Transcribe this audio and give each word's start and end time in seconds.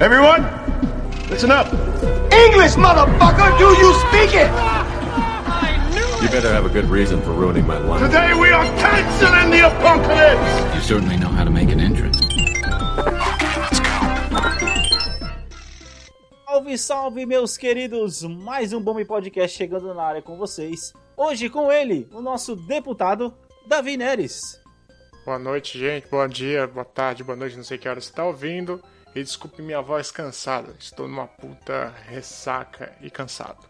Everyone, 0.00 0.46
listen 1.28 1.50
up. 1.50 1.66
English, 2.32 2.76
motherfucker! 2.76 3.58
Do 3.58 3.66
you 3.82 3.92
speak 4.06 4.30
it? 4.32 4.48
You 6.22 6.28
better 6.28 6.52
have 6.52 6.64
a 6.64 6.68
good 6.68 6.84
reason 6.84 7.20
for 7.22 7.32
ruining 7.32 7.66
my 7.66 7.78
life. 7.78 8.00
Today 8.00 8.32
we 8.32 8.52
are 8.52 8.64
canceling 8.78 9.50
the 9.50 9.66
apocalypse. 9.66 10.74
You 10.76 10.80
certainly 10.82 11.16
know 11.16 11.26
how 11.26 11.42
to 11.42 11.50
make 11.50 11.72
an 11.72 11.80
entrance. 11.80 12.16
Salve, 16.46 16.78
salve, 16.78 17.26
meus 17.26 17.56
queridos! 17.56 18.22
Mais 18.22 18.72
um 18.72 18.80
Bombe 18.80 19.04
Podcast 19.04 19.56
chegando 19.56 19.92
na 19.92 20.02
área 20.04 20.22
com 20.22 20.36
vocês. 20.36 20.92
Hoje 21.16 21.50
com 21.50 21.72
ele, 21.72 22.08
o 22.12 22.20
nosso 22.20 22.54
deputado 22.54 23.34
Davi 23.66 23.96
Neres. 23.96 24.60
Boa 25.26 25.40
noite, 25.40 25.76
gente. 25.76 26.06
Bom 26.08 26.28
dia, 26.28 26.68
boa 26.68 26.84
tarde, 26.84 27.24
boa 27.24 27.34
noite. 27.34 27.56
Não 27.56 27.64
sei 27.64 27.78
que 27.78 27.88
hora 27.88 28.00
você 28.00 28.10
está 28.10 28.24
ouvindo. 28.24 28.80
E 29.14 29.22
desculpe 29.22 29.62
minha 29.62 29.80
voz 29.80 30.10
cansada. 30.10 30.74
Estou 30.78 31.08
numa 31.08 31.26
puta 31.26 31.92
ressaca 32.06 32.92
e 33.00 33.10
cansado. 33.10 33.66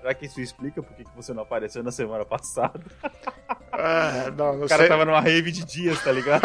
Será 0.00 0.14
que 0.14 0.26
isso 0.26 0.40
explica 0.40 0.80
por 0.82 0.94
que 0.94 1.04
você 1.16 1.32
não 1.34 1.42
apareceu 1.42 1.82
na 1.82 1.90
semana 1.92 2.24
passada? 2.24 2.80
Ah, 3.80 4.32
não, 4.36 4.56
não 4.56 4.64
O 4.64 4.68
cara 4.68 4.80
sei. 4.82 4.88
tava 4.88 5.04
numa 5.04 5.20
rave 5.20 5.52
de 5.52 5.64
dias, 5.64 6.02
tá 6.02 6.10
ligado? 6.10 6.42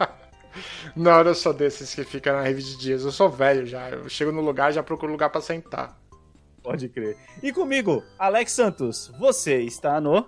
Não, 0.96 1.20
eu 1.20 1.34
sou 1.34 1.52
desses 1.52 1.94
que 1.94 2.02
fica 2.02 2.32
na 2.32 2.40
rede 2.40 2.62
de 2.64 2.78
dias. 2.78 3.04
Eu 3.04 3.12
sou 3.12 3.28
velho 3.28 3.66
já. 3.66 3.90
Eu 3.90 4.08
chego 4.08 4.32
no 4.32 4.40
lugar 4.40 4.70
e 4.70 4.74
já 4.74 4.82
procuro 4.82 5.12
lugar 5.12 5.28
pra 5.28 5.42
sentar. 5.42 5.94
Pode 6.62 6.88
crer. 6.88 7.14
E 7.42 7.52
comigo, 7.52 8.02
Alex 8.18 8.52
Santos. 8.52 9.12
Você 9.18 9.60
está 9.60 10.00
no. 10.00 10.26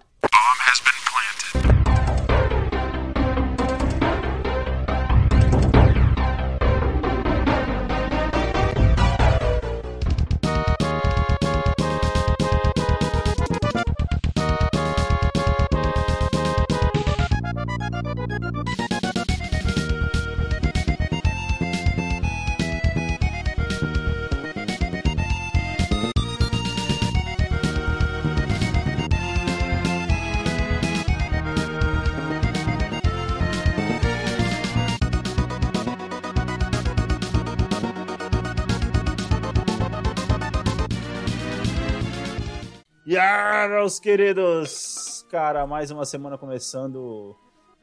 Meus 43.66 43.98
queridos! 43.98 45.24
Cara, 45.30 45.66
mais 45.66 45.90
uma 45.90 46.04
semana 46.04 46.38
começando. 46.38 47.34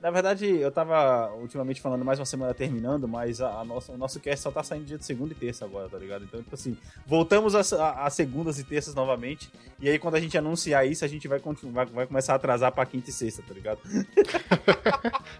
Na 0.02 0.12
verdade, 0.12 0.46
eu 0.60 0.72
tava 0.72 1.34
ultimamente 1.36 1.82
falando 1.82 2.06
mais 2.06 2.20
uma 2.20 2.26
semana 2.26 2.54
terminando, 2.54 3.08
mas 3.08 3.42
a, 3.42 3.60
a 3.62 3.66
nossa, 3.66 3.92
o 3.92 3.98
nosso 3.98 4.20
cast 4.20 4.42
só 4.44 4.52
tá 4.52 4.62
saindo 4.62 4.86
dia 4.86 4.98
de 4.98 5.06
segunda 5.06 5.34
e 5.34 5.36
terça 5.36 5.66
agora, 5.66 5.90
tá 5.90 5.98
ligado? 5.98 6.24
Então, 6.26 6.42
tipo 6.44 6.54
assim, 6.54 6.78
voltamos 7.08 7.56
a, 7.56 7.62
a- 7.84 8.06
a 8.06 8.10
segundas 8.10 8.60
e 8.60 8.64
terças 8.64 8.94
novamente. 8.94 9.50
E 9.80 9.90
aí, 9.90 9.98
quando 9.98 10.16
a 10.16 10.20
gente 10.20 10.38
anunciar 10.38 10.86
isso, 10.88 11.04
a 11.04 11.08
gente 11.08 11.28
vai, 11.28 11.40
continuar, 11.40 11.86
vai 11.88 12.06
começar 12.06 12.34
a 12.34 12.36
atrasar 12.36 12.72
pra 12.72 12.86
quinta 12.86 13.10
e 13.10 13.14
sexta, 13.14 13.42
tá 13.48 13.54
ligado? 13.54 13.80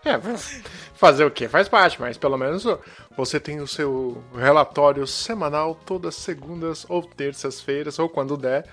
É, 0.06 0.20
fazer 0.94 1.26
o 1.26 1.32
quê? 1.32 1.48
Faz 1.48 1.68
parte, 1.68 2.00
mas 2.00 2.16
pelo 2.18 2.38
menos 2.38 2.64
você 3.18 3.40
tem 3.40 3.60
o 3.60 3.68
seu 3.68 4.24
relatório 4.36 5.06
semanal 5.08 5.74
todas 5.74 6.14
segundas 6.16 6.86
ou 6.88 7.02
terças-feiras, 7.04 7.98
ou 8.00 8.08
quando 8.08 8.38
der. 8.38 8.66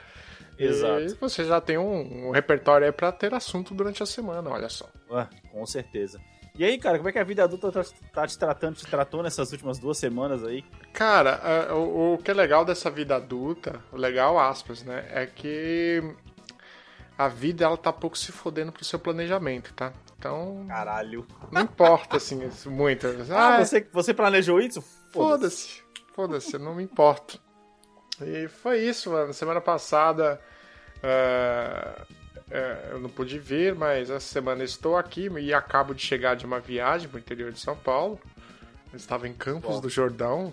Exato. 0.58 1.02
E 1.02 1.14
você 1.14 1.44
já 1.44 1.60
tem 1.60 1.78
um, 1.78 2.28
um 2.28 2.30
repertório 2.30 2.86
aí 2.86 2.92
pra 2.92 3.10
ter 3.12 3.32
assunto 3.34 3.74
durante 3.74 4.02
a 4.02 4.06
semana, 4.06 4.50
olha 4.50 4.68
só. 4.68 4.88
Ah, 5.10 5.28
com 5.50 5.64
certeza. 5.66 6.20
E 6.54 6.64
aí, 6.64 6.78
cara, 6.78 6.98
como 6.98 7.08
é 7.08 7.12
que 7.12 7.18
a 7.18 7.24
vida 7.24 7.42
adulta 7.44 7.72
tá, 7.72 7.82
tá 8.12 8.26
te 8.26 8.38
tratando, 8.38 8.76
te 8.76 8.86
tratou 8.86 9.22
nessas 9.22 9.50
últimas 9.52 9.78
duas 9.78 9.96
semanas 9.96 10.44
aí? 10.44 10.62
Cara, 10.92 11.74
o, 11.74 12.14
o 12.14 12.18
que 12.18 12.30
é 12.30 12.34
legal 12.34 12.62
dessa 12.64 12.90
vida 12.90 13.16
adulta, 13.16 13.82
o 13.90 13.96
legal, 13.96 14.38
aspas, 14.38 14.82
né, 14.82 15.08
é 15.10 15.24
que 15.24 16.02
a 17.16 17.26
vida 17.28 17.64
ela 17.64 17.76
tá 17.76 17.90
pouco 17.92 18.18
se 18.18 18.32
fodendo 18.32 18.70
pro 18.70 18.84
seu 18.84 18.98
planejamento, 18.98 19.72
tá? 19.72 19.92
Então, 20.18 20.66
Caralho. 20.68 21.26
não 21.50 21.62
importa, 21.62 22.18
assim, 22.18 22.38
muito. 22.66 23.06
Ah, 23.30 23.56
Ah, 23.56 23.64
você, 23.64 23.88
você 23.92 24.12
planejou 24.14 24.60
isso? 24.60 24.82
Foda-se, 25.10 25.82
foda-se, 26.14 26.58
não 26.58 26.74
me 26.74 26.82
importo. 26.84 27.40
E 28.26 28.48
foi 28.48 28.78
isso, 28.80 29.10
mano. 29.10 29.32
Semana 29.32 29.60
passada 29.60 30.40
é, 31.02 31.92
é, 32.50 32.76
eu 32.92 33.00
não 33.00 33.08
pude 33.08 33.38
vir, 33.38 33.74
mas 33.74 34.10
essa 34.10 34.26
semana 34.26 34.62
estou 34.64 34.96
aqui 34.96 35.28
e 35.40 35.52
acabo 35.54 35.94
de 35.94 36.02
chegar 36.02 36.34
de 36.36 36.44
uma 36.46 36.60
viagem 36.60 37.08
pro 37.08 37.18
interior 37.18 37.50
de 37.52 37.60
São 37.60 37.76
Paulo. 37.76 38.20
Eu 38.92 38.96
estava 38.96 39.26
em 39.26 39.32
Campos 39.32 39.80
do 39.80 39.88
Jordão, 39.88 40.52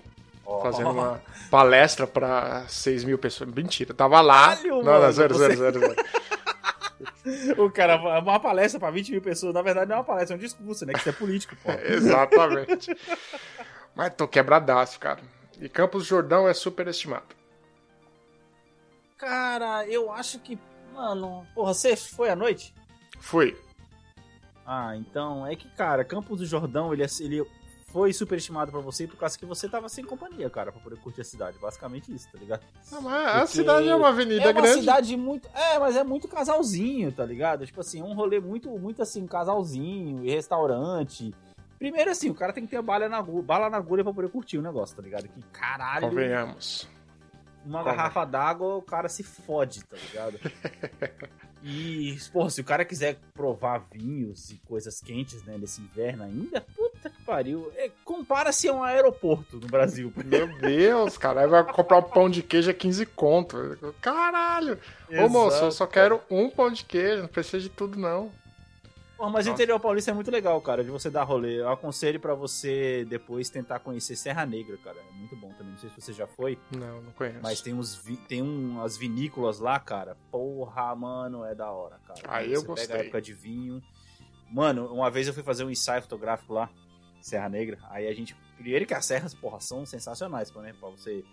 fazendo 0.62 0.92
uma 0.92 1.22
palestra 1.52 2.08
para 2.08 2.66
6 2.68 3.04
mil 3.04 3.18
pessoas. 3.18 3.50
Mentira, 3.54 3.94
tava 3.94 4.22
lá. 4.22 4.56
Caralho, 4.56 4.70
não, 4.78 4.84
mano, 4.84 5.00
não, 5.06 5.12
zero, 5.12 5.36
você- 5.36 5.56
zero, 5.56 5.80
zero. 5.80 5.96
O 7.58 7.70
cara, 7.70 7.98
uma 8.20 8.40
palestra 8.40 8.80
pra 8.80 8.90
20 8.90 9.12
mil 9.12 9.22
pessoas. 9.22 9.54
Na 9.54 9.62
verdade, 9.62 9.88
não 9.90 9.98
é 9.98 10.00
uma 10.00 10.06
palestra, 10.06 10.36
é 10.36 10.38
um 10.38 10.40
discurso, 10.40 10.86
né? 10.86 10.94
Que 10.94 11.00
você 11.00 11.10
é 11.10 11.14
político, 11.14 11.56
pô. 11.64 11.72
Exatamente. 11.84 12.96
Mas 13.96 14.14
tô 14.16 14.28
quebradaço, 14.28 15.00
cara. 15.00 15.20
E 15.60 15.70
Campos 15.70 16.04
do 16.04 16.08
Jordão 16.10 16.48
é 16.48 16.54
super 16.54 16.88
estimado. 16.88 17.26
Cara, 19.20 19.86
eu 19.88 20.12
acho 20.12 20.40
que. 20.40 20.58
Mano, 20.94 21.46
porra, 21.54 21.74
você 21.74 21.96
foi 21.96 22.30
à 22.30 22.36
noite? 22.36 22.74
Fui. 23.20 23.56
Ah, 24.66 24.96
então. 24.96 25.46
É 25.46 25.56
que, 25.56 25.70
cara, 25.70 26.04
Campos 26.04 26.40
do 26.40 26.46
Jordão, 26.46 26.92
ele, 26.94 27.04
é- 27.04 27.08
ele 27.20 27.46
foi 27.92 28.14
superestimado 28.14 28.72
pra 28.72 28.80
você 28.82 29.08
por 29.08 29.18
causa 29.18 29.38
que 29.38 29.46
você 29.46 29.68
tava 29.68 29.90
sem 29.90 30.06
companhia, 30.06 30.50
cara, 30.50 30.72
pra 30.72 30.80
poder 30.82 30.98
curtir 31.00 31.22
a 31.22 31.24
cidade. 31.26 31.58
Basicamente 31.60 32.14
isso, 32.14 32.28
tá 32.32 32.38
ligado? 32.38 32.62
Não, 32.92 33.02
mas 33.02 33.28
a 33.28 33.40
Porque 33.42 33.58
cidade 33.58 33.90
é 33.90 33.96
uma 33.96 34.10
avenida 34.10 34.44
é 34.46 34.52
uma 34.52 34.62
grande. 34.62 34.80
cidade 34.80 35.18
muito. 35.18 35.50
É, 35.54 35.78
mas 35.80 35.96
é 35.96 36.04
muito 36.04 36.28
casalzinho, 36.28 37.12
tá 37.12 37.26
ligado? 37.26 37.66
Tipo 37.66 37.82
assim, 37.82 38.00
é 38.00 38.04
um 38.04 38.14
rolê 38.14 38.40
muito, 38.40 38.70
muito 38.78 39.02
assim, 39.02 39.26
casalzinho 39.28 40.24
e 40.24 40.30
restaurante. 40.32 41.34
Primeiro, 41.78 42.12
assim, 42.12 42.30
o 42.30 42.36
cara 42.36 42.54
tem 42.54 42.64
que 42.66 42.70
ter 42.70 42.82
bala 42.82 43.08
na, 43.10 43.18
agulha- 43.18 43.42
bala 43.44 43.70
na 43.70 43.78
agulha 43.78 44.04
pra 44.04 44.14
poder 44.14 44.30
curtir 44.30 44.58
o 44.58 44.62
negócio, 44.62 44.96
tá 44.96 45.02
ligado? 45.02 45.28
Que 45.28 45.42
caralho, 45.52 46.08
Convenhamos. 46.10 46.88
Uma 47.70 47.80
Conven- 47.84 47.96
garrafa 47.98 48.26
d'água, 48.26 48.76
o 48.76 48.82
cara 48.82 49.08
se 49.10 49.24
fode, 49.24 49.84
tá 49.86 49.96
ligado? 49.98 50.40
E, 51.62 52.18
porra, 52.32 52.50
se 52.50 52.62
o 52.62 52.64
cara 52.64 52.86
quiser 52.86 53.18
provar 53.34 53.86
vinhos 53.92 54.50
e 54.50 54.56
coisas 54.66 55.02
quentes, 55.02 55.44
né, 55.44 55.58
nesse 55.58 55.82
inverno 55.82 56.24
ainda, 56.24 56.62
puta 56.62 57.10
que 57.10 57.22
pariu. 57.24 57.70
É, 57.76 57.92
Compara-se 58.06 58.70
a 58.70 58.74
um 58.74 58.82
aeroporto 58.82 59.58
no 59.60 59.68
Brasil. 59.68 60.10
Meu 60.26 60.48
Deus, 60.60 61.18
cara. 61.18 61.42
Aí 61.42 61.48
vai 61.48 61.62
comprar 61.66 61.98
um 61.98 62.04
pão 62.04 62.30
de 62.30 62.42
queijo 62.42 62.72
a 62.72 62.74
15 62.74 63.06
conto. 63.08 63.78
Caralho. 64.00 64.80
Ô, 65.12 65.28
moço, 65.28 65.58
eu 65.58 65.72
só 65.74 65.84
Exato, 65.84 65.92
quero 65.92 66.22
um 66.30 66.50
pão 66.50 66.72
de 66.72 66.86
queijo. 66.86 67.24
Não 67.24 67.28
precisa 67.28 67.60
de 67.60 67.68
tudo, 67.68 68.00
não. 68.00 68.32
Porra, 69.20 69.32
mas 69.32 69.46
o 69.48 69.50
interior 69.50 69.78
paulista 69.82 70.12
é 70.12 70.14
muito 70.14 70.32
legal, 70.32 70.62
cara, 70.62 70.82
de 70.82 70.90
você 70.90 71.10
dar 71.10 71.24
rolê. 71.24 71.60
Eu 71.60 71.68
aconselho 71.70 72.22
pra 72.22 72.34
você 72.34 73.04
depois 73.04 73.50
tentar 73.50 73.80
conhecer 73.80 74.16
Serra 74.16 74.46
Negra, 74.46 74.78
cara. 74.78 74.98
É 74.98 75.12
muito 75.14 75.36
bom 75.36 75.52
também. 75.54 75.74
Não 75.74 75.78
sei 75.78 75.90
se 75.90 76.00
você 76.00 76.14
já 76.14 76.26
foi, 76.26 76.58
Não, 76.72 77.02
não 77.02 77.12
conheço. 77.12 77.40
mas 77.44 77.60
tem 77.60 77.74
uns 77.74 77.94
vi- 77.94 78.16
tem 78.16 78.42
umas 78.42 78.96
vinícolas 78.96 79.60
lá, 79.60 79.78
cara. 79.78 80.16
Porra, 80.32 80.96
mano, 80.96 81.44
é 81.44 81.54
da 81.54 81.70
hora, 81.70 82.00
cara. 82.08 82.22
Aí 82.30 82.54
eu 82.54 82.62
você 82.62 82.68
gostei. 82.68 82.88
pega 82.88 83.00
a 83.00 83.04
época 83.04 83.22
de 83.22 83.34
vinho. 83.34 83.84
Mano, 84.50 84.88
uma 84.94 85.12
vez 85.12 85.28
eu 85.28 85.34
fui 85.34 85.44
fazer 85.44 85.66
um 85.66 85.70
ensaio 85.70 86.02
fotográfico 86.02 86.54
lá, 86.54 86.70
Serra 87.22 87.50
Negra. 87.50 87.78
Aí 87.90 88.08
a 88.08 88.14
gente. 88.14 88.34
Primeiro 88.56 88.86
que 88.86 88.94
as 88.94 89.06
serras, 89.06 89.34
porra, 89.34 89.60
são 89.60 89.86
sensacionais, 89.86 90.50
né? 90.54 90.74
Pra 90.80 90.90
você 90.90 91.26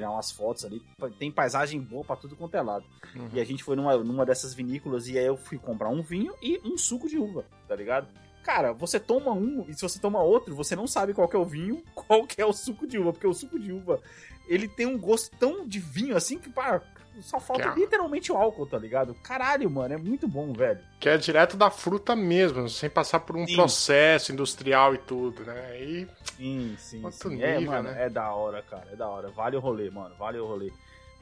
tirar 0.00 0.10
umas 0.10 0.30
fotos 0.30 0.64
ali. 0.64 0.82
Tem 1.18 1.30
paisagem 1.30 1.80
boa 1.80 2.02
pra 2.02 2.16
tudo 2.16 2.34
quanto 2.34 2.56
é 2.56 2.62
lado. 2.62 2.84
Uhum. 3.14 3.28
E 3.32 3.40
a 3.40 3.44
gente 3.44 3.62
foi 3.62 3.76
numa, 3.76 3.96
numa 3.98 4.24
dessas 4.24 4.54
vinícolas 4.54 5.06
e 5.08 5.18
aí 5.18 5.26
eu 5.26 5.36
fui 5.36 5.58
comprar 5.58 5.90
um 5.90 6.02
vinho 6.02 6.34
e 6.42 6.58
um 6.64 6.78
suco 6.78 7.08
de 7.08 7.18
uva, 7.18 7.44
tá 7.68 7.76
ligado? 7.76 8.08
Cara, 8.42 8.72
você 8.72 8.98
toma 8.98 9.32
um 9.32 9.66
e 9.68 9.74
se 9.74 9.82
você 9.82 9.98
toma 10.00 10.22
outro, 10.22 10.54
você 10.54 10.74
não 10.74 10.86
sabe 10.86 11.12
qual 11.12 11.28
que 11.28 11.36
é 11.36 11.38
o 11.38 11.44
vinho, 11.44 11.82
qual 11.94 12.26
que 12.26 12.40
é 12.40 12.46
o 12.46 12.52
suco 12.52 12.86
de 12.86 12.98
uva, 12.98 13.12
porque 13.12 13.26
o 13.26 13.34
suco 13.34 13.58
de 13.58 13.70
uva, 13.70 14.00
ele 14.48 14.66
tem 14.66 14.86
um 14.86 14.98
gosto 14.98 15.36
tão 15.36 15.66
de 15.66 15.78
vinho 15.78 16.16
assim 16.16 16.38
que, 16.38 16.48
pá, 16.48 16.80
só 17.22 17.38
falta 17.40 17.68
é- 17.68 17.74
literalmente 17.74 18.30
o 18.32 18.36
álcool, 18.36 18.66
tá 18.66 18.78
ligado? 18.78 19.14
Caralho, 19.22 19.70
mano, 19.70 19.94
é 19.94 19.96
muito 19.96 20.26
bom, 20.28 20.52
velho. 20.52 20.80
Que 20.98 21.08
é 21.08 21.16
direto 21.16 21.56
da 21.56 21.70
fruta 21.70 22.14
mesmo, 22.16 22.68
sem 22.68 22.88
passar 22.90 23.20
por 23.20 23.36
um 23.36 23.46
Sim. 23.46 23.54
processo 23.56 24.32
industrial 24.32 24.94
e 24.94 24.98
tudo, 24.98 25.42
né? 25.44 25.80
E 25.80 26.08
Sim, 26.36 26.76
sim, 26.78 27.00
Quanto 27.02 27.28
sim. 27.28 27.42
É, 27.42 27.58
nível, 27.58 27.72
mano, 27.72 27.90
né? 27.90 28.04
é 28.06 28.08
da 28.08 28.30
hora, 28.32 28.62
cara, 28.62 28.86
é 28.92 28.96
da 28.96 29.06
hora. 29.08 29.28
Vale 29.30 29.56
o 29.56 29.60
rolê, 29.60 29.90
mano, 29.90 30.14
vale 30.18 30.38
o 30.38 30.46
rolê. 30.46 30.72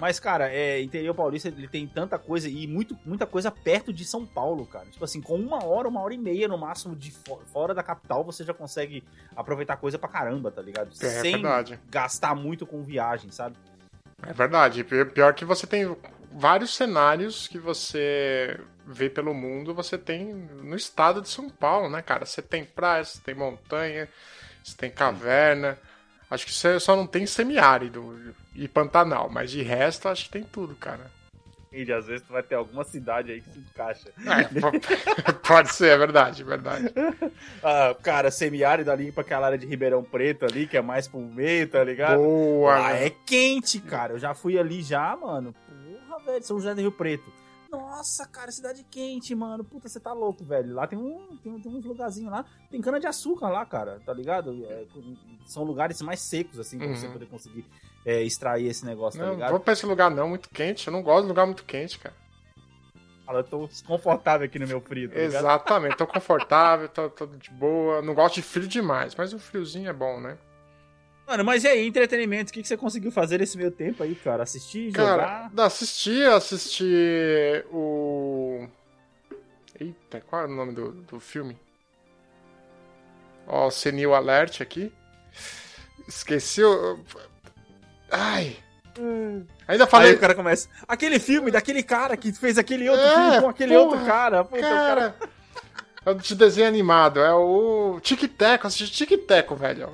Mas, 0.00 0.20
cara, 0.20 0.48
é, 0.48 0.80
interior 0.80 1.12
paulista 1.12 1.48
ele 1.48 1.66
tem 1.66 1.84
tanta 1.84 2.16
coisa 2.20 2.48
e 2.48 2.68
muito, 2.68 2.96
muita 3.04 3.26
coisa 3.26 3.50
perto 3.50 3.92
de 3.92 4.04
São 4.04 4.24
Paulo, 4.24 4.64
cara. 4.64 4.86
Tipo 4.86 5.04
assim, 5.04 5.20
com 5.20 5.34
uma 5.34 5.64
hora, 5.64 5.88
uma 5.88 6.00
hora 6.00 6.14
e 6.14 6.18
meia 6.18 6.46
no 6.46 6.56
máximo 6.56 6.94
de 6.94 7.10
fo- 7.10 7.40
fora 7.52 7.74
da 7.74 7.82
capital, 7.82 8.22
você 8.22 8.44
já 8.44 8.54
consegue 8.54 9.02
aproveitar 9.34 9.76
coisa 9.76 9.98
pra 9.98 10.08
caramba, 10.08 10.52
tá 10.52 10.62
ligado? 10.62 10.90
É, 11.00 11.20
Sem 11.20 11.32
verdade. 11.32 11.80
gastar 11.90 12.36
muito 12.36 12.64
com 12.64 12.84
viagem, 12.84 13.32
sabe? 13.32 13.56
É 14.22 14.32
verdade. 14.32 14.84
Pi- 14.84 15.04
Pior 15.06 15.34
que 15.34 15.44
você 15.44 15.66
tem 15.66 15.96
vários 16.32 16.74
cenários 16.74 17.46
que 17.48 17.58
você 17.58 18.58
vê 18.86 19.08
pelo 19.08 19.34
mundo, 19.34 19.74
você 19.74 19.96
tem 19.98 20.24
no 20.34 20.76
estado 20.76 21.20
de 21.22 21.28
São 21.28 21.48
Paulo, 21.48 21.88
né, 21.90 22.02
cara? 22.02 22.24
Você 22.26 22.42
tem 22.42 22.64
praia, 22.64 23.04
você 23.04 23.20
tem 23.20 23.34
montanha, 23.34 24.08
você 24.62 24.76
tem 24.76 24.90
caverna. 24.90 25.78
Acho 26.30 26.46
que 26.46 26.52
você 26.52 26.78
só 26.80 26.94
não 26.96 27.06
tem 27.06 27.26
semiárido 27.26 28.34
e 28.54 28.68
Pantanal, 28.68 29.30
mas 29.30 29.50
de 29.50 29.62
resto 29.62 30.08
acho 30.08 30.24
que 30.26 30.30
tem 30.30 30.44
tudo, 30.44 30.74
cara. 30.76 31.10
E 31.70 31.92
às 31.92 32.06
vezes 32.06 32.26
tu 32.26 32.32
vai 32.32 32.42
ter 32.42 32.54
alguma 32.54 32.82
cidade 32.84 33.30
aí 33.30 33.40
que 33.42 33.50
se 33.50 33.58
encaixa. 33.58 34.10
É, 34.18 34.60
po- 34.60 34.72
pode 35.46 35.72
ser, 35.74 35.88
é 35.90 35.98
verdade, 35.98 36.42
é 36.42 36.44
verdade. 36.44 36.86
Ah, 37.62 37.94
cara, 38.02 38.30
semiárido 38.30 38.90
ali 38.90 39.10
pra 39.12 39.22
aquela 39.22 39.46
área 39.46 39.58
de 39.58 39.66
Ribeirão 39.66 40.02
Preto 40.02 40.44
ali, 40.44 40.66
que 40.66 40.76
é 40.76 40.82
mais 40.82 41.06
pro 41.08 41.20
meio, 41.20 41.68
tá 41.68 41.82
ligado? 41.82 42.18
Boa, 42.18 42.74
Ah, 42.76 42.92
né? 42.92 43.06
é 43.06 43.10
quente, 43.10 43.80
cara. 43.80 44.14
Eu 44.14 44.18
já 44.18 44.32
fui 44.34 44.58
ali 44.58 44.82
já, 44.82 45.16
mano. 45.16 45.52
Porra, 45.52 46.24
velho, 46.24 46.44
São 46.44 46.56
José 46.58 46.74
do 46.74 46.80
Rio 46.80 46.92
Preto. 46.92 47.30
Nossa, 47.70 48.26
cara, 48.26 48.50
cidade 48.50 48.82
quente, 48.90 49.34
mano. 49.34 49.62
Puta, 49.64 49.88
você 49.88 50.00
tá 50.00 50.12
louco, 50.12 50.42
velho. 50.44 50.72
Lá 50.74 50.86
tem, 50.86 50.98
um, 50.98 51.36
tem, 51.42 51.60
tem 51.60 51.70
uns 51.72 51.84
lugarzinhos 51.84 52.30
lá. 52.32 52.44
Tem 52.70 52.80
cana 52.80 52.98
de 52.98 53.06
açúcar 53.06 53.48
lá, 53.50 53.66
cara, 53.66 54.00
tá 54.06 54.12
ligado? 54.14 54.64
É, 54.66 54.84
são 55.46 55.64
lugares 55.64 56.00
mais 56.00 56.20
secos, 56.20 56.58
assim, 56.58 56.78
pra 56.78 56.86
Uhum. 56.86 56.96
você 56.96 57.08
poder 57.08 57.26
conseguir 57.26 57.66
é, 58.08 58.22
extrair 58.22 58.66
esse 58.68 58.86
negócio, 58.86 59.20
tá 59.20 59.26
Não, 59.26 59.34
ligado? 59.34 59.50
vou 59.50 59.60
pra 59.60 59.74
esse 59.74 59.84
lugar 59.84 60.10
não, 60.10 60.30
muito 60.30 60.48
quente. 60.48 60.86
Eu 60.86 60.92
não 60.94 61.02
gosto 61.02 61.24
de 61.24 61.28
lugar 61.28 61.44
muito 61.44 61.62
quente, 61.64 61.98
cara. 61.98 62.14
Fala, 63.26 63.40
Eu 63.40 63.44
tô 63.44 63.66
desconfortável 63.66 64.46
aqui 64.46 64.58
no 64.58 64.66
meu 64.66 64.80
frio, 64.80 65.10
tá? 65.10 65.20
Exatamente, 65.20 65.96
tô 65.98 66.06
confortável, 66.06 66.88
tô, 66.88 67.10
tô 67.10 67.26
de 67.26 67.50
boa. 67.50 68.00
Não 68.00 68.14
gosto 68.14 68.36
de 68.36 68.42
frio 68.42 68.66
demais, 68.66 69.14
mas 69.14 69.34
o 69.34 69.38
friozinho 69.38 69.90
é 69.90 69.92
bom, 69.92 70.18
né? 70.18 70.38
Mano, 71.26 71.44
mas 71.44 71.64
e 71.64 71.68
aí, 71.68 71.86
entretenimento? 71.86 72.48
O 72.50 72.54
que, 72.54 72.62
que 72.62 72.68
você 72.68 72.78
conseguiu 72.78 73.12
fazer 73.12 73.40
nesse 73.40 73.58
meio 73.58 73.70
tempo 73.70 74.02
aí, 74.02 74.14
cara? 74.14 74.42
Assistir, 74.44 74.90
Cara, 74.92 75.50
jogar? 75.50 75.66
assisti, 75.66 76.22
assisti 76.24 77.62
o. 77.70 78.66
Eita, 79.78 80.22
qual 80.22 80.42
é 80.42 80.44
o 80.46 80.48
nome 80.48 80.72
do, 80.72 80.92
do 80.92 81.20
filme? 81.20 81.58
Ó, 83.46 83.66
o 83.66 83.70
Senil 83.70 84.14
Alert 84.14 84.62
aqui. 84.62 84.90
Esqueci 86.08 86.64
o. 86.64 86.98
Ai! 88.10 88.56
Ainda 89.68 89.84
Aí 89.84 89.90
falei. 89.90 90.14
o 90.14 90.18
cara 90.18 90.34
começa. 90.34 90.68
Aquele 90.86 91.18
filme 91.20 91.50
daquele 91.50 91.82
cara 91.82 92.16
que 92.16 92.32
fez 92.32 92.58
aquele 92.58 92.88
outro 92.88 93.04
É, 93.06 93.14
filme 93.14 93.40
com 93.42 93.48
aquele 93.48 93.74
porra, 93.74 93.86
outro 93.86 94.06
cara. 94.06 94.44
Puta, 94.44 94.58
o 94.58 94.60
cara 94.62 95.10
Cara, 95.10 95.14
é 96.04 96.10
o 96.10 96.14
de 96.14 96.34
desenho 96.34 96.66
animado, 96.66 97.20
é 97.20 97.32
o 97.32 98.00
Tic 98.02 98.22
Teco, 98.36 98.66
assisti 98.66 99.06
Tic 99.06 99.24
Teco, 99.26 99.54
velho. 99.54 99.88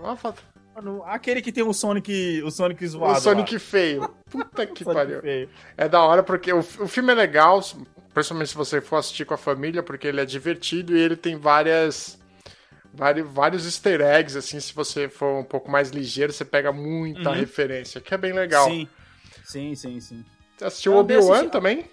Mano, 0.75 1.03
aquele 1.07 1.43
que 1.43 1.53
tem 1.53 1.63
o 1.63 1.73
Sonic, 1.73 2.43
o 2.43 2.51
Sonic 2.51 2.87
zoado. 2.87 3.19
O 3.19 3.21
Sonic 3.21 3.53
lá. 3.55 3.61
feio. 3.61 4.11
Puta 4.31 4.65
que 4.67 4.85
Sonic 4.85 4.99
pariu. 5.01 5.21
feio. 5.21 5.49
É 5.77 5.89
da 5.89 6.01
hora 6.03 6.23
porque 6.23 6.53
o, 6.53 6.61
o 6.61 6.89
filme 6.89 7.13
é 7.13 7.15
legal, 7.15 7.61
principalmente 8.15 8.49
se 8.49 8.57
você 8.57 8.81
for 8.81 8.97
assistir 8.97 9.25
com 9.27 9.35
a 9.35 9.39
família, 9.39 9.83
porque 9.83 10.07
ele 10.07 10.21
é 10.21 10.25
divertido 10.25 10.97
e 10.97 11.01
ele 11.01 11.17
tem 11.17 11.37
várias. 11.37 12.19
Vários, 12.97 13.29
vários 13.29 13.65
easter 13.65 14.01
eggs, 14.01 14.37
assim, 14.39 14.61
se 14.61 14.73
você 14.73 15.09
for 15.09 15.41
um 15.41 15.45
pouco 15.45 15.69
mais 15.71 15.91
ligeiro, 15.91 16.33
você 16.33 16.45
pega 16.45 16.71
muita 16.73 17.31
Uhum. 17.31 17.35
referência, 17.35 18.01
que 18.01 18.15
é 18.15 18.17
bem 18.19 18.33
legal. 18.33 18.69
Sim. 18.69 18.89
Sim, 19.45 19.75
sim, 19.75 20.01
sim. 20.01 20.25
Você 20.57 20.65
assistiu 20.65 20.95
Obi-Wan 20.97 21.49
também? 21.49 21.91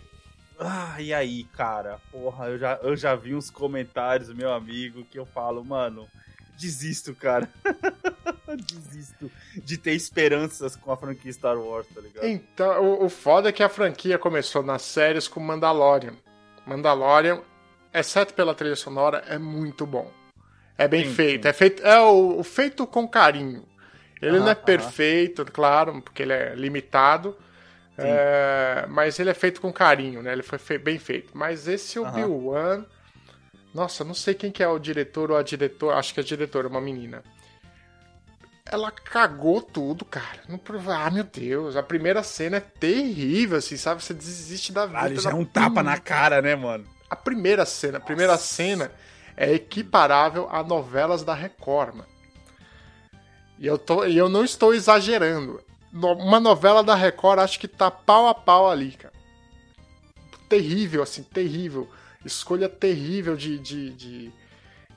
Ah, 0.59 0.95
e 1.01 1.11
aí, 1.11 1.43
cara? 1.45 1.99
Porra, 2.11 2.49
eu 2.49 2.59
já, 2.59 2.79
eu 2.83 2.95
já 2.95 3.15
vi 3.15 3.33
uns 3.33 3.49
comentários 3.49 4.31
meu 4.31 4.53
amigo 4.53 5.03
que 5.05 5.17
eu 5.17 5.25
falo, 5.25 5.65
mano, 5.65 6.07
desisto, 6.55 7.15
cara. 7.15 7.49
desisto 8.55 9.31
de 9.55 9.77
ter 9.77 9.93
esperanças 9.93 10.75
com 10.75 10.91
a 10.91 10.97
franquia 10.97 11.33
Star 11.33 11.57
Wars, 11.57 11.87
tá 11.93 11.99
ligado? 11.99 12.25
Então, 12.25 12.83
o, 12.83 13.05
o 13.05 13.09
foda 13.09 13.49
é 13.49 13.51
que 13.51 13.63
a 13.63 13.69
franquia 13.69 14.19
começou 14.19 14.61
nas 14.61 14.83
séries 14.83 15.27
com 15.27 15.39
Mandalorian. 15.39 16.13
Mandalorian, 16.65 17.41
exceto 17.91 18.33
pela 18.35 18.53
trilha 18.53 18.75
sonora, 18.75 19.23
é 19.27 19.39
muito 19.39 19.85
bom. 19.85 20.11
É 20.77 20.87
bem 20.87 21.03
Sim, 21.03 21.05
feito. 21.05 21.45
sim. 21.45 21.47
É 21.47 21.53
feito 21.53 21.83
é 21.85 21.99
o, 22.01 22.39
o 22.39 22.43
feito 22.43 22.85
com 22.87 23.07
carinho. 23.07 23.65
Ele 24.21 24.39
Aham, 24.39 24.41
não 24.41 24.51
é 24.51 24.55
aham. 24.63 24.93
perfeito, 24.95 25.45
claro, 25.45 26.01
porque 26.01 26.23
ele 26.23 26.33
é 26.33 26.55
limitado. 26.55 27.37
é, 27.97 28.85
mas 28.89 29.19
ele 29.19 29.29
é 29.29 29.33
feito 29.33 29.61
com 29.61 29.71
carinho, 29.73 30.21
né? 30.23 30.31
Ele 30.33 30.43
foi 30.43 30.57
fe- 30.59 30.77
bem 30.77 30.99
feito. 30.99 31.31
Mas 31.37 31.67
esse. 31.67 31.99
Obi-Wan. 31.99 32.85
Nossa, 33.73 34.03
não 34.03 34.13
sei 34.13 34.33
quem 34.33 34.51
que 34.51 34.63
é 34.63 34.67
o 34.67 34.79
diretor 34.79 35.31
ou 35.31 35.37
a 35.37 35.43
diretora. 35.43 35.97
Acho 35.97 36.13
que 36.13 36.19
é 36.19 36.23
a 36.23 36.25
diretora, 36.25 36.67
uma 36.67 36.81
menina. 36.81 37.23
Ela 38.65 38.91
cagou 38.91 39.61
tudo, 39.61 40.05
cara. 40.05 40.41
Não, 40.47 40.59
ah, 40.93 41.09
meu 41.11 41.23
Deus. 41.23 41.75
A 41.75 41.83
primeira 41.83 42.23
cena 42.23 42.57
é 42.57 42.59
terrível, 42.59 43.57
assim, 43.57 43.75
sabe? 43.77 44.03
Você 44.03 44.13
desiste 44.13 44.71
da 44.71 44.85
vida. 44.85 44.99
Ah, 44.99 45.07
ele 45.07 45.17
já 45.17 45.31
é 45.31 45.33
um 45.33 45.45
tapa 45.45 45.83
na 45.83 45.97
cara, 45.97 46.41
né, 46.41 46.55
mano? 46.55 46.85
a 47.09 47.15
primeira 47.15 47.65
cena, 47.65 47.97
a 47.97 48.01
primeira 48.01 48.37
cena 48.37 48.91
é 49.35 49.53
equiparável 49.53 50.47
a 50.51 50.63
novelas 50.63 51.23
da 51.23 51.33
Record, 51.33 51.95
mano. 51.95 52.11
E 53.57 53.67
eu, 53.67 53.77
tô, 53.77 54.03
eu 54.05 54.27
não 54.27 54.43
estou 54.43 54.73
exagerando. 54.73 55.61
Uma 55.93 56.39
novela 56.39 56.83
da 56.83 56.95
Record 56.95 57.39
acho 57.39 57.59
que 57.59 57.67
tá 57.67 57.91
pau 57.91 58.27
a 58.27 58.33
pau 58.33 58.69
ali, 58.69 58.93
cara. 58.93 59.13
Terrível, 60.49 61.03
assim, 61.03 61.21
terrível. 61.21 61.87
Escolha 62.25 62.67
terrível 62.67 63.35
de, 63.35 63.59
de, 63.59 63.91
de, 63.91 64.33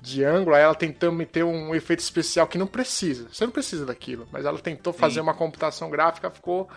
de 0.00 0.24
ângulo. 0.24 0.56
Aí 0.56 0.62
ela 0.62 0.74
tentando 0.74 1.12
meter 1.12 1.44
um 1.44 1.74
efeito 1.74 2.00
especial 2.00 2.46
que 2.46 2.56
não 2.56 2.66
precisa. 2.66 3.28
Você 3.30 3.44
não 3.44 3.52
precisa 3.52 3.84
daquilo. 3.84 4.26
Mas 4.32 4.46
ela 4.46 4.58
tentou 4.58 4.92
fazer 4.92 5.20
uma 5.20 5.34
computação 5.34 5.90
gráfica, 5.90 6.30
ficou. 6.30 6.68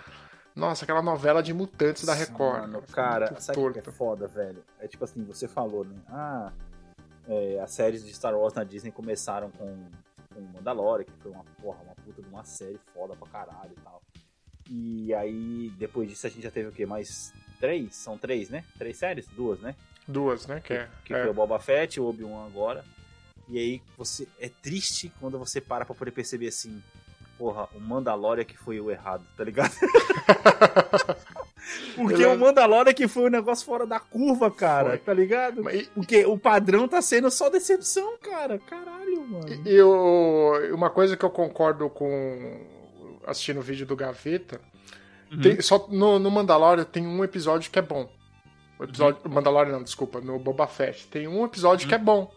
Nossa, 0.54 0.84
aquela 0.84 1.02
novela 1.02 1.42
de 1.42 1.54
mutantes 1.54 2.04
da 2.04 2.14
Record. 2.14 2.62
Mano, 2.62 2.82
cara, 2.92 3.40
sabe 3.40 3.74
que 3.74 3.80
é 3.80 3.92
foda, 3.92 4.28
velho? 4.28 4.64
É 4.80 4.88
tipo 4.88 5.06
assim, 5.06 5.24
você 5.24 5.48
falou, 5.48 5.86
né? 5.86 5.96
Ah, 6.10 6.52
é, 7.28 7.60
as 7.60 7.72
séries 7.72 8.06
de 8.06 8.14
Star 8.14 8.36
Wars 8.36 8.54
na 8.54 8.64
Disney 8.64 8.92
começaram 8.92 9.52
com, 9.52 9.86
com 10.34 10.42
Mandalorian, 10.54 11.06
que 11.06 11.12
foi 11.22 11.32
uma 11.32 11.44
porra, 11.62 11.80
uma 11.84 11.96
puta 11.96 12.22
de 12.22 12.28
uma 12.30 12.44
série 12.44 12.80
foda 12.94 13.16
pra 13.16 13.28
caralho 13.28 13.72
e 13.78 13.82
tal. 13.82 14.02
E 14.70 15.14
aí, 15.14 15.72
depois 15.78 16.10
disso, 16.10 16.28
a 16.28 16.30
gente 16.30 16.44
já 16.44 16.52
teve 16.52 16.70
o 16.70 16.72
quê? 16.72 16.86
Mais 16.86 17.34
três? 17.60 17.96
São 17.96 18.18
três, 18.18 18.50
né? 18.50 18.64
Três 18.78 18.98
séries? 18.98 19.28
Duas, 19.28 19.60
né? 19.60 19.76
Duas, 20.08 20.46
né? 20.48 20.60
Que 20.62 20.74
é, 20.74 20.90
Que 21.06 21.14
é. 21.14 21.22
foi 21.22 21.30
o 21.30 21.34
Boba 21.34 21.60
Fett, 21.60 22.00
o 22.00 22.06
Obi-Wan 22.06 22.46
agora. 22.46 22.84
E 23.48 23.58
aí, 23.58 23.82
você 23.98 24.28
é 24.40 24.50
triste 24.50 25.12
quando 25.20 25.40
você 25.40 25.62
para 25.62 25.86
pra 25.86 25.96
poder 25.96 26.12
perceber 26.12 26.48
assim, 26.48 26.84
porra, 27.38 27.68
o 27.74 27.80
Mandalorian 27.80 28.44
que 28.44 28.58
foi 28.58 28.80
o 28.82 28.92
errado, 28.92 29.26
tá 29.38 29.44
ligado? 29.44 29.72
Porque 31.98 32.24
é- 32.24 32.28
o 32.28 32.38
Mandalorian 32.38 32.94
que 32.94 33.08
foi 33.08 33.24
o 33.24 33.30
negócio 33.30 33.66
fora 33.66 33.86
da 33.86 34.00
curva, 34.00 34.50
cara, 34.52 34.90
Foi. 34.90 34.98
tá 35.00 35.14
ligado? 35.14 35.64
Mas- 35.64 35.88
Porque 35.90 36.26
o 36.26 36.38
padrão 36.38 36.88
tá 36.88 37.02
sendo 37.02 37.30
só 37.32 37.50
decepção, 37.50 38.18
cara. 38.22 38.60
Caralho, 38.60 39.28
mano. 39.28 39.46
E 39.66 39.74
eu, 39.74 40.74
uma 40.74 40.90
coisa 40.90 41.16
que 41.18 41.24
eu 41.26 41.30
concordo 41.30 41.90
com 41.90 42.62
assistindo 43.26 43.60
o 43.60 43.64
vídeo 43.64 43.86
do 43.86 43.96
Gaveta, 43.96 44.62
Uhum. 45.32 45.42
tem- 45.42 45.62
só 45.62 45.88
no, 45.90 46.18
no 46.20 46.32
Mandalorian 46.32 46.86
tem 46.86 47.06
um 47.06 47.24
episódio 47.24 47.70
que 47.70 47.80
é 47.80 47.82
bom. 47.82 48.10
O 48.80 48.84
episódio, 48.84 49.20
Uhum. 49.26 49.34
Mandalorian 49.34 49.74
não, 49.74 49.84
desculpa, 49.84 50.22
no 50.22 50.38
Boba 50.40 50.68
Fett. 50.68 51.08
Tem 51.08 51.28
um 51.28 51.44
episódio 51.46 51.88
que 51.88 51.96
é 51.96 51.98
bom. 51.98 52.32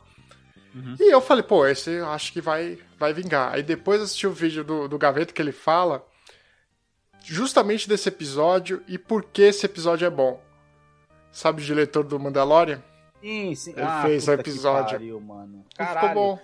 Uhum. 0.75 0.95
E 0.99 1.13
eu 1.13 1.21
falei, 1.21 1.43
pô, 1.43 1.67
esse 1.67 1.91
eu 1.91 2.09
acho 2.09 2.33
que 2.33 2.41
vai, 2.41 2.79
vai 2.99 3.13
vingar. 3.13 3.53
Aí 3.55 3.63
depois 3.63 4.01
assisti 4.01 4.27
o 4.27 4.33
vídeo 4.33 4.65
do, 4.65 4.89
do 4.89 4.97
Gaveta 4.99 5.33
que 5.33 5.43
ele 5.43 5.53
fala 5.53 6.05
justamente 7.23 7.89
desse 7.89 8.09
episódio 8.09 8.83
e 8.89 8.99
por 8.99 9.25
que 9.25 9.43
esse 9.43 9.65
episódio 9.67 10.07
é 10.07 10.11
bom. 10.11 10.41
Sabe 11.33 11.63
o 11.63 11.65
diretor 11.65 12.03
do 12.05 12.19
Mandalorian? 12.19 12.83
Sim, 13.21 13.55
sim. 13.55 13.71
Ele 13.73 13.83
Ah, 13.83 14.03
fez 14.03 14.27
o 14.27 14.33
episódio. 14.33 14.93
pariu, 14.99 15.21
mano. 15.21 15.65
Caralho. 15.77 16.09
Ficou 16.09 16.37
bom. 16.37 16.43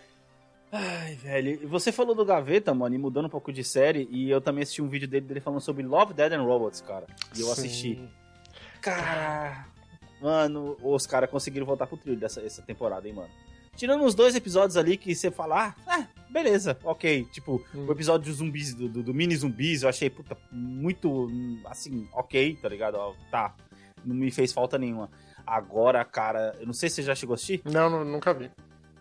Ai, 0.70 1.14
velho. 1.14 1.68
Você 1.68 1.90
falou 1.90 2.14
do 2.14 2.24
Gaveta, 2.24 2.74
mano, 2.74 2.94
e 2.94 2.98
mudando 2.98 3.26
um 3.26 3.30
pouco 3.30 3.52
de 3.52 3.64
série, 3.64 4.06
e 4.10 4.30
eu 4.30 4.40
também 4.40 4.62
assisti 4.62 4.82
um 4.82 4.88
vídeo 4.88 5.08
dele, 5.08 5.26
dele 5.26 5.40
falando 5.40 5.60
sobre 5.60 5.82
Love, 5.82 6.12
Dead 6.12 6.32
and 6.32 6.42
Robots, 6.42 6.80
cara. 6.82 7.06
E 7.34 7.40
eu 7.40 7.46
Sim. 7.46 7.52
assisti. 7.52 8.08
Cara. 8.82 9.66
Mano, 10.20 10.76
os 10.82 11.06
caras 11.06 11.30
conseguiram 11.30 11.66
voltar 11.66 11.86
pro 11.86 11.96
trilho 11.96 12.18
dessa 12.18 12.40
essa 12.40 12.62
temporada, 12.62 13.06
hein, 13.08 13.14
mano. 13.14 13.28
Tirando 13.76 14.04
os 14.04 14.14
dois 14.14 14.34
episódios 14.34 14.76
ali 14.76 14.96
que 14.96 15.14
você 15.14 15.30
fala, 15.30 15.74
ah, 15.86 15.98
é, 16.00 16.06
beleza, 16.32 16.76
ok. 16.84 17.24
Tipo, 17.32 17.62
Hum. 17.74 17.86
o 17.88 17.92
episódio 17.92 18.26
dos 18.28 18.38
zumbis, 18.38 18.74
do, 18.74 18.88
do- 18.88 19.02
do 19.02 19.14
mini 19.14 19.36
zumbis, 19.36 19.82
eu 19.82 19.88
achei, 19.88 20.08
puta, 20.10 20.36
muito, 20.50 21.28
assim, 21.66 22.08
ok, 22.12 22.58
tá 22.60 22.68
ligado? 22.68 22.94
Ó, 22.96 23.12
Tá, 23.30 23.54
não 24.04 24.14
me 24.14 24.30
fez 24.30 24.52
falta 24.52 24.78
nenhuma. 24.78 25.10
Agora, 25.46 26.04
cara, 26.04 26.56
eu 26.58 26.66
não 26.66 26.72
sei 26.72 26.88
se 26.88 26.96
você 26.96 27.02
já 27.02 27.14
chegou 27.14 27.34
a 27.34 27.36
assistir. 27.36 27.62
Não, 27.64 27.88
nu- 27.88 28.04
nunca 28.04 28.34
vi. 28.34 28.50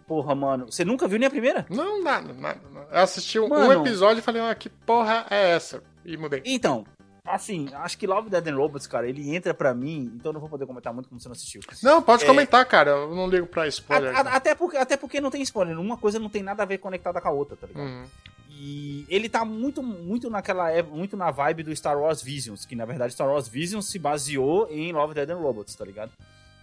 Porra, 0.08 0.36
mano, 0.36 0.67
você 0.72 0.86
nunca 0.86 1.08
viu 1.08 1.17
nem 1.17 1.25
a 1.27 1.32
primeira? 1.32 1.65
Não, 1.70 2.03
nada, 2.03 2.32
nada. 2.34 2.62
nada. 2.72 2.88
Eu 2.91 3.00
assisti 3.00 3.39
um, 3.39 3.46
um 3.46 3.50
Mano. 3.50 3.82
episódio 3.82 4.20
e 4.20 4.22
falei, 4.22 4.41
ah, 4.44 4.53
que 4.53 4.70
porra 4.70 5.25
é 5.32 5.51
essa? 5.51 5.82
E 6.05 6.15
mudei. 6.15 6.44
Então, 6.46 6.86
Assim, 7.25 7.67
acho 7.74 7.98
que 7.98 8.05
Love, 8.05 8.29
Dead 8.29 8.48
and 8.48 8.55
Robots, 8.55 8.86
cara, 8.86 9.10
ele 9.10 9.36
entra 9.36 9.51
pra 9.53 9.74
mim, 9.74 10.12
então 10.15 10.29
eu 10.29 10.34
não 10.34 10.39
vou 10.39 10.50
poder 10.50 10.65
comentar 10.67 10.94
muito 10.94 11.10
como 11.10 11.20
você 11.20 11.27
não 11.27 11.34
assistiu. 11.34 11.60
Não, 11.82 12.01
pode 12.01 12.24
É. 12.24 12.27
comentar, 12.27 12.63
cara. 12.67 12.91
Eu 12.91 13.15
não 13.15 13.27
ligo 13.27 13.48
pra 13.48 13.63
A- 13.63 13.67
spoiler. 13.67 14.15
a- 14.15 14.36
até, 14.36 14.53
porque, 14.53 14.77
até 14.77 14.96
porque 14.96 15.20
não 15.20 15.32
tem 15.32 15.41
spoiler, 15.41 15.79
uma 15.79 15.98
coisa 15.98 16.20
não 16.20 16.29
tem 16.29 16.44
nada 16.44 16.62
a 16.62 16.65
ver 16.67 16.77
conectada 16.77 17.20
com 17.20 17.27
a 17.27 17.32
outra, 17.32 17.55
tá 17.58 17.65
ligado? 17.65 17.84
Uhum. 17.88 18.05
E 18.50 19.05
ele 19.10 19.27
tá 19.27 19.44
muito, 19.44 19.82
muito 19.84 20.29
naquela 20.29 20.72
é- 20.72 20.82
muito 20.84 21.17
na 21.17 21.29
vibe 21.32 21.63
do 21.63 21.75
Star 21.75 21.98
Wars 22.00 22.22
Visions, 22.22 22.63
que 22.65 22.75
na 22.75 22.86
verdade 22.86 23.13
Star 23.13 23.27
Wars 23.27 23.48
Visions 23.48 23.88
se 23.89 23.98
baseou 24.00 24.67
em 24.70 24.94
Love, 24.94 25.13
Dead 25.13 25.29
and 25.29 25.38
Robots, 25.38 25.75
tá 25.75 25.84
ligado? 25.84 26.12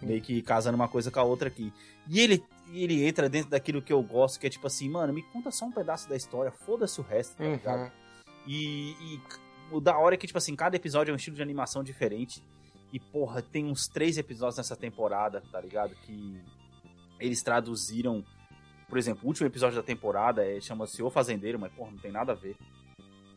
Meio 0.01 0.21
que 0.23 0.41
casando 0.43 0.75
uma 0.77 0.89
coisa 0.89 1.11
com 1.11 1.21
a 1.21 1.23
outra 1.23 1.49
aqui. 1.49 1.73
E 2.09 2.19
ele, 2.21 2.43
ele 2.73 3.07
entra 3.07 3.29
dentro 3.29 3.51
daquilo 3.51 3.83
que 3.83 3.93
eu 3.93 4.03
gosto, 4.03 4.41
que 4.41 4.47
é 4.47 4.51
tipo 4.51 4.67
assim, 4.67 4.89
mano, 4.89 5.13
me 5.13 5.23
conta 5.23 5.51
só 5.51 5.65
um 5.67 5.71
pedaço 5.73 6.09
da 6.09 6.17
história, 6.17 6.51
foda-se 6.51 7.01
o 7.01 7.05
resto, 7.05 7.37
tá 7.37 7.45
ligado? 7.45 7.81
Uhum. 7.83 7.91
E, 8.47 8.91
e 8.93 9.21
o 9.73 9.81
da 9.81 9.97
hora 9.99 10.15
é 10.15 10.19
que, 10.19 10.27
tipo 10.27 10.39
assim, 10.39 10.55
cada 10.55 10.77
episódio 10.77 11.11
é 11.11 11.15
um 11.15 11.17
estilo 11.17 11.37
de 11.37 11.43
animação 11.43 11.83
diferente. 11.83 12.43
E, 12.93 13.01
porra, 13.01 13.41
tem 13.41 13.65
uns 13.67 13.89
três 13.89 14.19
episódios 14.19 14.59
nessa 14.59 14.77
temporada, 14.77 15.43
tá 15.51 15.61
ligado? 15.61 15.95
Que 16.05 16.41
eles 17.19 17.43
traduziram. 17.43 18.23
Por 18.89 18.99
exemplo, 18.99 19.25
o 19.25 19.29
último 19.29 19.47
episódio 19.47 19.77
da 19.77 19.83
temporada 19.83 20.45
é, 20.45 20.61
chama-se 20.61 21.03
O 21.03 21.09
Fazendeiro, 21.11 21.59
mas, 21.59 21.73
porra, 21.73 21.91
não 21.91 21.99
tem 21.99 22.13
nada 22.13 22.33
a 22.33 22.35
ver, 22.35 22.55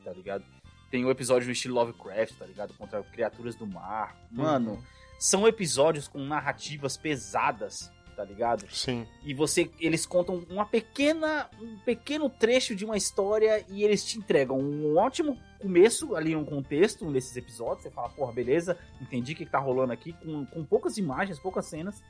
tá 0.03 0.11
ligado? 0.11 0.43
Tem 0.91 1.05
o 1.05 1.09
episódio 1.09 1.45
no 1.47 1.53
estilo 1.53 1.75
Lovecraft, 1.75 2.37
tá 2.37 2.45
ligado? 2.45 2.73
Contra 2.77 3.01
criaturas 3.03 3.55
do 3.55 3.65
mar. 3.65 4.15
Mano, 4.29 4.71
Uhum. 4.73 4.83
são 5.17 5.47
episódios 5.47 6.07
com 6.09 6.19
narrativas 6.19 6.97
pesadas, 6.97 7.89
tá 8.15 8.23
ligado? 8.23 8.65
Sim. 8.71 9.05
e 9.23 9.33
você 9.33 9.69
eles 9.79 10.05
contam 10.05 10.43
uma 10.49 10.65
pequena 10.65 11.49
um 11.61 11.77
pequeno 11.79 12.29
trecho 12.29 12.75
de 12.75 12.85
uma 12.85 12.97
história 12.97 13.65
e 13.69 13.83
eles 13.83 14.03
te 14.03 14.17
entregam 14.17 14.57
um 14.59 14.97
ótimo 14.97 15.37
começo 15.59 16.15
ali 16.15 16.35
um 16.35 16.45
contexto 16.45 17.09
nesses 17.09 17.35
episódios 17.35 17.83
você 17.83 17.91
fala 17.91 18.09
porra 18.09 18.31
beleza 18.31 18.77
entendi 19.01 19.33
o 19.33 19.35
que, 19.35 19.45
que 19.45 19.51
tá 19.51 19.59
rolando 19.59 19.93
aqui 19.93 20.13
com, 20.13 20.45
com 20.45 20.63
poucas 20.63 20.97
imagens 20.97 21.39
poucas 21.39 21.65
cenas 21.65 22.01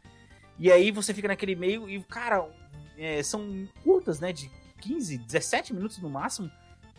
e 0.60 0.72
aí 0.72 0.92
você 0.92 1.14
fica 1.14 1.28
naquele 1.28 1.56
meio 1.56 1.90
e 1.90 2.02
cara 2.04 2.48
é, 2.98 3.22
são 3.24 3.68
curtas 3.84 4.20
né 4.20 4.32
de 4.32 4.50
15 4.82 5.18
17 5.18 5.74
minutos 5.74 5.98
no 6.00 6.10
máximo 6.10 6.50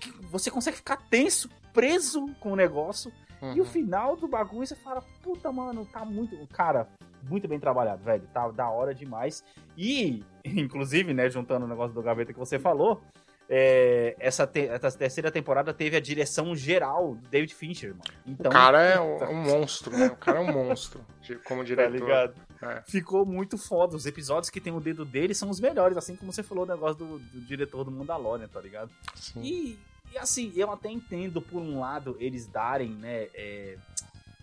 que 0.00 0.10
você 0.26 0.50
consegue 0.50 0.76
ficar 0.76 0.96
tenso 1.08 1.48
preso 1.72 2.28
com 2.40 2.52
o 2.52 2.56
negócio 2.56 3.12
e 3.42 3.60
o 3.60 3.64
Uhum. 3.64 3.64
final 3.64 4.16
do 4.16 4.26
bagulho 4.28 4.66
você 4.66 4.76
fala, 4.76 5.02
puta, 5.22 5.50
mano, 5.52 5.84
tá 5.86 6.04
muito. 6.04 6.36
Cara, 6.48 6.88
muito 7.28 7.46
bem 7.48 7.58
trabalhado, 7.60 8.02
velho. 8.02 8.26
Tá 8.32 8.48
da 8.50 8.68
hora 8.70 8.94
demais. 8.94 9.44
E, 9.76 10.22
inclusive, 10.44 11.12
né, 11.12 11.28
juntando 11.28 11.66
o 11.66 11.68
negócio 11.68 11.94
do 11.94 12.02
gaveta 12.02 12.32
que 12.32 12.38
você 12.38 12.58
falou, 12.58 13.00
é, 13.48 14.16
essa, 14.18 14.44
te- 14.46 14.66
essa 14.66 14.90
terceira 14.98 15.30
temporada 15.30 15.72
teve 15.72 15.96
a 15.96 16.00
direção 16.00 16.56
geral 16.56 17.14
do 17.14 17.28
David 17.28 17.54
Fincher, 17.54 17.90
mano. 17.90 18.02
Então, 18.26 18.50
O 18.50 18.52
cara 18.52 18.82
é 18.82 19.00
um, 19.00 19.16
um 19.30 19.42
monstro, 19.42 19.96
né? 19.96 20.06
O 20.08 20.16
cara 20.16 20.38
é 20.38 20.40
um 20.40 20.52
monstro 20.52 21.00
como 21.44 21.60
tá 21.60 21.66
diretor. 21.66 21.92
ligado? 21.92 22.34
É. 22.62 22.82
Ficou 22.88 23.24
muito 23.24 23.56
foda. 23.58 23.94
Os 23.94 24.04
episódios 24.06 24.50
que 24.50 24.60
tem 24.60 24.72
o 24.72 24.80
dedo 24.80 25.04
dele 25.04 25.32
são 25.34 25.48
os 25.48 25.60
melhores, 25.60 25.96
assim 25.96 26.16
como 26.16 26.32
você 26.32 26.42
falou 26.42 26.64
o 26.64 26.66
negócio 26.66 26.96
do, 26.96 27.18
do 27.20 27.40
diretor 27.42 27.84
do 27.84 27.90
Mandalorian, 27.92 28.48
tá 28.48 28.60
ligado? 28.60 28.90
Sim. 29.14 29.40
E, 29.42 29.78
e, 30.16 30.18
assim, 30.18 30.50
eu 30.56 30.72
até 30.72 30.90
entendo, 30.90 31.42
por 31.42 31.60
um 31.60 31.78
lado, 31.78 32.16
eles 32.18 32.46
darem, 32.46 32.88
né, 32.88 33.28
é, 33.34 33.76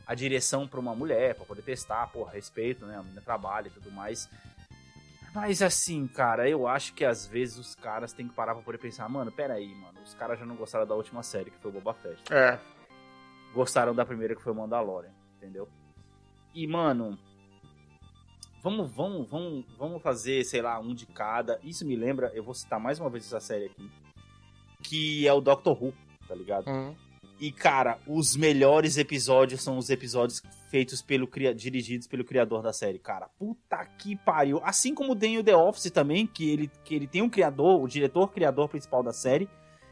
a 0.06 0.13
direção 0.13 0.68
pra 0.68 0.80
uma 0.80 0.94
mulher, 0.94 1.34
pra 1.34 1.46
poder 1.46 1.63
testar, 1.63 2.06
porra, 2.08 2.34
respeito, 2.34 2.86
né, 2.86 2.96
a 2.96 3.01
menina 3.01 3.22
trabalha 3.22 3.70
e 3.70 3.72
tudo 3.72 3.92
mais. 3.92 4.30
Mas 5.34 5.63
assim, 5.63 6.06
cara, 6.06 6.48
eu 6.48 6.68
acho 6.68 6.94
que 6.94 7.03
às 7.03 7.25
vezes 7.25 7.58
os 7.58 7.74
caras 7.74 8.13
têm 8.13 8.27
que 8.27 8.36
parar 8.36 8.53
pra 8.53 8.63
poder 8.63 8.77
pensar, 8.77 9.10
mano, 9.10 9.32
peraí, 9.32 9.74
mano, 9.74 10.00
os 10.06 10.13
caras 10.13 10.38
já 10.38 10.46
não 10.46 10.56
gostaram 10.56 10.86
da 10.86 10.94
última 10.94 11.24
série, 11.24 11.50
que 11.50 11.58
foi 11.58 11.72
o 11.72 11.74
Boba 11.74 11.96
Fett. 11.96 12.22
É. 12.32 12.60
Gostaram 13.51 13.96
da 13.96 14.06
primeira, 14.06 14.36
que 14.36 14.44
foi 14.44 14.53
o 14.53 14.56
Mandalorian, 14.56 15.12
entendeu? 15.38 15.68
E, 16.53 16.68
mano, 16.68 17.18
vamos, 18.62 18.92
vamos, 18.92 19.27
vamos, 19.27 19.65
vamos 19.75 20.03
fazer, 20.03 20.44
sei 20.44 20.62
lá, 20.62 20.80
um 20.80 20.94
de 20.94 21.08
cada. 21.08 21.60
Isso 21.63 21.84
me 21.84 21.96
lembra, 21.96 22.32
eu 22.36 22.44
vou 22.44 22.53
citar 22.53 22.80
mais 22.80 23.00
uma 23.00 23.10
vez 23.10 23.25
essa 23.25 23.39
série 23.39 23.65
aqui, 23.65 23.89
que 24.84 25.28
é 25.28 25.34
o 25.34 25.42
Doctor 25.42 25.82
Who, 25.82 25.94
tá 26.28 26.36
ligado? 26.36 26.68
Uhum. 26.68 26.96
E, 27.40 27.52
cara, 27.52 27.98
os 28.08 28.38
melhores 28.38 28.98
episódios 28.98 29.62
são 29.62 29.78
os 29.78 29.90
episódios 29.90 30.42
feitos 30.70 31.02
pelo 31.02 31.28
dirigidos 31.56 32.08
pelo 32.08 32.24
criador 32.24 32.62
da 32.62 32.72
série, 32.72 33.00
cara. 33.00 33.28
Puta 33.38 33.86
que 33.98 34.16
pariu. 34.16 34.62
Assim 34.63 34.96
como 34.96 35.16
tem 35.16 35.38
o 35.38 35.44
The 35.44 35.56
Office 35.56 35.92
também, 35.92 36.25
que 36.25 36.50
ele, 36.50 36.72
que 36.86 36.96
ele 36.96 37.06
tem 37.06 37.22
um 37.22 37.30
criador, 37.30 37.82
o 37.82 37.88
diretor 37.88 38.32
criador 38.32 38.70
principal 38.70 39.04
da 39.04 39.12
série. 39.12 39.50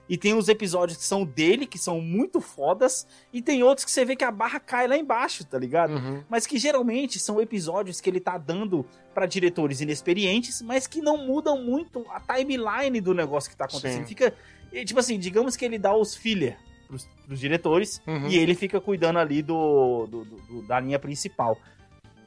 E 0.07 0.17
tem 0.17 0.33
os 0.33 0.49
episódios 0.49 0.97
que 0.97 1.05
são 1.05 1.23
dele, 1.23 1.65
que 1.65 1.77
são 1.77 2.01
muito 2.01 2.41
fodas. 2.41 3.07
E 3.31 3.41
tem 3.41 3.63
outros 3.63 3.85
que 3.85 3.91
você 3.91 4.03
vê 4.03 4.15
que 4.15 4.23
a 4.25 4.31
barra 4.31 4.59
cai 4.59 4.87
lá 4.87 4.97
embaixo, 4.97 5.45
tá 5.45 5.57
ligado? 5.57 5.93
Uhum. 5.93 6.23
Mas 6.29 6.45
que 6.45 6.57
geralmente 6.57 7.17
são 7.17 7.41
episódios 7.41 8.01
que 8.01 8.09
ele 8.09 8.19
tá 8.19 8.37
dando 8.37 8.85
pra 9.13 9.25
diretores 9.25 9.81
inexperientes, 9.81 10.61
mas 10.61 10.87
que 10.87 11.01
não 11.01 11.17
mudam 11.17 11.61
muito 11.61 12.05
a 12.09 12.19
timeline 12.19 12.99
do 12.99 13.13
negócio 13.13 13.49
que 13.49 13.55
tá 13.55 13.65
acontecendo. 13.65 14.01
Sim. 14.01 14.07
Fica, 14.07 14.33
eh, 14.73 14.83
tipo 14.85 14.99
assim, 14.99 15.17
digamos 15.19 15.55
que 15.55 15.65
ele 15.65 15.77
dá 15.79 15.95
os 15.95 16.15
filler 16.15 16.57
pros, 16.87 17.05
pros 17.25 17.39
diretores 17.39 18.01
Uhum. 18.07 18.27
e 18.27 18.37
ele 18.37 18.55
fica 18.55 18.79
cuidando 18.81 19.19
ali 19.19 19.41
do, 19.41 20.07
do- 20.07 20.25
do- 20.25 20.35
do- 20.41 20.61
da 20.67 20.79
linha 20.79 20.99
principal. 20.99 21.57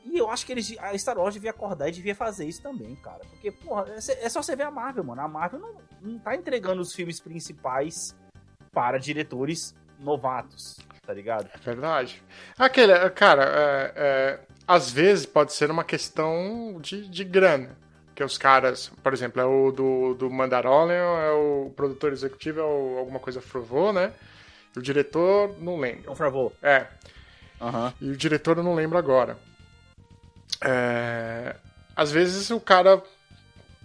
E 0.05 0.19
eu 0.19 0.31
acho 0.31 0.47
que 0.47 0.53
eles, 0.53 0.77
a 0.79 0.97
Star 0.97 1.19
Wars 1.19 1.35
devia 1.35 1.51
acordar 1.51 1.89
e 1.89 1.93
devia 1.93 2.15
fazer 2.15 2.47
isso 2.47 2.63
também, 2.63 2.95
cara. 2.97 3.21
Porque, 3.31 3.51
porra, 3.51 3.87
é, 3.89 4.27
é 4.27 4.29
só 4.29 4.43
você 4.43 4.55
ver 4.55 4.63
a 4.65 4.71
Marvel, 4.71 5.03
mano. 5.03 5.21
A 5.23 5.27
Marvel 5.29 5.59
não, 5.61 5.75
não 6.01 6.19
tá 6.19 6.37
entregando 6.37 6.81
os 6.81 6.95
filmes 6.95 7.19
principais 7.19 8.15
para 8.73 8.99
diretores 8.99 9.75
novatos, 9.99 10.79
tá 11.07 11.13
ligado? 11.13 11.49
É 11.53 11.59
verdade. 11.59 12.23
Aquele, 12.59 13.11
cara, 13.11 13.43
é, 13.45 13.93
é, 13.97 14.41
às 14.69 14.91
vezes 14.91 15.27
pode 15.27 15.53
ser 15.53 15.71
uma 15.71 15.85
questão 15.85 16.79
de, 16.81 17.09
de 17.09 17.25
grana. 17.25 17.77
Que 18.15 18.23
os 18.23 18.39
caras, 18.39 18.93
por 19.03 19.13
exemplo, 19.13 19.41
é 19.41 19.45
o 19.45 19.73
do, 19.73 20.15
do 20.15 20.31
Mandalorian, 20.31 20.95
é 21.21 21.33
o 21.33 21.73
produtor 21.75 22.13
executivo, 22.13 22.61
é 22.61 22.63
o, 22.63 22.99
alguma 22.99 23.19
coisa 23.19 23.41
Frovô, 23.41 23.93
né? 23.93 24.13
E 24.75 24.79
o 24.79 24.83
diretor, 24.83 25.55
não 25.59 25.79
lembro. 25.79 26.05
Por 26.05 26.17
favor. 26.17 26.53
É, 26.63 26.87
Aham. 27.61 27.93
e 28.01 28.11
o 28.11 28.17
diretor 28.17 28.59
eu 28.59 28.63
não 28.63 28.75
lembro 28.75 28.97
agora. 28.99 29.37
É, 30.63 31.57
às 31.97 32.11
vezes 32.13 32.51
o 32.51 32.61
cara 32.61 33.03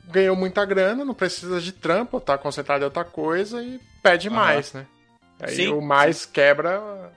ganhou 0.05 0.35
muita 0.35 0.63
grana, 0.65 1.03
não 1.03 1.13
precisa 1.13 1.59
de 1.59 1.71
trampo, 1.71 2.19
tá 2.21 2.37
concentrado 2.37 2.83
em 2.83 2.85
outra 2.85 3.03
coisa 3.03 3.61
e 3.63 3.79
pede 4.03 4.27
Aham. 4.29 4.35
mais, 4.37 4.73
né? 4.73 4.85
Aí 5.39 5.55
Sim, 5.55 5.67
o 5.69 5.81
mais 5.81 6.25
quebra. 6.25 7.11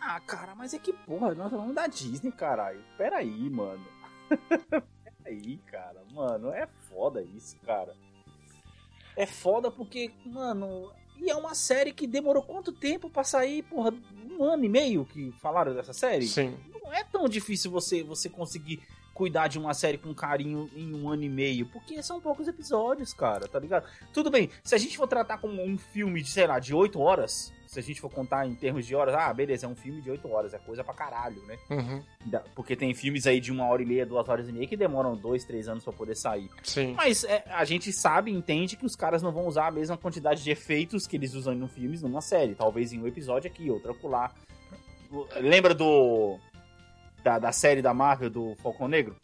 Ah, 0.00 0.20
cara, 0.20 0.54
mas 0.54 0.72
é 0.74 0.78
que 0.78 0.92
porra, 0.92 1.34
nós 1.34 1.50
falamos 1.50 1.74
da 1.74 1.86
Disney, 1.88 2.30
caralho. 2.30 2.80
Pera 2.96 3.16
aí, 3.18 3.50
mano. 3.50 3.84
Peraí, 5.26 5.58
cara. 5.66 6.04
Mano, 6.12 6.52
é 6.52 6.68
foda 6.88 7.20
isso, 7.20 7.56
cara. 7.66 7.92
É 9.16 9.26
foda 9.26 9.70
porque, 9.70 10.12
mano. 10.24 10.92
E 11.16 11.30
é 11.30 11.34
uma 11.34 11.54
série 11.54 11.92
que 11.92 12.06
demorou 12.06 12.42
quanto 12.42 12.72
tempo 12.72 13.10
pra 13.10 13.24
sair? 13.24 13.62
Porra, 13.64 13.92
um 14.30 14.44
ano 14.44 14.64
e 14.64 14.68
meio 14.68 15.04
que 15.04 15.32
falaram 15.40 15.74
dessa 15.74 15.92
série? 15.92 16.28
Sim. 16.28 16.56
Não 16.70 16.92
é 16.92 17.02
tão 17.02 17.28
difícil 17.28 17.70
você, 17.70 18.04
você 18.04 18.28
conseguir 18.28 18.86
cuidar 19.16 19.48
de 19.48 19.58
uma 19.58 19.72
série 19.72 19.96
com 19.96 20.14
carinho 20.14 20.70
em 20.76 20.94
um 20.94 21.08
ano 21.08 21.24
e 21.24 21.28
meio, 21.28 21.64
porque 21.66 22.02
são 22.02 22.20
poucos 22.20 22.46
episódios, 22.46 23.14
cara, 23.14 23.48
tá 23.48 23.58
ligado? 23.58 23.88
Tudo 24.12 24.30
bem, 24.30 24.50
se 24.62 24.74
a 24.74 24.78
gente 24.78 24.94
for 24.96 25.08
tratar 25.08 25.38
como 25.38 25.62
um 25.62 25.78
filme 25.78 26.20
de, 26.20 26.28
sei 26.28 26.46
lá, 26.46 26.58
de 26.58 26.74
8 26.74 27.00
horas, 27.00 27.50
se 27.66 27.78
a 27.78 27.82
gente 27.82 27.98
for 27.98 28.10
contar 28.10 28.46
em 28.46 28.54
termos 28.54 28.86
de 28.86 28.94
horas, 28.94 29.14
ah, 29.14 29.32
beleza, 29.32 29.64
é 29.64 29.68
um 29.68 29.74
filme 29.74 30.02
de 30.02 30.10
8 30.10 30.30
horas, 30.30 30.52
é 30.52 30.58
coisa 30.58 30.84
pra 30.84 30.92
caralho, 30.92 31.42
né? 31.46 31.58
Uhum. 31.70 32.02
Porque 32.54 32.76
tem 32.76 32.92
filmes 32.94 33.26
aí 33.26 33.40
de 33.40 33.50
uma 33.50 33.66
hora 33.66 33.82
e 33.82 33.86
meia, 33.86 34.04
duas 34.04 34.28
horas 34.28 34.48
e 34.50 34.52
meia 34.52 34.66
que 34.66 34.76
demoram 34.76 35.16
dois, 35.16 35.44
três 35.44 35.66
anos 35.66 35.82
pra 35.82 35.94
poder 35.94 36.14
sair. 36.14 36.50
Sim. 36.62 36.92
Mas 36.92 37.24
é, 37.24 37.42
a 37.48 37.64
gente 37.64 37.90
sabe, 37.92 38.30
entende 38.30 38.76
que 38.76 38.84
os 38.84 38.94
caras 38.94 39.22
não 39.22 39.32
vão 39.32 39.46
usar 39.46 39.68
a 39.68 39.70
mesma 39.70 39.96
quantidade 39.96 40.44
de 40.44 40.50
efeitos 40.50 41.06
que 41.06 41.16
eles 41.16 41.32
usam 41.32 41.54
em 41.54 41.62
um 41.62 41.68
filmes 41.68 42.02
numa 42.02 42.20
série. 42.20 42.54
Talvez 42.54 42.92
em 42.92 43.00
um 43.00 43.06
episódio 43.06 43.50
aqui, 43.50 43.70
outro 43.70 43.92
acolá. 43.92 44.32
Lembra 45.40 45.74
do. 45.74 46.38
Da, 47.26 47.40
da 47.40 47.50
série 47.50 47.82
da 47.82 47.92
Marvel 47.92 48.30
do 48.30 48.54
Falcão 48.62 48.86
Negro? 48.86 49.16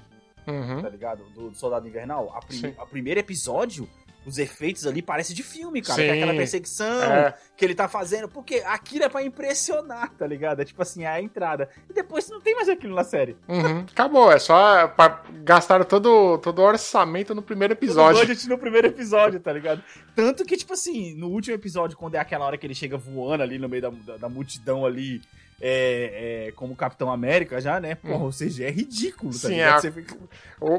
Uhum. 0.44 0.82
Tá 0.82 0.88
ligado? 0.88 1.22
Do, 1.36 1.50
do 1.50 1.56
Soldado 1.56 1.86
Invernal? 1.86 2.34
A, 2.34 2.82
a 2.82 2.84
primeiro 2.86 3.20
episódio, 3.20 3.88
os 4.26 4.38
efeitos 4.38 4.88
ali 4.88 5.00
parecem 5.00 5.36
de 5.36 5.44
filme, 5.44 5.80
cara. 5.80 6.02
Sim. 6.02 6.08
É 6.08 6.12
aquela 6.14 6.34
perseguição 6.34 7.00
É, 7.00 7.32
que 7.56 7.64
ele 7.64 7.76
tá 7.76 7.86
fazendo. 7.86 8.26
Porque 8.28 8.56
aquilo 8.66 9.04
é 9.04 9.08
pra 9.08 9.22
impressionar, 9.22 10.10
tá 10.18 10.26
ligado? 10.26 10.60
É 10.60 10.64
tipo 10.64 10.82
assim, 10.82 11.04
é 11.04 11.06
a 11.06 11.22
entrada. 11.22 11.68
E 11.88 11.92
depois 11.92 12.28
não 12.28 12.40
tem 12.40 12.56
mais 12.56 12.68
aquilo 12.68 12.92
na 12.92 13.04
série. 13.04 13.36
uhum. 13.46 13.86
Acabou, 13.88 14.32
é 14.32 14.40
só 14.40 14.88
pra... 14.88 15.22
gastaram 15.44 15.84
todo, 15.84 16.38
todo 16.38 16.58
o 16.58 16.62
orçamento 16.64 17.36
no 17.36 17.42
primeiro 17.42 17.76
Todo 17.76 17.84
episódio. 17.84 18.20
budget 18.20 18.48
no 18.48 18.58
primeiro 18.58 18.88
episódio, 18.88 19.38
tá 19.38 19.52
ligado? 19.52 19.80
Tanto 20.16 20.44
que, 20.44 20.56
tipo 20.56 20.72
assim, 20.72 21.14
no 21.14 21.28
último 21.28 21.54
episódio, 21.54 21.96
quando 21.96 22.16
é 22.16 22.18
aquela 22.18 22.44
hora 22.46 22.58
que 22.58 22.66
ele 22.66 22.74
chega 22.74 22.96
voando 22.96 23.44
ali 23.44 23.60
no 23.60 23.68
meio 23.68 23.82
da, 23.82 23.90
da, 23.90 24.16
da 24.16 24.28
multidão 24.28 24.84
ali, 24.84 25.22
é, 25.64 26.48
é, 26.48 26.52
como 26.52 26.74
Capitão 26.74 27.10
América 27.10 27.60
já, 27.60 27.78
né? 27.78 27.94
Porra, 27.94 28.24
ou 28.24 28.32
seja, 28.32 28.64
é 28.64 28.70
ridículo, 28.70 29.30
tá 29.32 29.38
Sim, 29.38 29.48
ligado? 29.50 29.68
é 29.70 29.72
a- 29.76 29.80
Você 29.80 29.92
fica- 29.92 30.16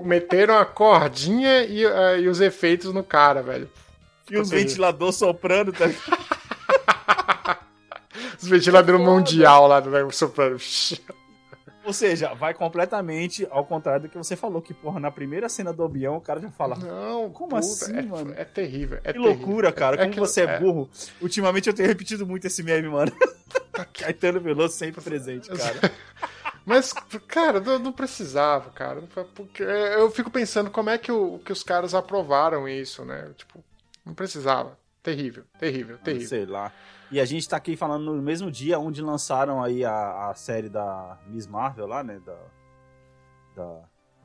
Meteram 0.03 0.57
a 0.57 0.65
cordinha 0.65 1.63
e, 1.63 1.85
eh, 1.85 2.19
e 2.19 2.27
os 2.27 2.41
efeitos 2.41 2.93
no 2.93 3.03
cara, 3.03 3.41
velho. 3.41 3.69
E 4.29 4.37
os 4.37 4.49
ventiladores 4.49 5.15
soprando, 5.15 5.71
tá 5.71 5.85
ligado? 5.85 6.03
Os 8.41 8.47
ventiladores 8.49 8.99
mundial 9.01 9.67
lá 9.67 9.79
do 9.79 9.89
soprando. 10.11 10.57
Ou 11.85 11.91
seja, 11.93 12.33
vai 12.33 12.53
completamente 12.53 13.45
ao 13.51 13.65
contrário 13.65 14.03
do 14.03 14.09
que 14.09 14.17
você 14.17 14.35
falou, 14.35 14.61
que, 14.61 14.73
porra, 14.73 14.99
na 14.99 15.11
primeira 15.11 15.49
cena 15.49 15.73
do 15.73 15.83
Obião, 15.83 16.15
o 16.17 16.21
cara 16.21 16.39
já 16.39 16.49
fala. 16.49 16.75
Não, 16.77 17.29
como 17.29 17.49
puta, 17.49 17.57
assim, 17.57 17.97
é, 17.97 18.01
mano? 18.03 18.33
É 18.37 18.45
terrível. 18.45 18.99
É 19.03 19.11
que 19.11 19.19
loucura, 19.19 19.67
terrível. 19.67 19.73
cara. 19.73 19.95
É 19.95 19.97
Como 19.99 20.09
aquilo- 20.11 20.25
você 20.27 20.41
é 20.41 20.43
é. 20.45 20.59
burro. 20.59 20.89
Ultimamente 21.21 21.67
eu 21.67 21.73
tenho 21.73 21.89
repetido 21.89 22.25
muito 22.25 22.47
esse 22.47 22.63
meme, 22.63 22.87
mano. 22.87 23.11
Caetano 23.93 24.39
Veloso 24.39 24.73
sempre 24.75 25.01
presente, 25.01 25.49
cara. 25.49 25.91
Mas, 26.65 26.93
cara, 27.27 27.59
não, 27.59 27.77
não 27.77 27.91
precisava, 27.91 28.69
cara. 28.69 29.01
Porque 29.35 29.61
eu 29.63 30.09
fico 30.09 30.31
pensando 30.31 30.71
como 30.71 30.89
é 30.89 30.97
que, 30.97 31.11
o- 31.11 31.39
que 31.39 31.51
os 31.51 31.63
caras 31.63 31.93
aprovaram 31.93 32.67
isso, 32.69 33.03
né? 33.03 33.31
Tipo, 33.35 33.61
não 34.05 34.13
precisava. 34.13 34.77
Terrível, 35.01 35.43
terrível, 35.59 35.97
terrível. 35.97 36.27
Sei 36.29 36.45
lá. 36.45 36.71
E 37.13 37.19
a 37.19 37.25
gente 37.25 37.47
tá 37.47 37.57
aqui 37.57 37.75
falando 37.75 38.11
no 38.11 38.19
mesmo 38.23 38.49
dia 38.49 38.79
onde 38.79 38.99
lançaram 38.99 39.63
aí 39.63 39.85
a, 39.85 40.29
a 40.29 40.33
série 40.33 40.67
da 40.67 41.19
Miss 41.27 41.45
Marvel 41.45 41.85
lá, 41.85 42.03
né? 42.03 42.19
Da, 42.25 42.35
da 43.55 43.81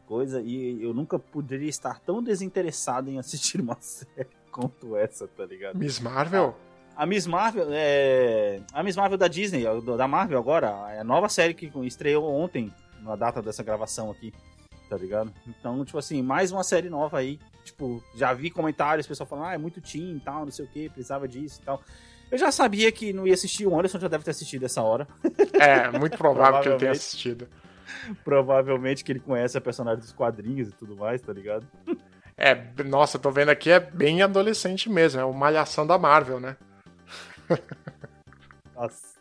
coisa. 0.07 0.41
E 0.41 0.83
eu 0.83 0.95
nunca 0.95 1.19
poderia 1.19 1.69
estar 1.69 2.01
tão 2.01 2.23
desinteressado 2.23 3.11
em 3.11 3.19
assistir 3.19 3.61
uma 3.61 3.77
série 3.79 4.31
quanto 4.51 4.97
essa, 4.97 5.29
tá 5.29 5.45
ligado? 5.45 5.77
Miss 5.77 6.01
Marvel? 6.01 6.57
A 6.97 7.05
Miss 7.05 7.27
Marvel 7.27 7.67
é. 7.73 8.63
A 8.73 8.83
Miss 8.83 8.97
Marvel 8.97 9.19
da 9.19 9.29
Disney, 9.29 9.67
a 9.67 9.75
da 9.75 10.09
Marvel 10.09 10.39
agora, 10.39 10.69
é 10.91 11.01
a 11.01 11.05
nova 11.05 11.29
série 11.29 11.53
que 11.53 11.71
estreou 11.85 12.25
ontem, 12.25 12.73
na 13.03 13.15
data 13.17 13.43
dessa 13.43 13.63
gravação 13.63 14.11
aqui, 14.11 14.33
tá 14.89 14.97
ligado? 14.97 15.31
Então, 15.47 15.85
tipo 15.85 15.99
assim, 15.99 16.23
mais 16.23 16.53
uma 16.53 16.65
série 16.65 16.89
nova 16.89 17.19
aí. 17.19 17.39
Tipo, 17.65 18.03
já 18.17 18.33
vi 18.33 18.49
comentários, 18.49 19.07
pessoal 19.07 19.27
falando, 19.27 19.49
ah, 19.49 19.53
é 19.53 19.59
muito 19.59 19.79
teen 19.79 20.17
e 20.17 20.21
tal, 20.21 20.47
não 20.47 20.51
sei 20.51 20.65
o 20.65 20.69
que, 20.69 20.89
precisava 20.89 21.29
disso 21.29 21.61
e 21.61 21.65
tal. 21.67 21.83
Eu 22.31 22.39
já 22.39 22.53
sabia 22.53 22.93
que 22.93 23.13
não 23.13 23.27
ia 23.27 23.35
assistir, 23.35 23.67
o 23.67 23.77
Anderson 23.77 23.99
já 23.99 24.09
deve 24.09 24.25
ter 24.25 24.31
assistido 24.31 24.65
essa 24.65 24.83
hora. 24.83 25.07
É, 25.55 25.91
muito 25.99 26.17
provável 26.17 26.61
que 26.61 26.69
ele 26.69 26.79
tenha 26.79 26.93
assistido. 26.93 27.49
Provavelmente 28.25 29.03
que 29.03 29.13
ele 29.13 29.21
conhece 29.21 29.57
a 29.57 29.61
personagem 29.61 30.01
dos 30.01 30.13
quadrinhos 30.13 30.69
e 30.69 30.73
tudo 30.73 30.97
mais, 30.97 31.21
tá 31.21 31.33
ligado? 31.33 31.67
É, 32.37 32.55
nossa, 32.85 33.19
tô 33.19 33.31
vendo 33.31 33.49
aqui, 33.49 33.71
é 33.71 33.81
bem 33.81 34.23
adolescente 34.23 34.89
mesmo. 34.89 35.21
É 35.21 35.25
o 35.25 35.33
Malhação 35.33 35.87
da 35.87 35.99
Marvel, 35.99 36.39
né? 36.39 36.57
Nossa. 38.77 39.19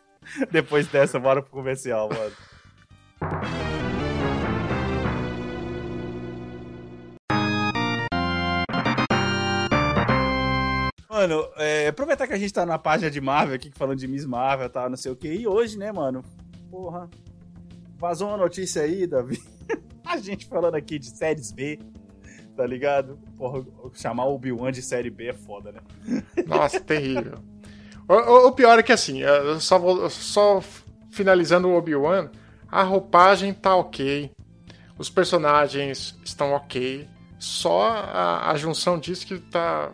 Depois 0.50 0.86
dessa, 0.86 1.18
bora 1.18 1.42
pro 1.42 1.50
comercial, 1.50 2.08
mano. 2.08 3.77
Mano, 11.18 11.48
é, 11.56 11.88
aproveitar 11.88 12.28
que 12.28 12.32
a 12.32 12.38
gente 12.38 12.52
tá 12.52 12.64
na 12.64 12.78
página 12.78 13.10
de 13.10 13.20
Marvel 13.20 13.56
aqui, 13.56 13.72
falando 13.74 13.98
de 13.98 14.06
Miss 14.06 14.24
Marvel 14.24 14.66
e 14.66 14.70
tal, 14.70 14.88
não 14.88 14.96
sei 14.96 15.10
o 15.10 15.16
que. 15.16 15.26
E 15.28 15.48
hoje, 15.48 15.76
né, 15.76 15.90
mano? 15.90 16.22
Porra. 16.70 17.10
Vazou 17.96 18.28
uma 18.28 18.36
notícia 18.36 18.82
aí, 18.82 19.04
Davi. 19.04 19.42
a 20.06 20.16
gente 20.18 20.46
falando 20.46 20.76
aqui 20.76 20.96
de 20.96 21.06
séries 21.10 21.50
B, 21.50 21.80
tá 22.56 22.64
ligado? 22.64 23.18
Porra, 23.36 23.66
chamar 23.94 24.26
o 24.26 24.34
Obi-Wan 24.36 24.70
de 24.70 24.80
série 24.80 25.10
B 25.10 25.26
é 25.30 25.32
foda, 25.32 25.72
né? 25.72 25.80
Nossa, 26.46 26.78
terrível. 26.78 27.34
O, 28.08 28.14
o- 28.14 28.46
o 28.46 28.52
pior 28.52 28.78
é 28.78 28.82
que 28.84 28.92
assim, 28.92 29.18
eu 29.22 29.58
só, 29.58 29.76
vou, 29.76 30.08
só 30.08 30.62
finalizando 31.10 31.66
o 31.66 31.74
Obi-Wan, 31.76 32.30
a 32.70 32.84
roupagem 32.84 33.52
tá 33.52 33.74
ok, 33.74 34.30
os 34.96 35.10
personagens 35.10 36.16
estão 36.24 36.52
ok, 36.52 37.08
só 37.40 37.88
a, 37.90 38.52
a 38.52 38.56
junção 38.56 39.00
disso 39.00 39.26
que 39.26 39.40
tá. 39.40 39.90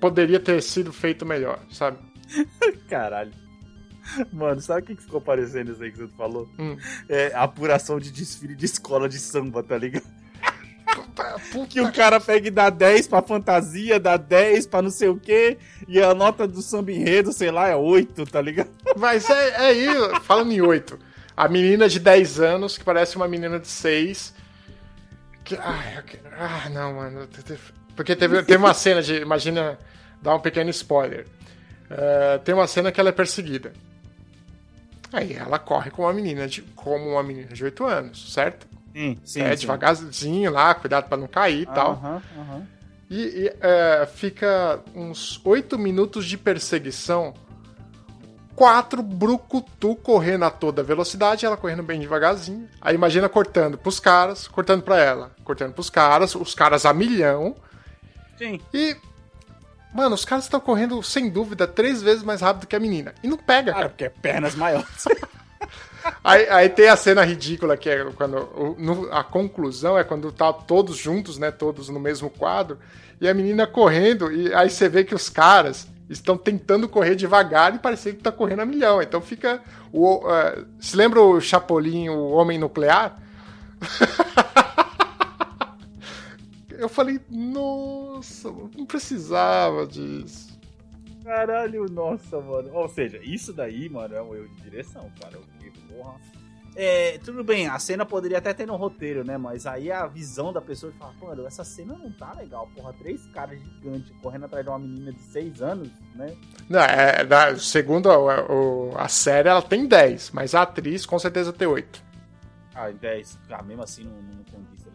Poderia 0.00 0.38
ter 0.40 0.62
sido 0.62 0.92
feito 0.92 1.26
melhor, 1.26 1.58
sabe? 1.72 1.98
Caralho. 2.88 3.32
Mano, 4.32 4.60
sabe 4.60 4.80
o 4.80 4.84
que 4.96 5.02
ficou 5.02 5.20
parecendo 5.20 5.72
isso 5.72 5.82
aí 5.82 5.90
que 5.92 5.98
você 5.98 6.08
falou? 6.16 6.48
Hum. 6.58 6.76
É 7.08 7.30
apuração 7.34 7.98
de 7.98 8.10
desfile 8.10 8.54
de 8.54 8.64
escola 8.64 9.08
de 9.08 9.18
samba, 9.18 9.62
tá 9.62 9.76
ligado? 9.76 10.06
Puta 11.52 11.66
Que 11.68 11.80
o 11.80 11.92
cara 11.92 12.18
pega 12.18 12.48
e 12.48 12.50
dá 12.50 12.70
10 12.70 13.06
pra 13.08 13.20
fantasia, 13.22 14.00
dá 14.00 14.16
10 14.16 14.66
pra 14.66 14.80
não 14.80 14.90
sei 14.90 15.08
o 15.08 15.18
quê, 15.18 15.58
e 15.86 16.00
a 16.00 16.14
nota 16.14 16.46
do 16.48 16.62
samba 16.62 16.90
enredo, 16.92 17.32
sei 17.32 17.50
lá, 17.50 17.68
é 17.68 17.76
8, 17.76 18.24
tá 18.26 18.40
ligado? 18.40 18.70
Mas 18.96 19.28
é, 19.28 19.48
é 19.50 19.56
aí, 19.66 19.86
falando 20.22 20.52
em 20.52 20.60
oito. 20.60 20.98
A 21.36 21.46
menina 21.48 21.88
de 21.88 22.00
10 22.00 22.40
anos, 22.40 22.78
que 22.78 22.84
parece 22.84 23.16
uma 23.16 23.28
menina 23.28 23.60
de 23.60 23.68
6. 23.68 24.34
Que, 25.44 25.56
ai, 25.56 25.98
eu 25.98 26.02
que- 26.02 26.18
ah, 26.36 26.68
não, 26.70 26.94
mano. 26.94 27.28
Porque 27.98 28.14
teve, 28.14 28.44
teve 28.44 28.62
uma 28.62 28.72
cena 28.72 29.02
de. 29.02 29.16
Imagina, 29.16 29.76
dar 30.22 30.36
um 30.36 30.38
pequeno 30.38 30.70
spoiler. 30.70 31.26
Eh, 31.90 32.40
tem 32.44 32.54
uma 32.54 32.68
cena 32.68 32.92
que 32.92 33.00
ela 33.00 33.08
é 33.08 33.12
perseguida. 33.12 33.72
Aí 35.12 35.32
ela 35.32 35.58
corre 35.58 35.90
com 35.90 36.02
uma 36.02 36.12
menina 36.12 36.46
de, 36.46 36.62
como 36.62 37.10
uma 37.10 37.24
menina 37.24 37.48
de 37.52 37.64
8 37.64 37.84
anos, 37.84 38.32
certo? 38.32 38.68
Sim, 38.92 39.18
sim. 39.24 39.42
é, 39.42 39.56
devagarzinho 39.56 40.48
lá, 40.52 40.72
cuidado 40.76 41.08
pra 41.08 41.18
não 41.18 41.26
cair 41.26 41.62
e 41.62 41.66
tal. 41.66 41.94
Aham, 41.94 42.22
aham. 42.38 42.66
E, 43.10 43.20
e, 43.20 43.52
é, 43.60 44.06
fica 44.06 44.78
uns 44.94 45.44
oito 45.44 45.76
minutos 45.76 46.24
de 46.24 46.38
perseguição. 46.38 47.34
Quatro 48.54 49.02
brucutu 49.02 49.96
correndo 49.96 50.44
a 50.44 50.50
toda 50.50 50.84
velocidade, 50.84 51.44
ela 51.44 51.56
correndo 51.56 51.82
bem 51.82 51.98
devagarzinho. 51.98 52.68
Aí 52.80 52.94
imagina 52.94 53.28
cortando 53.28 53.76
pros 53.76 53.98
caras, 53.98 54.46
cortando 54.46 54.82
pra 54.82 55.00
ela, 55.00 55.32
cortando 55.42 55.72
pros 55.72 55.90
caras, 55.90 56.36
os 56.36 56.54
caras 56.54 56.86
a 56.86 56.92
milhão. 56.92 57.56
Sim. 58.38 58.60
E. 58.72 58.96
Mano, 59.94 60.14
os 60.14 60.24
caras 60.24 60.44
estão 60.44 60.60
correndo, 60.60 61.02
sem 61.02 61.28
dúvida, 61.30 61.66
três 61.66 62.02
vezes 62.02 62.22
mais 62.22 62.40
rápido 62.40 62.66
que 62.66 62.76
a 62.76 62.80
menina. 62.80 63.14
E 63.22 63.26
não 63.28 63.36
pega, 63.38 63.72
Cara, 63.72 63.74
cara. 63.74 63.88
porque 63.88 64.04
é 64.04 64.08
pernas 64.10 64.54
maiores. 64.54 64.86
Aí, 66.24 66.48
aí 66.48 66.68
tem 66.70 66.88
a 66.88 66.96
cena 66.96 67.22
ridícula 67.24 67.76
que 67.76 67.90
é 67.90 68.04
quando. 68.16 68.76
no- 68.78 69.12
a 69.12 69.22
conclusão 69.24 69.98
é 69.98 70.04
quando 70.04 70.30
tá 70.32 70.50
todos 70.52 70.96
juntos, 70.96 71.36
né? 71.38 71.50
Todos 71.50 71.88
no 71.90 71.98
mesmo 72.00 72.30
quadro. 72.30 72.78
E 73.20 73.28
a 73.28 73.34
menina 73.34 73.66
correndo, 73.66 74.30
e 74.32 74.54
aí 74.54 74.70
você 74.70 74.88
vê 74.88 75.04
que 75.04 75.14
os 75.14 75.28
caras 75.28 75.86
estão 76.08 76.36
tentando 76.38 76.88
correr 76.88 77.14
devagar 77.16 77.74
e 77.74 77.78
parecia 77.78 78.12
que 78.14 78.22
tá 78.22 78.30
correndo 78.32 78.60
a 78.60 78.64
milhão. 78.66 79.02
Então 79.02 79.20
fica. 79.20 79.60
O, 79.92 80.22
eh, 80.30 80.64
se 80.80 80.96
lembra 80.96 81.20
o 81.20 81.40
Chapolin, 81.40 82.08
o 82.08 82.30
Homem 82.30 82.56
Nuclear? 82.58 83.18
Eu 86.78 86.88
falei, 86.88 87.20
nossa, 87.28 88.50
não 88.50 88.86
precisava 88.86 89.86
disso. 89.86 90.56
Caralho, 91.24 91.86
nossa, 91.90 92.40
mano. 92.40 92.72
Ou 92.72 92.88
seja, 92.88 93.18
isso 93.22 93.52
daí, 93.52 93.88
mano, 93.88 94.14
é 94.14 94.22
um 94.22 94.34
erro 94.34 94.48
de 94.48 94.62
direção, 94.62 95.10
cara. 95.20 95.36
Que 95.60 95.70
porra. 95.92 96.14
É, 96.76 97.18
tudo 97.24 97.42
bem, 97.42 97.66
a 97.66 97.76
cena 97.80 98.06
poderia 98.06 98.38
até 98.38 98.54
ter 98.54 98.64
no 98.64 98.76
roteiro, 98.76 99.24
né? 99.24 99.36
Mas 99.36 99.66
aí 99.66 99.90
a 99.90 100.06
visão 100.06 100.52
da 100.52 100.60
pessoa 100.60 100.92
que 100.92 100.98
fala, 100.98 101.12
mano, 101.20 101.44
essa 101.46 101.64
cena 101.64 101.98
não 101.98 102.12
tá 102.12 102.32
legal, 102.34 102.68
porra. 102.74 102.92
Três 102.92 103.26
caras 103.26 103.58
gigantes 103.60 104.12
correndo 104.22 104.44
atrás 104.44 104.64
de 104.64 104.70
uma 104.70 104.78
menina 104.78 105.12
de 105.12 105.20
seis 105.20 105.60
anos, 105.60 105.90
né? 106.14 106.36
Não, 106.68 106.78
é, 106.80 107.24
da- 107.24 107.58
segundo 107.58 108.08
a, 108.08 108.18
o- 108.18 108.92
a 108.96 109.08
série, 109.08 109.48
ela 109.48 109.60
tem 109.60 109.86
10, 109.88 110.30
mas 110.30 110.54
a 110.54 110.62
atriz 110.62 111.04
com 111.04 111.18
certeza 111.18 111.52
tem 111.52 111.66
8. 111.66 112.00
Ah, 112.72 112.88
10. 112.92 113.36
Ah, 113.50 113.62
mesmo 113.62 113.82
assim 113.82 114.04
não, 114.04 114.12
não 114.22 114.44
condiz? 114.44 114.86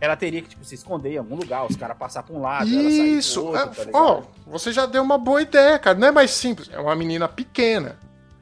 Ela 0.00 0.16
teria 0.16 0.40
que, 0.40 0.48
tipo, 0.48 0.64
se 0.64 0.74
esconder 0.74 1.14
em 1.14 1.18
algum 1.18 1.36
lugar, 1.36 1.66
os 1.66 1.76
caras 1.76 1.96
passar 1.96 2.22
pra 2.22 2.34
um 2.34 2.40
lado, 2.40 2.70
ela 2.72 2.82
sair 2.82 3.18
Isso! 3.18 3.40
pro 3.42 3.50
outro, 3.52 3.82
é, 3.82 3.84
tá 3.86 4.22
você 4.46 4.72
já 4.72 4.86
deu 4.86 5.02
uma 5.02 5.18
boa 5.18 5.42
ideia, 5.42 5.78
cara. 5.78 5.98
Não 5.98 6.08
é 6.08 6.10
mais 6.10 6.30
simples. 6.30 6.70
É 6.72 6.78
uma 6.80 6.94
menina 6.96 7.28
pequena. 7.28 7.96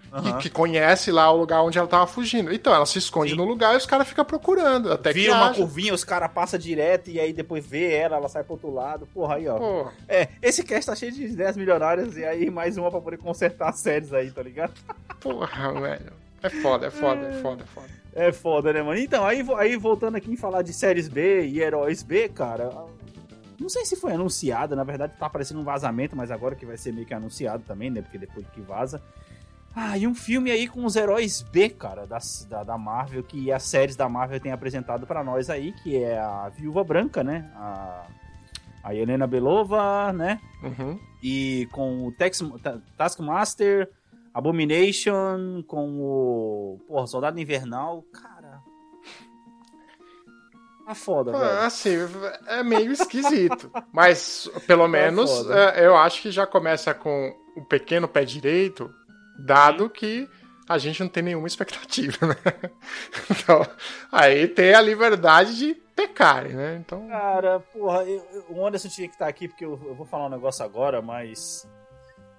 que- 0.08 0.16
Aham. 0.30 0.38
Que, 0.38 0.48
conhece 0.48 1.12
lá 1.12 1.30
o 1.30 1.36
lugar 1.36 1.62
onde 1.62 1.76
ela 1.78 1.86
tava 1.86 2.06
fugindo. 2.06 2.50
Então, 2.50 2.74
ela 2.74 2.86
se 2.86 2.96
esconde 2.96 3.32
Sim. 3.32 3.36
no 3.36 3.44
lugar 3.44 3.74
e 3.74 3.76
os 3.76 3.84
caras 3.84 4.08
ficam 4.08 4.24
procurando. 4.24 4.90
Até 4.90 5.12
Vira 5.12 5.32
que 5.32 5.38
uma 5.38 5.50
acha. 5.50 5.60
curvinha, 5.60 5.92
os 5.92 6.02
caras 6.02 6.30
passam 6.32 6.58
direto 6.58 7.10
e 7.10 7.20
aí 7.20 7.30
depois 7.30 7.66
vê 7.66 7.92
ela, 7.92 8.16
ela 8.16 8.26
sai 8.28 8.42
pro 8.42 8.54
outro 8.54 8.72
lado. 8.72 9.06
Porra, 9.12 9.34
aí, 9.34 9.46
ó. 9.46 9.58
Pô, 9.58 9.90
É, 10.08 10.28
esse 10.40 10.64
cast 10.64 10.86
tá 10.86 10.96
cheio 10.96 11.12
de 11.12 11.24
ideias 11.24 11.58
milionárias 11.58 12.16
e 12.16 12.24
aí 12.24 12.48
mais 12.50 12.78
uma 12.78 12.90
pra 12.90 13.02
poder 13.02 13.18
consertar 13.18 13.68
as 13.68 13.80
séries 13.80 14.10
aí, 14.14 14.30
tá 14.30 14.42
ligado? 14.42 14.72
porra, 15.20 15.72
velho. 15.78 16.12
É 16.42 16.48
foda, 16.48 16.86
é 16.86 16.90
foda, 16.90 17.26
é 17.26 17.32
foda, 17.42 17.62
é 17.62 17.66
foda. 17.66 17.88
É 18.14 18.32
foda, 18.32 18.72
né, 18.72 18.82
mano? 18.82 18.98
Então, 18.98 19.24
aí, 19.24 19.44
aí 19.56 19.76
voltando 19.76 20.16
aqui 20.16 20.30
em 20.30 20.36
falar 20.36 20.62
de 20.62 20.72
séries 20.72 21.08
B 21.08 21.46
e 21.46 21.60
heróis 21.60 22.02
B, 22.02 22.28
cara. 22.28 22.70
Não 23.60 23.68
sei 23.68 23.84
se 23.84 23.96
foi 23.96 24.12
anunciado, 24.12 24.76
na 24.76 24.84
verdade 24.84 25.14
tá 25.18 25.26
aparecendo 25.26 25.60
um 25.60 25.64
vazamento, 25.64 26.14
mas 26.16 26.30
agora 26.30 26.54
que 26.54 26.64
vai 26.64 26.76
ser 26.76 26.92
meio 26.92 27.06
que 27.06 27.12
anunciado 27.14 27.62
também, 27.66 27.90
né? 27.90 28.02
Porque 28.02 28.16
depois 28.18 28.46
que 28.48 28.60
vaza. 28.60 29.02
Ah, 29.74 29.98
e 29.98 30.06
um 30.06 30.14
filme 30.14 30.50
aí 30.50 30.66
com 30.66 30.84
os 30.84 30.96
heróis 30.96 31.42
B, 31.42 31.68
cara, 31.68 32.06
das- 32.06 32.44
da, 32.48 32.62
da 32.64 32.78
Marvel, 32.78 33.22
que 33.22 33.52
as 33.52 33.62
séries 33.64 33.94
da 33.96 34.08
Marvel 34.08 34.40
têm 34.40 34.50
apresentado 34.52 35.06
pra 35.06 35.22
nós 35.22 35.50
aí, 35.50 35.72
que 35.72 36.02
é 36.02 36.18
a 36.18 36.48
Viúva 36.48 36.82
Branca, 36.82 37.22
né? 37.22 37.50
A, 37.54 38.06
a 38.82 38.94
Helena 38.94 39.26
Belova, 39.26 40.12
né? 40.12 40.40
Uhum. 40.62 40.98
E 41.22 41.68
com 41.72 42.06
o 42.06 42.12
Tex, 42.12 42.42
Ta- 42.62 42.78
Taskmaster, 42.96 43.90
Abomination, 44.34 45.62
com 45.66 46.00
o. 46.00 46.80
Porra, 46.86 47.06
Soldado 47.06 47.40
Invernal. 47.40 48.04
Cara. 48.12 48.60
Tá 50.86 50.94
foda, 50.94 51.36
Ah, 51.36 51.38
velho. 51.38 51.60
assim, 51.66 51.96
é 52.46 52.62
meio 52.62 52.90
esquisito. 52.90 53.70
Mas, 53.92 54.50
pelo 54.66 54.88
menos, 54.88 55.30
foda. 55.30 55.72
é, 55.74 55.86
eu 55.86 55.94
acho 55.96 56.22
que 56.22 56.30
já 56.30 56.46
começa 56.46 56.94
com 56.94 57.36
o 57.56 57.62
pequeno 57.64 58.08
pé 58.08 58.24
direito 58.24 58.90
Dado 59.38 59.88
que 59.90 60.28
a 60.68 60.78
gente 60.78 61.00
não 61.00 61.08
tem 61.08 61.22
nenhuma 61.22 61.46
expectativa, 61.46 62.26
né? 62.26 62.34
Então, 63.30 63.66
aí 64.10 64.48
tem 64.48 64.74
a 64.74 64.80
liberdade 64.80 65.56
de 65.56 65.74
pecarem, 65.94 66.54
né? 66.54 66.76
Então. 66.76 67.06
Cara, 67.08 67.60
porra, 67.60 68.04
eu, 68.04 68.22
eu, 68.32 68.44
o 68.50 68.66
Anderson 68.66 68.88
tinha 68.88 69.08
que 69.08 69.14
estar 69.14 69.28
aqui 69.28 69.46
porque 69.48 69.64
eu, 69.64 69.80
eu, 69.84 69.94
vou 69.94 70.04
falar 70.06 70.26
um 70.26 70.30
negócio 70.30 70.64
agora, 70.64 71.00
mas 71.00 71.68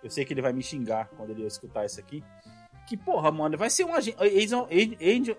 eu 0.03 0.09
sei 0.09 0.25
que 0.25 0.33
ele 0.33 0.41
vai 0.41 0.53
me 0.53 0.62
xingar 0.62 1.09
quando 1.15 1.31
ele 1.31 1.45
escutar 1.45 1.85
isso 1.85 1.99
aqui. 1.99 2.23
Que, 2.88 2.97
porra, 2.97 3.31
mano, 3.31 3.57
vai 3.57 3.69
ser 3.69 3.85
um 3.85 3.93
agente. 3.93 4.17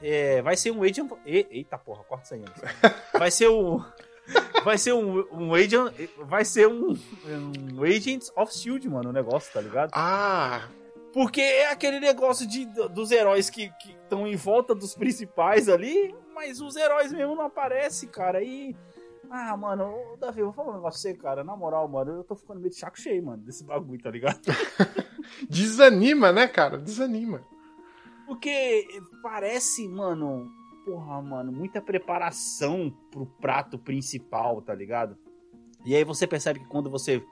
É, 0.03 0.41
vai 0.41 0.57
ser 0.57 0.71
um 0.71 0.83
agent. 0.83 1.11
Eita 1.27 1.77
porra, 1.77 2.05
corta 2.05 2.25
isso 2.25 2.35
aí. 2.35 2.45
Vai 3.19 3.31
ser 3.31 3.49
um. 3.49 3.83
Vai 4.63 4.79
ser 4.79 4.93
um, 4.93 5.27
um 5.33 5.55
agent. 5.55 5.93
Vai 6.19 6.45
ser 6.45 6.69
um, 6.69 6.97
um 7.27 7.83
Agents 7.83 8.31
of 8.37 8.55
Shield, 8.55 8.89
mano, 8.89 9.11
o 9.11 9.13
negócio, 9.13 9.53
tá 9.53 9.61
ligado? 9.61 9.91
Ah, 9.93 10.69
porque 11.13 11.41
é 11.41 11.71
aquele 11.71 11.99
negócio 11.99 12.47
de, 12.47 12.65
dos 12.91 13.11
heróis 13.11 13.51
que 13.51 13.73
estão 13.89 14.27
em 14.27 14.37
volta 14.37 14.75
dos 14.75 14.95
principais 14.95 15.69
ali, 15.69 16.15
mas 16.33 16.61
os 16.61 16.77
heróis 16.77 17.13
mesmo 17.13 17.35
não 17.35 17.47
aparecem, 17.47 18.09
cara. 18.09 18.43
E. 18.43 18.77
Ah, 19.31 19.57
mano, 19.57 19.95
Davi, 20.19 20.41
eu 20.41 20.47
vou 20.47 20.53
falar 20.53 20.73
um 20.73 20.77
negócio 20.77 21.01
pra 21.01 21.13
você, 21.13 21.17
cara. 21.17 21.45
Na 21.45 21.57
moral, 21.57 21.87
mano, 21.87 22.13
eu 22.13 22.25
tô 22.25 22.35
ficando 22.35 22.59
meio 22.59 22.71
de 22.71 22.79
chaco 22.79 22.99
cheio, 22.99 23.25
mano, 23.25 23.43
desse 23.43 23.65
bagulho, 23.65 24.03
tá 24.03 24.11
ligado? 24.11 24.41
Desanima, 25.49 26.33
né, 26.33 26.49
cara? 26.49 26.77
Desanima. 26.77 27.43
Porque 28.27 28.87
parece, 29.23 29.89
mano, 29.89 30.51
porra, 30.85 31.23
mano, 31.23 31.53
muita 31.53 31.81
preparação 31.81 32.93
pro 33.11 33.25
prato 33.25 33.79
principal, 33.79 34.61
tá 34.63 34.75
ligado? 34.75 35.17
E 35.85 35.95
aí 35.95 36.05
você 36.05 36.27
percebe 36.27 36.59
que 36.59 36.67
quando 36.67 36.91
você 36.91 37.25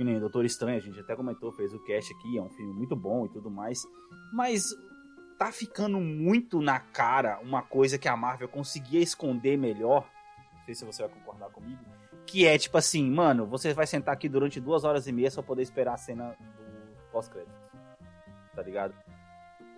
que 0.00 0.04
nem 0.04 0.18
Doutor 0.18 0.46
Estranho, 0.46 0.78
a 0.78 0.80
gente 0.80 0.98
até 0.98 1.14
comentou, 1.14 1.52
fez 1.52 1.74
o 1.74 1.78
cast 1.80 2.14
aqui, 2.14 2.38
é 2.38 2.42
um 2.42 2.48
filme 2.48 2.72
muito 2.72 2.96
bom 2.96 3.26
e 3.26 3.28
tudo 3.28 3.50
mais. 3.50 3.82
Mas 4.32 4.64
tá 5.38 5.52
ficando 5.52 6.00
muito 6.00 6.62
na 6.62 6.80
cara 6.80 7.38
uma 7.42 7.60
coisa 7.60 7.98
que 7.98 8.08
a 8.08 8.16
Marvel 8.16 8.48
conseguia 8.48 9.00
esconder 9.00 9.58
melhor. 9.58 10.08
Não 10.60 10.64
sei 10.66 10.74
se 10.74 10.84
você 10.84 11.02
vai 11.02 11.10
concordar 11.12 11.50
comigo. 11.50 11.82
Que 12.26 12.46
é 12.46 12.56
tipo 12.56 12.78
assim, 12.78 13.10
mano, 13.10 13.46
você 13.46 13.74
vai 13.74 13.86
sentar 13.86 14.14
aqui 14.14 14.28
durante 14.28 14.60
duas 14.60 14.84
horas 14.84 15.06
e 15.06 15.12
meia 15.12 15.30
só 15.30 15.42
poder 15.42 15.62
esperar 15.62 15.94
a 15.94 15.98
cena 15.98 16.36
do 16.38 17.10
pós-crédito. 17.10 17.52
Tá 18.54 18.62
ligado? 18.62 18.94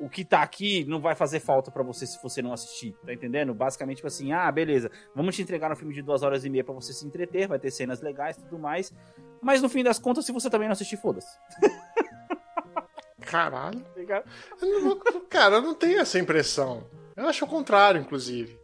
o 0.02 0.08
que 0.08 0.24
tá 0.24 0.42
aqui 0.42 0.84
não 0.84 1.00
vai 1.00 1.14
fazer 1.14 1.38
falta 1.38 1.70
para 1.70 1.84
você 1.84 2.04
se 2.04 2.20
você 2.20 2.42
não 2.42 2.52
assistir, 2.52 2.92
tá 3.06 3.12
entendendo? 3.12 3.54
Basicamente, 3.54 3.98
tipo 3.98 4.08
assim, 4.08 4.32
ah, 4.32 4.50
beleza, 4.50 4.90
vamos 5.14 5.36
te 5.36 5.42
entregar 5.42 5.70
um 5.70 5.76
filme 5.76 5.94
de 5.94 6.02
duas 6.02 6.24
horas 6.24 6.44
e 6.44 6.50
meia 6.50 6.64
para 6.64 6.74
você 6.74 6.92
se 6.92 7.06
entreter, 7.06 7.46
vai 7.46 7.58
ter 7.58 7.70
cenas 7.70 8.00
legais 8.00 8.36
e 8.36 8.40
tudo 8.40 8.58
mais, 8.58 8.92
mas 9.40 9.62
no 9.62 9.68
fim 9.68 9.84
das 9.84 10.00
contas, 10.00 10.24
se 10.24 10.32
você 10.32 10.50
também 10.50 10.66
não 10.66 10.72
assistir, 10.72 10.96
foda-se. 10.96 11.38
Caralho. 13.22 13.80
Tá 13.80 14.24
eu 14.60 14.80
não, 14.80 15.00
cara, 15.30 15.56
eu 15.56 15.62
não 15.62 15.74
tenho 15.74 16.00
essa 16.00 16.18
impressão. 16.18 16.84
Eu 17.16 17.28
acho 17.28 17.44
o 17.44 17.48
contrário, 17.48 18.00
inclusive. 18.00 18.58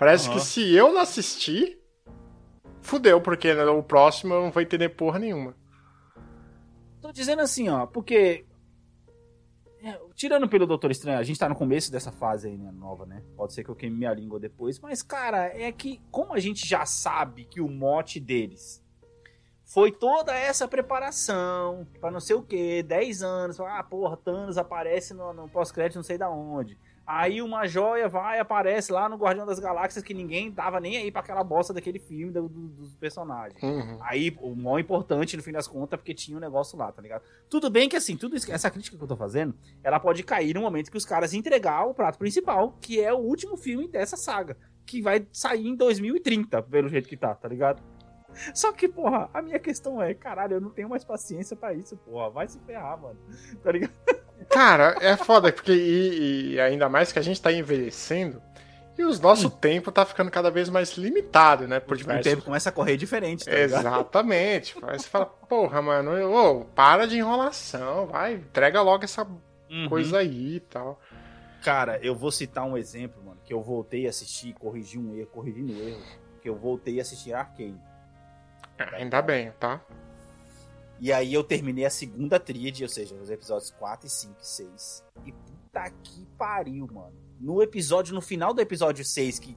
Parece 0.00 0.28
uhum. 0.28 0.34
que 0.34 0.40
se 0.40 0.74
eu 0.74 0.94
não 0.94 1.02
assistir, 1.02 1.78
fudeu, 2.80 3.20
porque 3.20 3.52
o 3.52 3.82
próximo 3.82 4.32
eu 4.32 4.40
não 4.44 4.50
vou 4.50 4.62
entender 4.62 4.88
porra 4.88 5.18
nenhuma. 5.18 5.54
Tô 7.02 7.12
dizendo 7.12 7.42
assim, 7.42 7.68
ó, 7.68 7.84
porque 7.84 8.46
é, 9.82 10.00
tirando 10.14 10.48
pelo 10.48 10.66
Doutor 10.66 10.90
Estranho, 10.90 11.18
a 11.18 11.22
gente 11.22 11.38
tá 11.38 11.50
no 11.50 11.54
começo 11.54 11.92
dessa 11.92 12.10
fase 12.10 12.48
aí, 12.48 12.56
né, 12.56 12.72
nova, 12.72 13.04
né? 13.04 13.22
Pode 13.36 13.52
ser 13.52 13.62
que 13.62 13.68
eu 13.68 13.76
queime 13.76 13.94
minha 13.94 14.14
língua 14.14 14.40
depois, 14.40 14.80
mas, 14.80 15.02
cara, 15.02 15.48
é 15.48 15.70
que, 15.70 16.00
como 16.10 16.32
a 16.32 16.40
gente 16.40 16.66
já 16.66 16.86
sabe 16.86 17.44
que 17.44 17.60
o 17.60 17.68
mote 17.68 18.18
deles 18.18 18.82
foi 19.66 19.92
toda 19.92 20.34
essa 20.34 20.66
preparação 20.66 21.86
para 22.00 22.10
não 22.10 22.20
sei 22.20 22.36
o 22.36 22.42
que, 22.42 22.82
10 22.82 23.22
anos, 23.22 23.60
ah, 23.60 23.82
porra, 23.82 24.16
Thanos 24.16 24.56
aparece 24.56 25.12
no, 25.12 25.34
no 25.34 25.46
pós-crédito 25.46 25.96
não 25.96 26.02
sei 26.02 26.16
da 26.16 26.30
onde. 26.30 26.78
Aí 27.06 27.42
uma 27.42 27.66
joia 27.66 28.08
vai 28.08 28.38
aparece 28.38 28.92
lá 28.92 29.08
no 29.08 29.16
Guardião 29.16 29.44
das 29.44 29.58
Galáxias 29.58 30.04
que 30.04 30.14
ninguém 30.14 30.52
tava 30.52 30.78
nem 30.78 30.96
aí 30.96 31.10
para 31.10 31.20
aquela 31.20 31.42
bosta 31.42 31.74
daquele 31.74 31.98
filme 31.98 32.32
do, 32.32 32.48
do, 32.48 32.68
dos 32.68 32.94
personagens. 32.94 33.60
Uhum. 33.62 33.98
Aí 34.00 34.36
o 34.40 34.54
maior 34.54 34.78
importante 34.78 35.36
no 35.36 35.42
fim 35.42 35.52
das 35.52 35.66
contas 35.66 35.98
porque 35.98 36.14
tinha 36.14 36.36
um 36.36 36.40
negócio 36.40 36.78
lá, 36.78 36.92
tá 36.92 37.02
ligado? 37.02 37.22
Tudo 37.48 37.68
bem 37.68 37.88
que 37.88 37.96
assim, 37.96 38.16
tudo 38.16 38.36
isso, 38.36 38.50
essa 38.52 38.70
crítica 38.70 38.96
que 38.96 39.02
eu 39.02 39.08
tô 39.08 39.16
fazendo, 39.16 39.54
ela 39.82 39.98
pode 39.98 40.22
cair 40.22 40.54
no 40.54 40.60
momento 40.60 40.90
que 40.90 40.96
os 40.96 41.04
caras 41.04 41.34
entregar 41.34 41.84
o 41.84 41.94
prato 41.94 42.18
principal, 42.18 42.76
que 42.80 43.00
é 43.00 43.12
o 43.12 43.18
último 43.18 43.56
filme 43.56 43.88
dessa 43.88 44.16
saga, 44.16 44.56
que 44.86 45.02
vai 45.02 45.26
sair 45.32 45.66
em 45.66 45.74
2030, 45.74 46.62
pelo 46.62 46.88
jeito 46.88 47.08
que 47.08 47.16
tá, 47.16 47.34
tá 47.34 47.48
ligado? 47.48 47.82
Só 48.54 48.72
que, 48.72 48.88
porra, 48.88 49.28
a 49.34 49.42
minha 49.42 49.58
questão 49.58 50.00
é, 50.00 50.14
caralho, 50.14 50.54
eu 50.54 50.60
não 50.60 50.70
tenho 50.70 50.88
mais 50.88 51.04
paciência 51.04 51.56
para 51.56 51.74
isso, 51.74 51.96
porra. 51.96 52.30
Vai 52.30 52.48
se 52.48 52.58
ferrar, 52.60 53.00
mano. 53.00 53.18
Tá 53.62 53.72
ligado? 53.72 53.92
Cara, 54.50 54.96
é 55.00 55.16
foda, 55.16 55.52
porque 55.52 55.72
e, 55.72 56.54
e, 56.54 56.60
ainda 56.60 56.88
mais 56.88 57.12
que 57.12 57.18
a 57.18 57.22
gente 57.22 57.40
tá 57.40 57.52
envelhecendo 57.52 58.42
e 58.98 59.04
o 59.04 59.18
nosso 59.18 59.46
hum. 59.46 59.50
tempo 59.50 59.90
tá 59.90 60.04
ficando 60.04 60.30
cada 60.30 60.50
vez 60.50 60.68
mais 60.68 60.96
limitado, 60.96 61.66
né? 61.66 61.80
Por 61.80 61.96
diversos... 61.96 62.26
O 62.26 62.30
tempo 62.30 62.42
começa 62.42 62.68
a 62.68 62.72
correr 62.72 62.96
diferente, 62.96 63.46
tá 63.46 63.52
Exatamente. 63.52 64.76
Aí 64.82 64.98
você 64.98 65.08
fala, 65.08 65.24
porra, 65.24 65.80
mano, 65.80 66.10
ô, 66.30 66.64
para 66.66 67.06
de 67.06 67.16
enrolação, 67.16 68.06
vai, 68.06 68.34
entrega 68.34 68.82
logo 68.82 69.04
essa 69.04 69.26
uhum. 69.70 69.88
coisa 69.88 70.18
aí 70.18 70.56
e 70.56 70.60
tal. 70.60 71.00
Cara, 71.62 71.98
eu 72.02 72.14
vou 72.14 72.30
citar 72.30 72.64
um 72.64 72.76
exemplo, 72.76 73.22
mano, 73.24 73.40
que 73.44 73.54
eu 73.54 73.62
voltei 73.62 74.06
a 74.06 74.10
assistir, 74.10 74.52
corrigi 74.54 74.98
um 74.98 75.14
erro, 75.14 75.28
corrigindo 75.28 75.72
um 75.72 75.88
erro, 75.88 76.02
que 76.42 76.48
eu 76.48 76.56
voltei 76.56 76.98
a 76.98 77.02
assistir 77.02 77.32
Arcane. 77.32 77.80
Ainda 78.94 79.22
bem, 79.22 79.52
tá? 79.58 79.80
E 81.00 81.12
aí 81.12 81.32
eu 81.32 81.42
terminei 81.42 81.86
a 81.86 81.90
segunda 81.90 82.38
tríade, 82.38 82.82
ou 82.82 82.88
seja, 82.88 83.14
os 83.14 83.30
episódios 83.30 83.70
4, 83.70 84.08
5 84.08 84.34
e 84.40 84.46
6. 84.46 85.04
E 85.24 85.32
puta 85.32 85.90
que 86.02 86.26
pariu, 86.36 86.86
mano. 86.92 87.14
No 87.40 87.62
episódio, 87.62 88.14
no 88.14 88.20
final 88.20 88.52
do 88.52 88.60
episódio 88.60 89.04
6, 89.04 89.38
que. 89.38 89.56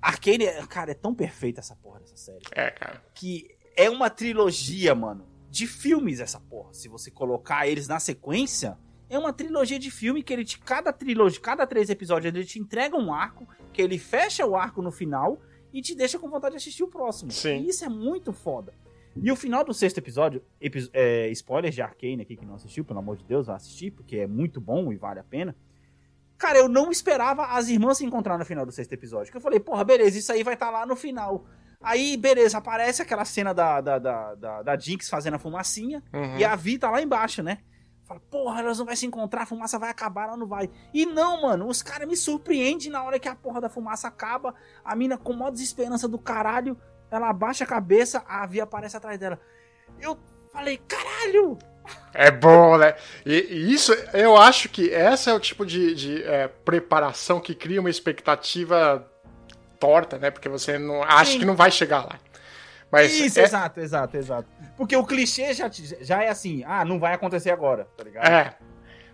Arcane, 0.00 0.46
cara, 0.68 0.92
é 0.92 0.94
tão 0.94 1.14
perfeita 1.14 1.60
essa 1.60 1.76
porra 1.76 2.00
dessa 2.00 2.16
série. 2.16 2.44
É, 2.52 2.70
cara. 2.70 3.04
Que 3.14 3.54
é 3.76 3.88
uma 3.90 4.08
trilogia, 4.08 4.94
mano, 4.94 5.26
de 5.50 5.66
filmes 5.66 6.20
essa 6.20 6.40
porra. 6.40 6.72
Se 6.72 6.88
você 6.88 7.10
colocar 7.10 7.68
eles 7.68 7.86
na 7.86 8.00
sequência, 8.00 8.78
é 9.10 9.18
uma 9.18 9.32
trilogia 9.32 9.78
de 9.78 9.90
filme 9.90 10.22
que 10.22 10.32
ele 10.32 10.44
te. 10.44 10.58
Cada 10.58 10.90
trilogia, 10.90 11.40
cada 11.40 11.66
três 11.66 11.90
episódios, 11.90 12.34
ele 12.34 12.46
te 12.46 12.58
entrega 12.58 12.96
um 12.96 13.12
arco, 13.12 13.46
que 13.72 13.82
ele 13.82 13.98
fecha 13.98 14.46
o 14.46 14.56
arco 14.56 14.80
no 14.80 14.90
final 14.90 15.38
e 15.70 15.82
te 15.82 15.94
deixa 15.94 16.18
com 16.18 16.30
vontade 16.30 16.52
de 16.52 16.56
assistir 16.56 16.82
o 16.82 16.88
próximo. 16.88 17.30
Sim. 17.30 17.58
E 17.58 17.68
isso 17.68 17.84
é 17.84 17.88
muito 17.88 18.32
foda. 18.32 18.72
E 19.16 19.30
o 19.30 19.36
final 19.36 19.64
do 19.64 19.74
sexto 19.74 19.98
episódio, 19.98 20.42
epi 20.60 20.88
é, 20.92 21.28
spoilers 21.30 21.74
de 21.74 21.82
Arcane 21.82 22.22
aqui 22.22 22.36
que 22.36 22.46
não 22.46 22.54
assistiu, 22.54 22.84
pelo 22.84 22.98
amor 22.98 23.16
de 23.16 23.24
Deus, 23.24 23.46
vai 23.46 23.56
assistir, 23.56 23.90
porque 23.90 24.16
é 24.16 24.26
muito 24.26 24.60
bom 24.60 24.92
e 24.92 24.96
vale 24.96 25.20
a 25.20 25.24
pena. 25.24 25.54
Cara, 26.38 26.58
eu 26.58 26.68
não 26.68 26.90
esperava 26.90 27.46
as 27.46 27.68
irmãs 27.68 27.98
se 27.98 28.04
encontrar 28.04 28.36
no 28.36 28.44
final 28.44 28.66
do 28.66 28.72
sexto 28.72 28.92
episódio. 28.92 29.30
Que 29.30 29.36
eu 29.36 29.40
falei, 29.40 29.60
porra, 29.60 29.84
beleza, 29.84 30.18
isso 30.18 30.32
aí 30.32 30.42
vai 30.42 30.54
estar 30.54 30.66
tá 30.66 30.72
lá 30.72 30.86
no 30.86 30.96
final. 30.96 31.46
Aí, 31.80 32.16
beleza, 32.16 32.58
aparece 32.58 33.02
aquela 33.02 33.24
cena 33.24 33.52
da, 33.52 33.80
da, 33.80 33.98
da, 33.98 34.34
da, 34.34 34.62
da 34.62 34.78
Jinx 34.78 35.08
fazendo 35.08 35.34
a 35.34 35.38
fumacinha 35.38 36.02
uhum. 36.12 36.38
e 36.38 36.44
a 36.44 36.56
Vi 36.56 36.78
tá 36.78 36.90
lá 36.90 37.02
embaixo, 37.02 37.42
né? 37.42 37.58
Fala, 38.04 38.20
porra, 38.30 38.60
elas 38.60 38.78
não 38.78 38.86
vão 38.86 38.96
se 38.96 39.06
encontrar, 39.06 39.42
a 39.42 39.46
fumaça 39.46 39.78
vai 39.78 39.90
acabar, 39.90 40.28
ela 40.28 40.36
não 40.36 40.46
vai. 40.46 40.70
E 40.92 41.06
não, 41.06 41.42
mano, 41.42 41.68
os 41.68 41.82
caras 41.82 42.08
me 42.08 42.16
surpreendem 42.16 42.90
na 42.90 43.02
hora 43.02 43.18
que 43.18 43.28
a 43.28 43.34
porra 43.34 43.60
da 43.60 43.68
fumaça 43.68 44.08
acaba. 44.08 44.54
A 44.84 44.96
mina 44.96 45.16
com 45.16 45.32
maior 45.32 45.50
desesperança 45.50 46.08
do 46.08 46.18
caralho 46.18 46.76
ela 47.12 47.28
abaixa 47.28 47.64
a 47.64 47.66
cabeça, 47.66 48.22
a 48.26 48.46
Via 48.46 48.64
aparece 48.64 48.96
atrás 48.96 49.18
dela. 49.18 49.38
Eu 50.00 50.18
falei, 50.52 50.78
caralho! 50.88 51.58
É 52.14 52.30
bom, 52.30 52.78
né? 52.78 52.94
E, 53.26 53.34
e 53.34 53.74
isso, 53.74 53.92
eu 54.14 54.36
acho 54.36 54.68
que 54.68 54.92
essa 54.92 55.30
é 55.30 55.34
o 55.34 55.40
tipo 55.40 55.66
de, 55.66 55.94
de 55.94 56.22
é, 56.22 56.48
preparação 56.48 57.40
que 57.40 57.54
cria 57.54 57.80
uma 57.80 57.90
expectativa 57.90 59.08
torta, 59.78 60.18
né? 60.18 60.30
Porque 60.30 60.48
você 60.48 60.78
não 60.78 61.02
acha 61.02 61.32
Sim. 61.32 61.40
que 61.40 61.44
não 61.44 61.56
vai 61.56 61.70
chegar 61.70 62.04
lá. 62.04 62.18
Mas 62.90 63.12
Isso, 63.12 63.40
é... 63.40 63.44
exato, 63.44 63.80
exato, 63.80 64.16
exato. 64.16 64.48
Porque 64.76 64.94
o 64.94 65.04
clichê 65.04 65.54
já, 65.54 65.70
já 66.00 66.22
é 66.22 66.28
assim, 66.28 66.62
ah, 66.66 66.84
não 66.84 67.00
vai 67.00 67.14
acontecer 67.14 67.50
agora, 67.50 67.88
tá 67.96 68.04
ligado? 68.04 68.26
É. 68.26 68.54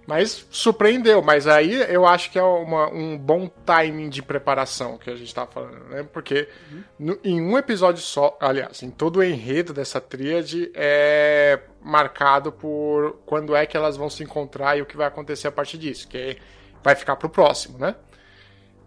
Mas 0.09 0.47
surpreendeu, 0.51 1.21
mas 1.21 1.47
aí 1.47 1.75
eu 1.93 2.07
acho 2.07 2.31
que 2.31 2.39
é 2.39 2.43
uma, 2.43 2.91
um 2.91 3.19
bom 3.19 3.47
timing 3.47 4.09
de 4.09 4.23
preparação 4.23 4.97
que 4.97 5.11
a 5.11 5.15
gente 5.15 5.35
tava 5.35 5.51
falando, 5.51 5.85
né? 5.91 6.03
Porque 6.03 6.49
uhum. 6.73 6.83
no, 6.99 7.19
em 7.23 7.43
um 7.43 7.59
episódio 7.59 8.01
só, 8.01 8.35
aliás, 8.41 8.83
em 8.83 8.91
todo 8.91 9.19
o 9.19 9.23
enredo 9.23 9.75
dessa 9.75 10.01
tríade 10.01 10.73
é 10.75 11.61
marcado 11.83 12.51
por 12.51 13.19
quando 13.27 13.55
é 13.55 13.67
que 13.67 13.77
elas 13.77 13.99
vão 13.99 14.09
se 14.09 14.23
encontrar 14.23 14.79
e 14.79 14.81
o 14.81 14.87
que 14.87 14.97
vai 14.97 15.07
acontecer 15.07 15.47
a 15.47 15.53
partir 15.53 15.77
disso, 15.77 16.09
que 16.09 16.39
vai 16.83 16.95
ficar 16.95 17.17
pro 17.17 17.29
próximo, 17.29 17.77
né? 17.77 17.95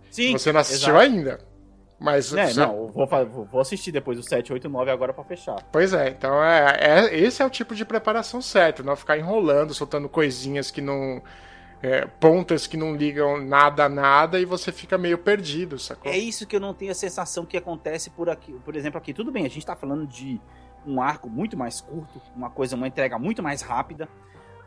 Sim. 0.10 0.31
Você 0.31 0.51
não 0.51 0.62
assistiu 0.62 0.95
exato. 0.95 1.05
ainda. 1.05 1.50
Mas 2.01 2.33
é, 2.33 2.51
não, 2.55 2.87
vou, 2.87 3.07
vou 3.51 3.61
assistir 3.61 3.91
depois 3.91 4.17
o 4.17 4.23
7, 4.23 4.51
8 4.51 4.67
9 4.67 4.89
agora 4.89 5.13
para 5.13 5.23
fechar. 5.23 5.63
Pois 5.71 5.93
é, 5.93 6.09
então 6.09 6.43
é, 6.43 6.77
é, 6.79 7.19
esse 7.19 7.43
é 7.43 7.45
o 7.45 7.49
tipo 7.49 7.75
de 7.75 7.85
preparação 7.85 8.41
certo, 8.41 8.83
não 8.83 8.95
ficar 8.95 9.19
enrolando, 9.19 9.71
soltando 9.71 10.09
coisinhas 10.09 10.71
que 10.71 10.81
não. 10.81 11.21
É, 11.83 12.05
pontas 12.05 12.67
que 12.67 12.77
não 12.77 12.95
ligam 12.95 13.43
nada 13.43 13.85
a 13.85 13.89
nada 13.89 14.39
e 14.39 14.45
você 14.45 14.71
fica 14.71 14.99
meio 14.99 15.17
perdido, 15.17 15.79
sacou? 15.79 16.11
É 16.11 16.17
isso 16.17 16.45
que 16.45 16.55
eu 16.55 16.59
não 16.59 16.75
tenho 16.75 16.91
a 16.91 16.95
sensação 16.95 17.43
que 17.43 17.57
acontece 17.57 18.11
por 18.11 18.29
aqui. 18.29 18.53
Por 18.63 18.75
exemplo, 18.75 18.99
aqui, 18.99 19.13
tudo 19.13 19.31
bem, 19.31 19.47
a 19.47 19.49
gente 19.49 19.65
tá 19.65 19.75
falando 19.75 20.05
de 20.05 20.39
um 20.85 21.01
arco 21.01 21.27
muito 21.27 21.57
mais 21.57 21.81
curto, 21.81 22.21
uma 22.35 22.51
coisa, 22.51 22.75
uma 22.75 22.87
entrega 22.87 23.17
muito 23.17 23.41
mais 23.41 23.61
rápida. 23.63 24.07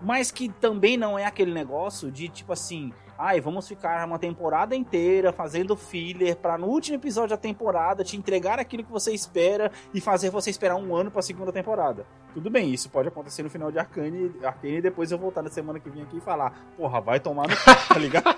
Mas 0.04 0.30
que 0.30 0.48
também 0.48 0.96
não 0.96 1.18
é 1.18 1.24
aquele 1.24 1.52
negócio 1.52 2.12
de 2.12 2.28
tipo 2.28 2.52
assim, 2.52 2.92
ai, 3.18 3.40
vamos 3.40 3.66
ficar 3.66 4.06
uma 4.06 4.18
temporada 4.18 4.76
inteira 4.76 5.32
fazendo 5.32 5.74
filler 5.76 6.36
para 6.36 6.58
no 6.58 6.66
último 6.66 6.96
episódio 6.96 7.30
da 7.30 7.36
temporada 7.38 8.04
te 8.04 8.16
entregar 8.16 8.58
aquilo 8.58 8.84
que 8.84 8.92
você 8.92 9.12
espera 9.12 9.72
e 9.94 10.00
fazer 10.00 10.28
você 10.28 10.50
esperar 10.50 10.76
um 10.76 10.94
ano 10.94 11.10
para 11.10 11.20
a 11.20 11.22
segunda 11.22 11.50
temporada. 11.50 12.06
Tudo 12.34 12.50
bem, 12.50 12.72
isso 12.72 12.90
pode 12.90 13.08
acontecer 13.08 13.42
no 13.42 13.48
final 13.48 13.72
de 13.72 13.78
Arcane, 13.78 14.30
Arcane 14.44 14.76
e 14.76 14.82
depois 14.82 15.10
eu 15.10 15.18
voltar 15.18 15.42
na 15.42 15.50
semana 15.50 15.80
que 15.80 15.88
vem 15.88 16.02
aqui 16.02 16.18
e 16.18 16.20
falar, 16.20 16.52
porra, 16.76 17.00
vai 17.00 17.18
tomar 17.18 17.48
no 17.48 17.56
tá 17.88 17.98
ligado? 17.98 18.36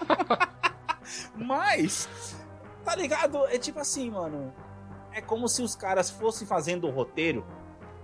Mas, 1.35 2.09
tá 2.85 2.95
ligado? 2.95 3.45
É 3.47 3.59
tipo 3.59 3.81
assim, 3.81 4.11
mano. 4.11 4.53
É 5.13 5.21
como 5.21 5.49
se 5.49 5.63
os 5.63 5.75
caras 5.75 6.11
fossem 6.11 6.47
fazendo 6.47 6.87
o 6.87 6.91
roteiro 6.91 7.43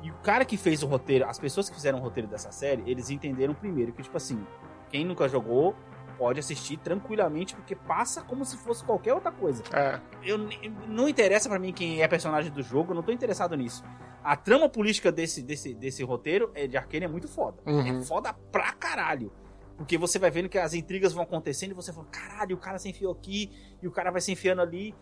e 0.02 0.10
o 0.10 0.14
cara 0.14 0.44
que 0.44 0.56
fez 0.56 0.82
o 0.82 0.86
roteiro, 0.86 1.26
as 1.26 1.38
pessoas 1.38 1.68
que 1.68 1.76
fizeram 1.76 1.98
o 1.98 2.02
roteiro 2.02 2.28
dessa 2.28 2.50
série, 2.50 2.82
eles 2.86 3.08
entenderam 3.08 3.54
primeiro 3.54 3.92
que, 3.92 4.02
tipo 4.02 4.16
assim, 4.16 4.44
quem 4.90 5.04
nunca 5.04 5.28
jogou 5.28 5.76
pode 6.18 6.38
assistir 6.38 6.76
tranquilamente, 6.76 7.54
porque 7.54 7.74
passa 7.74 8.22
como 8.22 8.44
se 8.44 8.56
fosse 8.56 8.84
qualquer 8.84 9.14
outra 9.14 9.32
coisa. 9.32 9.62
É. 9.72 10.00
Eu, 10.22 10.38
não 10.86 11.08
interessa 11.08 11.48
para 11.48 11.58
mim 11.58 11.72
quem 11.72 12.02
é 12.02 12.08
personagem 12.08 12.50
do 12.52 12.62
jogo, 12.62 12.92
eu 12.92 12.94
não 12.96 13.02
tô 13.02 13.12
interessado 13.12 13.56
nisso. 13.56 13.82
A 14.22 14.36
trama 14.36 14.68
política 14.68 15.10
desse, 15.10 15.42
desse, 15.42 15.74
desse 15.74 16.02
roteiro 16.04 16.50
é 16.54 16.66
de 16.66 16.76
Arcane 16.76 17.06
é 17.06 17.08
muito 17.08 17.26
foda. 17.26 17.58
Uhum. 17.66 18.00
É 18.00 18.02
foda 18.04 18.32
pra 18.32 18.72
caralho. 18.72 19.32
Porque 19.76 19.98
você 19.98 20.18
vai 20.18 20.30
vendo 20.30 20.48
que 20.48 20.58
as 20.58 20.74
intrigas 20.74 21.12
vão 21.12 21.24
acontecendo 21.24 21.72
e 21.72 21.74
você 21.74 21.92
fala, 21.92 22.06
caralho, 22.06 22.54
o 22.54 22.58
cara 22.58 22.78
se 22.78 22.88
enfiou 22.88 23.12
aqui 23.12 23.50
e 23.82 23.88
o 23.88 23.90
cara 23.90 24.10
vai 24.10 24.20
se 24.20 24.30
enfiando 24.30 24.62
ali. 24.62 24.94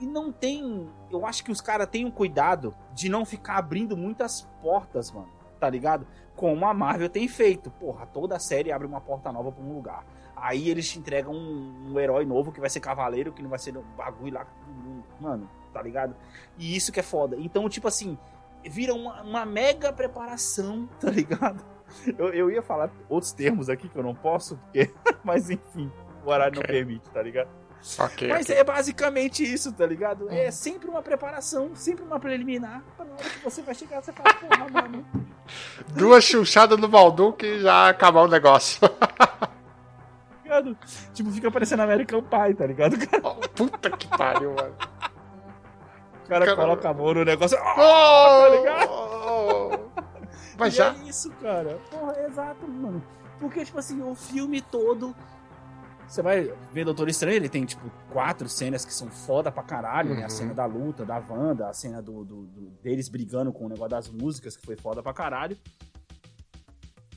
E, 0.00 0.06
não 0.06 0.32
tem. 0.32 0.88
Eu 1.10 1.24
acho 1.26 1.44
que 1.44 1.52
os 1.52 1.60
caras 1.60 1.86
têm 1.88 2.04
um 2.04 2.10
cuidado 2.10 2.74
de 2.92 3.08
não 3.08 3.24
ficar 3.24 3.56
abrindo 3.56 3.96
muitas 3.96 4.42
portas, 4.62 5.10
mano. 5.10 5.28
Tá 5.60 5.70
ligado? 5.70 6.06
Como 6.36 6.66
a 6.66 6.74
Marvel 6.74 7.08
tem 7.08 7.26
feito. 7.28 7.70
Porra, 7.70 8.06
toda 8.06 8.36
a 8.36 8.38
série 8.38 8.72
abre 8.72 8.86
uma 8.86 9.00
porta 9.00 9.32
nova 9.32 9.50
pra 9.52 9.64
um 9.64 9.74
lugar. 9.74 10.04
Aí 10.36 10.68
eles 10.68 10.90
te 10.90 10.98
entregam 10.98 11.32
um, 11.32 11.92
um 11.92 11.98
herói 12.00 12.24
novo 12.24 12.52
que 12.52 12.60
vai 12.60 12.68
ser 12.68 12.80
cavaleiro, 12.80 13.32
que 13.32 13.42
não 13.42 13.48
vai 13.48 13.58
ser 13.58 13.76
um 13.76 13.82
bagulho 13.96 14.34
lá. 14.34 14.46
Mano, 15.20 15.48
tá 15.72 15.80
ligado? 15.80 16.14
E 16.58 16.76
isso 16.76 16.92
que 16.92 17.00
é 17.00 17.02
foda. 17.02 17.36
Então, 17.38 17.68
tipo 17.68 17.88
assim, 17.88 18.18
vira 18.64 18.92
uma, 18.94 19.22
uma 19.22 19.46
mega 19.46 19.92
preparação, 19.92 20.88
tá 21.00 21.10
ligado? 21.10 21.64
Eu, 22.18 22.28
eu 22.34 22.50
ia 22.50 22.62
falar 22.62 22.90
outros 23.08 23.32
termos 23.32 23.68
aqui 23.68 23.88
que 23.88 23.96
eu 23.96 24.02
não 24.02 24.14
posso, 24.14 24.56
porque. 24.56 24.92
Mas 25.22 25.48
enfim, 25.48 25.90
o 26.24 26.28
horário 26.30 26.58
Ok. 26.58 26.62
não 26.62 26.66
permite, 26.84 27.10
tá 27.10 27.22
ligado? 27.22 27.48
Ok. 27.98 28.28
Mas 28.28 28.46
ok. 28.46 28.56
é 28.56 28.64
basicamente 28.64 29.42
isso, 29.44 29.70
tá 29.72 29.84
ligado? 29.86 30.30
É 30.30 30.50
sempre 30.50 30.88
uma 30.88 31.02
preparação, 31.02 31.70
sempre 31.74 32.02
uma 32.04 32.18
preliminar, 32.18 32.82
pra 32.96 33.04
na 33.04 33.12
hora 33.12 33.22
que 33.24 33.44
você 33.44 33.60
vai 33.62 33.74
chegar, 33.74 34.02
você 34.02 34.12
fala, 34.12 34.32
porra, 34.34 34.68
mano. 34.70 35.04
Duas 35.88 36.24
chuchadas 36.24 36.78
no 36.78 36.88
Baldu 36.88 37.32
que 37.34 37.60
já 37.60 37.90
acabou 37.90 38.24
o 38.24 38.28
negócio. 38.28 38.80
ligado? 40.42 40.76
Tipo, 41.12 41.30
fica 41.30 41.50
parecendo 41.50 41.82
American 41.82 42.22
Pie, 42.22 42.54
tá 42.54 42.66
ligado? 42.66 42.96
Cara, 43.06 43.22
Puta 43.54 43.90
que 43.90 44.08
pariu, 44.08 44.54
mano. 44.54 44.74
o 46.24 46.28
cara 46.28 46.44
Cara- 46.46 46.56
coloca 46.56 46.88
a 46.88 46.94
mão 46.94 47.12
no 47.14 47.24
negócio. 47.24 47.58
Oh, 47.58 47.76
tá 47.76 48.48
ligado? 48.50 48.90
oh. 48.90 49.78
Mas 50.58 50.72
e 50.74 50.76
já. 50.78 50.92
é 50.94 51.08
isso, 51.08 51.30
cara. 51.42 51.78
Porra, 51.90 52.12
é 52.16 52.26
exato, 52.26 52.66
mano. 52.68 53.02
Porque, 53.40 53.64
tipo 53.64 53.78
assim, 53.78 54.00
o 54.02 54.14
filme 54.14 54.60
todo. 54.62 55.14
Você 56.08 56.22
vai 56.22 56.52
ver 56.72 56.84
Doutor 56.84 57.08
Estranho, 57.08 57.36
ele 57.36 57.48
tem, 57.48 57.64
tipo, 57.64 57.90
quatro 58.12 58.48
cenas 58.48 58.84
que 58.84 58.92
são 58.94 59.08
foda 59.10 59.50
pra 59.50 59.62
caralho, 59.62 60.14
né? 60.14 60.20
A 60.20 60.24
Uhum. 60.24 60.30
cena 60.30 60.54
da 60.54 60.64
luta, 60.66 61.04
da 61.04 61.18
Wanda, 61.18 61.68
a 61.68 61.72
cena 61.72 62.00
do, 62.00 62.24
do- 62.24 62.46
do- 62.46 62.70
deles 62.82 63.08
brigando 63.08 63.52
com 63.52 63.66
o 63.66 63.68
negócio 63.68 63.90
das 63.90 64.08
músicas, 64.08 64.56
que 64.56 64.64
foi 64.64 64.76
foda 64.76 65.02
pra 65.02 65.12
caralho. 65.12 65.56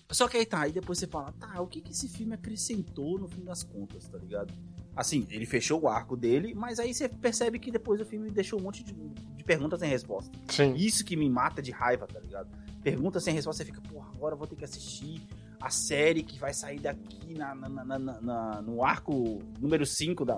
Só 0.10 0.28
que 0.28 0.38
aí 0.38 0.45
tá, 0.45 0.62
aí 0.62 0.71
depois 0.71 0.97
você 0.97 1.06
fala, 1.06 1.34
tá, 1.34 1.62
o 1.62 1.67
que 1.67 1.82
que 1.82 1.91
esse 1.91 2.08
filme 2.08 2.34
acrescentou 2.34 3.19
no 3.19 3.28
fim 3.28 3.43
das 3.43 3.62
contas, 3.62 4.08
tá 4.08 4.17
ligado? 4.17 4.54
Assim, 4.95 5.28
ele 5.30 5.45
fechou 5.45 5.82
o 5.82 5.88
arco 5.88 6.15
dele, 6.15 6.56
mas 6.56 6.80
aí 6.80 6.93
você 6.93 7.08
percebe 7.10 7.60
que 7.60 7.69
depois 7.69 8.00
o 8.02 8.06
filme 8.06 8.32
deixou 8.32 8.60
um 8.60 8.63
monte 8.63 8.84
de, 8.84 8.93
de 8.93 9.43
perguntas 9.43 9.80
sem 9.80 9.89
resposta. 9.89 10.32
Sim. 10.50 10.73
Isso 10.76 11.04
que 11.06 11.15
me 11.15 11.30
mata 11.30 11.62
de 11.62 11.71
raiva, 11.71 12.08
tá 12.08 12.19
ligado? 12.19 12.50
Pergunta 12.82 13.19
sem 13.19 13.34
resposta, 13.34 13.63
você 13.63 13.65
fica, 13.71 13.82
porra, 13.82 14.10
agora 14.15 14.34
eu 14.34 14.38
vou 14.39 14.47
ter 14.47 14.56
que 14.56 14.63
assistir 14.63 15.21
a 15.60 15.70
série 15.70 16.22
que 16.24 16.38
vai 16.39 16.54
sair 16.54 16.80
daqui 16.80 17.34
na, 17.38 17.54
na- 17.56 17.70
na- 17.86 18.00
na- 18.22 18.62
no 18.62 18.84
arco 18.86 19.41
número 19.60 19.86
5 19.86 20.24
da. 20.24 20.38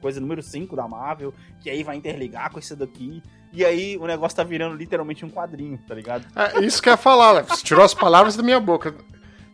Coisa 0.00 0.20
número 0.20 0.42
5 0.42 0.76
da 0.76 0.86
Marvel, 0.86 1.34
que 1.60 1.68
aí 1.68 1.82
vai 1.82 1.96
interligar 1.96 2.50
com 2.52 2.58
esse 2.58 2.76
daqui. 2.76 3.22
E 3.52 3.64
aí 3.64 3.96
o 3.98 4.06
negócio 4.06 4.36
tá 4.36 4.42
virando 4.44 4.76
literalmente 4.76 5.24
um 5.24 5.30
quadrinho, 5.30 5.78
tá 5.86 5.94
ligado? 5.94 6.26
É 6.34 6.60
isso 6.64 6.82
que 6.82 6.88
eu 6.88 6.92
ia 6.92 6.96
falar? 6.96 7.42
Você 7.44 7.62
tirou 7.64 7.84
as 7.84 7.94
palavras 7.94 8.36
da 8.36 8.42
minha 8.42 8.58
boca. 8.60 8.94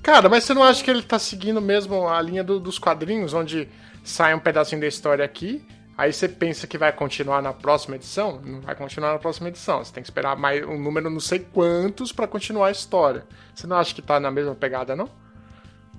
Cara, 0.03 0.29
mas 0.29 0.45
você 0.45 0.55
não 0.55 0.63
acha 0.63 0.83
que 0.83 0.91
ele 0.91 1.03
tá 1.03 1.19
seguindo 1.19 1.61
mesmo 1.61 2.09
a 2.09 2.21
linha 2.23 2.43
do- 2.43 2.59
dos 2.59 2.79
quadrinhos, 2.79 3.35
onde 3.35 3.69
sai 4.03 4.35
um 4.35 4.39
pedacinho 4.41 4.81
da 4.81 4.87
história 4.87 5.23
aqui, 5.25 5.63
aí 6.01 6.13
você 6.13 6.29
pensa 6.29 6.67
que 6.67 6.79
vai 6.79 6.93
continuar 6.93 7.43
na 7.43 7.53
próxima 7.53 7.97
edição? 7.97 8.41
Não 8.41 8.61
vai 8.61 8.75
continuar 8.75 9.13
na 9.13 9.19
próxima 9.19 9.49
edição. 9.49 9.85
Você 9.85 9.93
tem 9.93 10.03
que 10.03 10.09
esperar 10.09 10.37
mais 10.37 10.65
um 10.67 10.79
número 10.79 11.11
não 11.11 11.21
sei 11.21 11.39
quantos 11.41 12.13
pra 12.13 12.27
continuar 12.27 12.69
a 12.69 12.71
história. 12.71 13.27
Você 13.55 13.67
não 13.67 13.77
acha 13.77 13.95
que 13.95 14.03
tá 14.03 14.19
na 14.19 14.31
mesma 14.31 14.55
pegada, 14.55 14.97
não? 14.97 15.09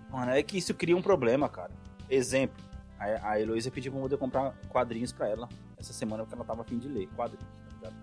Mano, 0.09 0.31
é 0.31 0.41
que 0.43 0.57
isso 0.57 0.73
cria 0.73 0.95
um 0.97 1.01
problema, 1.01 1.47
cara. 1.47 1.71
Exemplo, 2.09 2.57
a, 2.99 3.31
a 3.31 3.39
Heloísa 3.41 3.71
pediu 3.71 3.91
pra 3.91 4.01
eu 4.09 4.17
comprar 4.17 4.53
quadrinhos 4.69 5.11
pra 5.11 5.27
ela 5.29 5.47
essa 5.77 5.93
semana 5.93 6.23
porque 6.23 6.35
ela 6.35 6.43
tava 6.45 6.61
a 6.61 6.65
fim 6.65 6.77
de 6.77 6.87
ler 6.87 7.07
quadrinhos, 7.15 7.45
tá 7.69 7.75
ligado? 7.75 7.95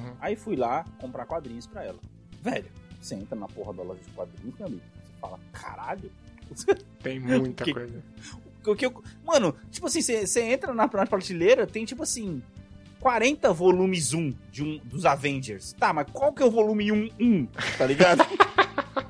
Uhum. 0.00 0.16
Aí 0.20 0.36
fui 0.36 0.56
lá 0.56 0.84
comprar 1.00 1.26
quadrinhos 1.26 1.66
pra 1.66 1.84
ela. 1.84 1.98
Velho, 2.42 2.70
você 3.00 3.14
entra 3.14 3.36
na 3.36 3.46
porra 3.48 3.72
da 3.72 3.82
loja 3.82 4.00
de 4.02 4.10
quadrinhos, 4.12 4.54
meu 4.58 4.66
amigo. 4.68 4.82
Você 5.04 5.12
fala, 5.20 5.38
caralho. 5.52 6.10
Tem 7.02 7.18
muita 7.18 7.64
Que- 7.66 7.72
coisa. 7.74 8.02
O 8.70 8.76
que 8.76 8.86
eu- 8.86 9.02
Mano, 9.24 9.54
tipo 9.70 9.86
assim, 9.86 10.00
você 10.02 10.42
entra 10.42 10.72
na, 10.74 10.86
na 10.92 11.06
prateleira, 11.06 11.66
tem 11.66 11.84
tipo 11.84 12.02
assim. 12.02 12.42
40 12.98 13.52
volumes 13.52 14.12
1 14.14 14.34
de 14.50 14.64
um, 14.64 14.78
dos 14.78 15.04
Avengers. 15.06 15.72
Tá, 15.74 15.92
mas 15.92 16.06
qual 16.12 16.32
que 16.32 16.42
é 16.42 16.46
o 16.46 16.50
volume 16.50 16.90
1 16.90 17.10
1, 17.20 17.46
tá 17.78 17.86
ligado? 17.86 18.24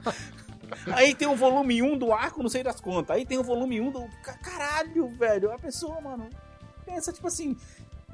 Aí 0.92 1.14
tem 1.14 1.27
o 1.27 1.35
volume 1.37 1.83
1 1.83 1.97
do 1.99 2.12
arco, 2.12 2.42
não 2.42 2.49
sei 2.51 2.62
das 2.62 2.81
contas. 2.81 3.16
Aí 3.16 3.25
tem 3.25 3.38
o 3.38 3.42
volume 3.42 3.81
1 3.81 3.90
do. 3.90 4.07
Ca- 4.23 4.37
Caralho, 4.38 5.09
velho. 5.16 5.53
A 5.53 5.59
pessoa, 5.59 6.01
mano, 6.01 6.29
pensa, 6.85 7.12
tipo 7.12 7.27
assim. 7.27 7.57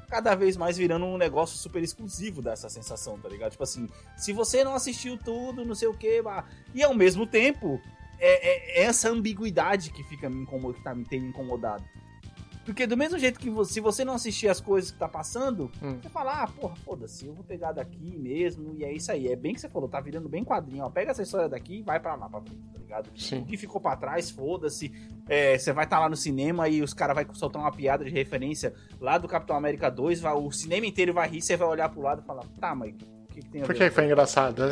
Cada 0.07 0.35
vez 0.35 0.55
mais 0.55 0.77
virando 0.77 1.05
um 1.05 1.17
negócio 1.17 1.57
super 1.57 1.81
exclusivo 1.81 2.39
dessa 2.39 2.69
sensação, 2.69 3.17
tá 3.17 3.27
ligado? 3.27 3.51
Tipo 3.51 3.63
assim, 3.63 3.89
se 4.15 4.31
você 4.31 4.63
não 4.63 4.75
assistiu 4.75 5.17
tudo, 5.17 5.65
não 5.65 5.73
sei 5.73 5.87
o 5.87 5.93
que, 5.97 6.21
e 6.75 6.83
ao 6.83 6.93
mesmo 6.93 7.25
tempo, 7.25 7.81
é, 8.27 8.81
é 8.81 8.83
essa 8.83 9.09
ambiguidade 9.09 9.91
que 9.91 10.03
fica 10.03 10.29
me 10.29 10.41
incomodando, 10.41 10.75
que 10.77 10.83
tá, 10.83 10.93
me 10.95 11.03
tem 11.05 11.19
me 11.21 11.29
incomodado. 11.29 11.83
Porque 12.65 12.87
do 12.87 12.95
mesmo 12.95 13.19
jeito 13.19 13.37
que 13.41 13.49
você, 13.49 13.73
se 13.73 13.79
você 13.81 14.05
não 14.05 14.13
assistir 14.13 14.47
as 14.47 14.61
coisas 14.61 14.89
que 14.89 14.97
tá 14.97 15.05
passando, 15.09 15.69
Hum. 15.81 15.97
você 16.01 16.07
fala, 16.07 16.43
ah, 16.43 16.47
porra, 16.47 16.75
foda-se, 16.77 17.25
eu 17.25 17.33
vou 17.33 17.43
pegar 17.43 17.73
daqui 17.73 18.17
mesmo, 18.17 18.73
e 18.73 18.85
é 18.85 18.93
isso 18.93 19.11
aí. 19.11 19.27
É 19.27 19.35
bem 19.35 19.53
que 19.53 19.59
você 19.59 19.67
falou, 19.67 19.89
tá 19.89 19.99
virando 19.99 20.29
bem 20.29 20.45
quadrinho, 20.45 20.85
ó. 20.85 20.89
Pega 20.89 21.11
essa 21.11 21.21
história 21.21 21.49
daqui 21.49 21.79
e 21.79 21.81
vai 21.81 21.99
pra 21.99 22.15
lá 22.15 22.29
pra 22.29 22.39
frente, 22.39 22.61
tá 22.71 22.79
ligado? 22.79 23.07
O 23.13 23.19
Sim. 23.19 23.43
que 23.43 23.57
ficou 23.57 23.81
pra 23.81 23.97
trás, 23.97 24.29
foda-se. 24.31 24.93
É, 25.27 25.57
você 25.57 25.73
vai 25.73 25.83
estar 25.83 25.99
lá 25.99 26.07
no 26.07 26.15
cinema 26.15 26.69
e 26.69 26.81
os 26.81 26.93
caras 26.93 27.17
vão 27.25 27.35
soltar 27.35 27.61
uma 27.61 27.71
piada 27.71 28.05
de 28.05 28.11
referência 28.11 28.73
lá 28.97 29.17
do 29.17 29.27
Capitão 29.27 29.57
América 29.57 29.91
2, 29.91 30.21
vai, 30.21 30.33
o 30.33 30.49
cinema 30.49 30.85
inteiro 30.85 31.13
vai 31.13 31.27
rir, 31.27 31.41
você 31.41 31.57
vai 31.57 31.67
olhar 31.67 31.89
pro 31.89 32.01
lado 32.01 32.21
e 32.21 32.25
falar, 32.25 32.45
tá, 32.61 32.73
mas 32.73 32.93
o 32.93 33.27
que, 33.33 33.41
que 33.41 33.49
tem 33.49 33.61
a 33.61 33.65
Por 33.65 33.75
que 33.75 33.89
foi 33.89 34.05
engraçado? 34.05 34.63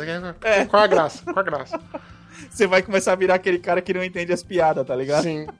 É. 0.42 0.64
Qual 0.64 0.82
a 0.82 0.86
graça? 0.86 1.22
Qual 1.24 1.40
a 1.40 1.42
graça? 1.42 1.78
Você 2.50 2.66
vai 2.66 2.82
começar 2.82 3.12
a 3.12 3.16
virar 3.16 3.34
aquele 3.36 3.58
cara 3.58 3.80
que 3.82 3.92
não 3.94 4.02
entende 4.02 4.32
as 4.32 4.42
piadas, 4.42 4.86
tá 4.86 4.94
ligado? 4.96 5.22
Sim. 5.24 5.46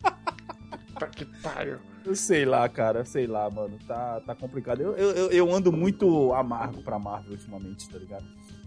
Tá 0.99 1.07
que 1.09 1.25
pariu. 1.43 1.79
Eu 2.05 2.15
sei 2.15 2.45
lá, 2.45 2.69
cara, 2.69 3.05
sei 3.05 3.27
lá, 3.27 3.51
mano. 3.51 3.77
Tá, 3.89 4.21
tá 4.21 4.37
complicado. 4.37 4.81
Eu, 4.83 4.93
eu, 4.93 5.31
eu- 5.33 5.53
ando 5.53 5.73
muito 5.73 6.33
amargo 6.33 6.81
pra 6.83 6.97
Marvel 6.97 7.33
ultimamente, 7.33 7.89
tá 7.89 7.99
ligado? 7.99 8.25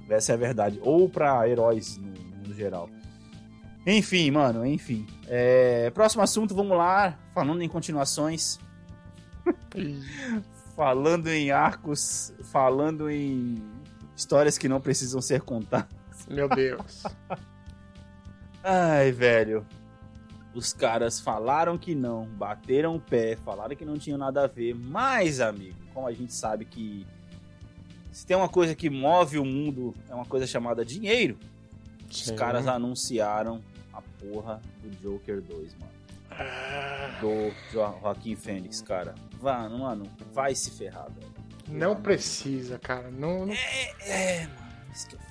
Essa 0.10 0.34
é 0.34 0.36
a 0.36 0.38
verdade. 0.38 0.78
Ou 0.84 1.08
pra 1.08 1.48
heróis 1.48 1.96
no, 1.98 2.12
no 2.48 2.54
geral. 2.54 2.90
Enfim, 3.88 4.32
mano, 4.32 4.66
enfim. 4.66 5.08
É, 5.30 5.90
próximo 5.92 6.24
assunto, 6.24 6.54
vamos 6.54 6.76
lá. 6.76 7.18
Falando 7.34 7.62
em 7.62 7.70
continuações, 7.70 8.60
falando 10.76 11.28
em 11.30 11.52
arcos, 11.52 12.34
falando 12.52 13.10
em 13.10 13.62
histórias 14.16 14.58
que 14.58 14.68
não 14.68 14.82
precisam 14.82 15.22
ser 15.22 15.42
contadas. 15.42 15.88
Meu 16.30 16.50
Deus. 16.50 17.04
Ai, 18.68 19.12
velho. 19.12 19.66
Os 20.56 20.74
caras 20.74 21.20
falaram 21.20 21.78
que 21.78 21.94
não, 21.94 22.26
bateram 22.26 22.96
o 22.96 23.00
pé, 23.00 23.36
falaram 23.36 23.76
que 23.76 23.86
não 23.86 23.98
tinha 23.98 24.18
nada 24.18 24.46
a 24.46 24.48
ver, 24.48 24.74
mas, 24.74 25.40
amigo, 25.42 25.76
como 25.94 26.08
a 26.08 26.14
gente 26.14 26.34
sabe 26.34 26.64
que 26.66 27.06
se 28.12 28.26
tem 28.26 28.36
uma 28.38 28.48
coisa 28.50 28.74
que 28.74 28.90
move 28.90 29.38
o 29.38 29.44
mundo, 29.46 29.94
é 30.10 30.16
uma 30.16 30.26
coisa 30.26 30.48
chamada 30.48 30.86
dinheiro, 30.86 31.38
os 32.10 32.24
Sim. 32.24 32.36
caras 32.38 32.66
anunciaram 32.68 33.62
a 33.94 34.02
porra 34.02 34.62
do 34.82 34.90
Joker 35.02 35.42
2, 35.42 35.76
mano. 35.76 35.92
Ah, 36.32 37.18
Do 37.22 37.52
Jo- 37.72 38.00
Joaquim 38.02 38.36
Fênix, 38.38 38.82
cara. 38.82 39.14
Vá, 39.40 39.68
mano, 39.70 40.06
vai 40.34 40.56
se 40.56 40.72
ferrar, 40.72 41.08
velho. 41.12 41.34
Não 41.68 41.96
precisa, 42.02 42.80
cara. 42.80 43.12
Não, 43.12 43.46
não- 43.46 43.54
É, 43.54 44.48
mano, 44.48 44.92
isso 44.94 45.08
que 45.10 45.16
é 45.16 45.20
foda. 45.20 45.25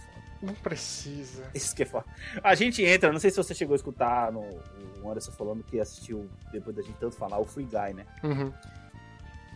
Não 0.44 0.54
precisa. 0.54 1.48
Isso 1.54 1.74
que 1.74 1.82
é 1.82 1.86
foda. 1.86 2.06
A 2.42 2.54
gente 2.54 2.82
entra, 2.82 3.12
não 3.12 3.20
sei 3.20 3.30
se 3.30 3.36
você 3.36 3.54
chegou 3.54 3.74
a 3.74 3.76
escutar 3.76 4.32
no, 4.32 4.40
o 5.02 5.10
Anderson 5.10 5.32
falando 5.32 5.62
que 5.62 5.80
assistiu, 5.80 6.28
depois 6.52 6.74
da 6.76 6.82
gente 6.82 6.96
tanto 6.98 7.16
falar, 7.16 7.38
o 7.38 7.44
Free 7.44 7.64
Guy, 7.66 7.94
né? 7.94 8.06
Uhum. 8.22 8.52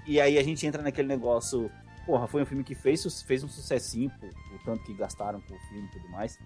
E 0.06 0.20
aí 0.20 0.38
a 0.38 0.42
gente 0.42 0.66
entra 0.66 0.82
naquele 0.82 1.08
negócio. 1.08 1.70
Porra, 2.06 2.26
foi 2.26 2.42
um 2.42 2.46
filme 2.46 2.64
que 2.64 2.74
fez, 2.74 3.22
fez 3.22 3.44
um 3.44 3.48
sucessinho, 3.48 4.10
por, 4.18 4.30
por 4.30 4.64
tanto 4.64 4.82
que 4.84 4.94
gastaram 4.94 5.40
com 5.42 5.54
o 5.54 5.58
filme 5.68 5.86
e 5.86 5.90
tudo 5.90 6.08
mais. 6.08 6.38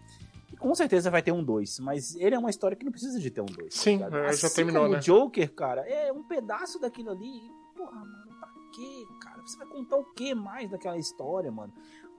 E 0.53 0.57
com 0.57 0.75
certeza 0.75 1.11
vai 1.11 1.23
ter 1.23 1.33
um 1.33 1.43
2, 1.43 1.79
mas 1.79 2.17
ele 2.17 2.35
é 2.35 2.39
uma 2.39 2.51
história 2.51 2.77
que 2.77 2.85
não 2.85 2.91
precisa 2.91 3.19
de 3.21 3.31
ter 3.31 3.41
um 3.41 3.47
2. 3.47 3.73
Sim, 3.73 4.01
tá 4.01 4.07
é, 4.07 4.11
já 4.11 4.47
assim 4.49 4.57
terminou, 4.57 4.83
como 4.83 4.95
né? 4.95 4.99
O 4.99 5.03
Joker, 5.03 5.53
cara, 5.55 5.83
é 5.89 6.13
um 6.13 6.25
pedaço 6.25 6.81
daquilo 6.81 7.11
ali. 7.11 7.41
Porra, 7.77 7.93
mano, 8.01 8.39
pra 8.41 8.49
quê, 8.75 9.07
cara? 9.21 9.41
Você 9.43 9.57
vai 9.57 9.69
contar 9.69 9.97
o 9.97 10.05
que 10.13 10.35
mais 10.35 10.69
daquela 10.71 10.99
história, 10.99 11.51
mano? 11.51 11.73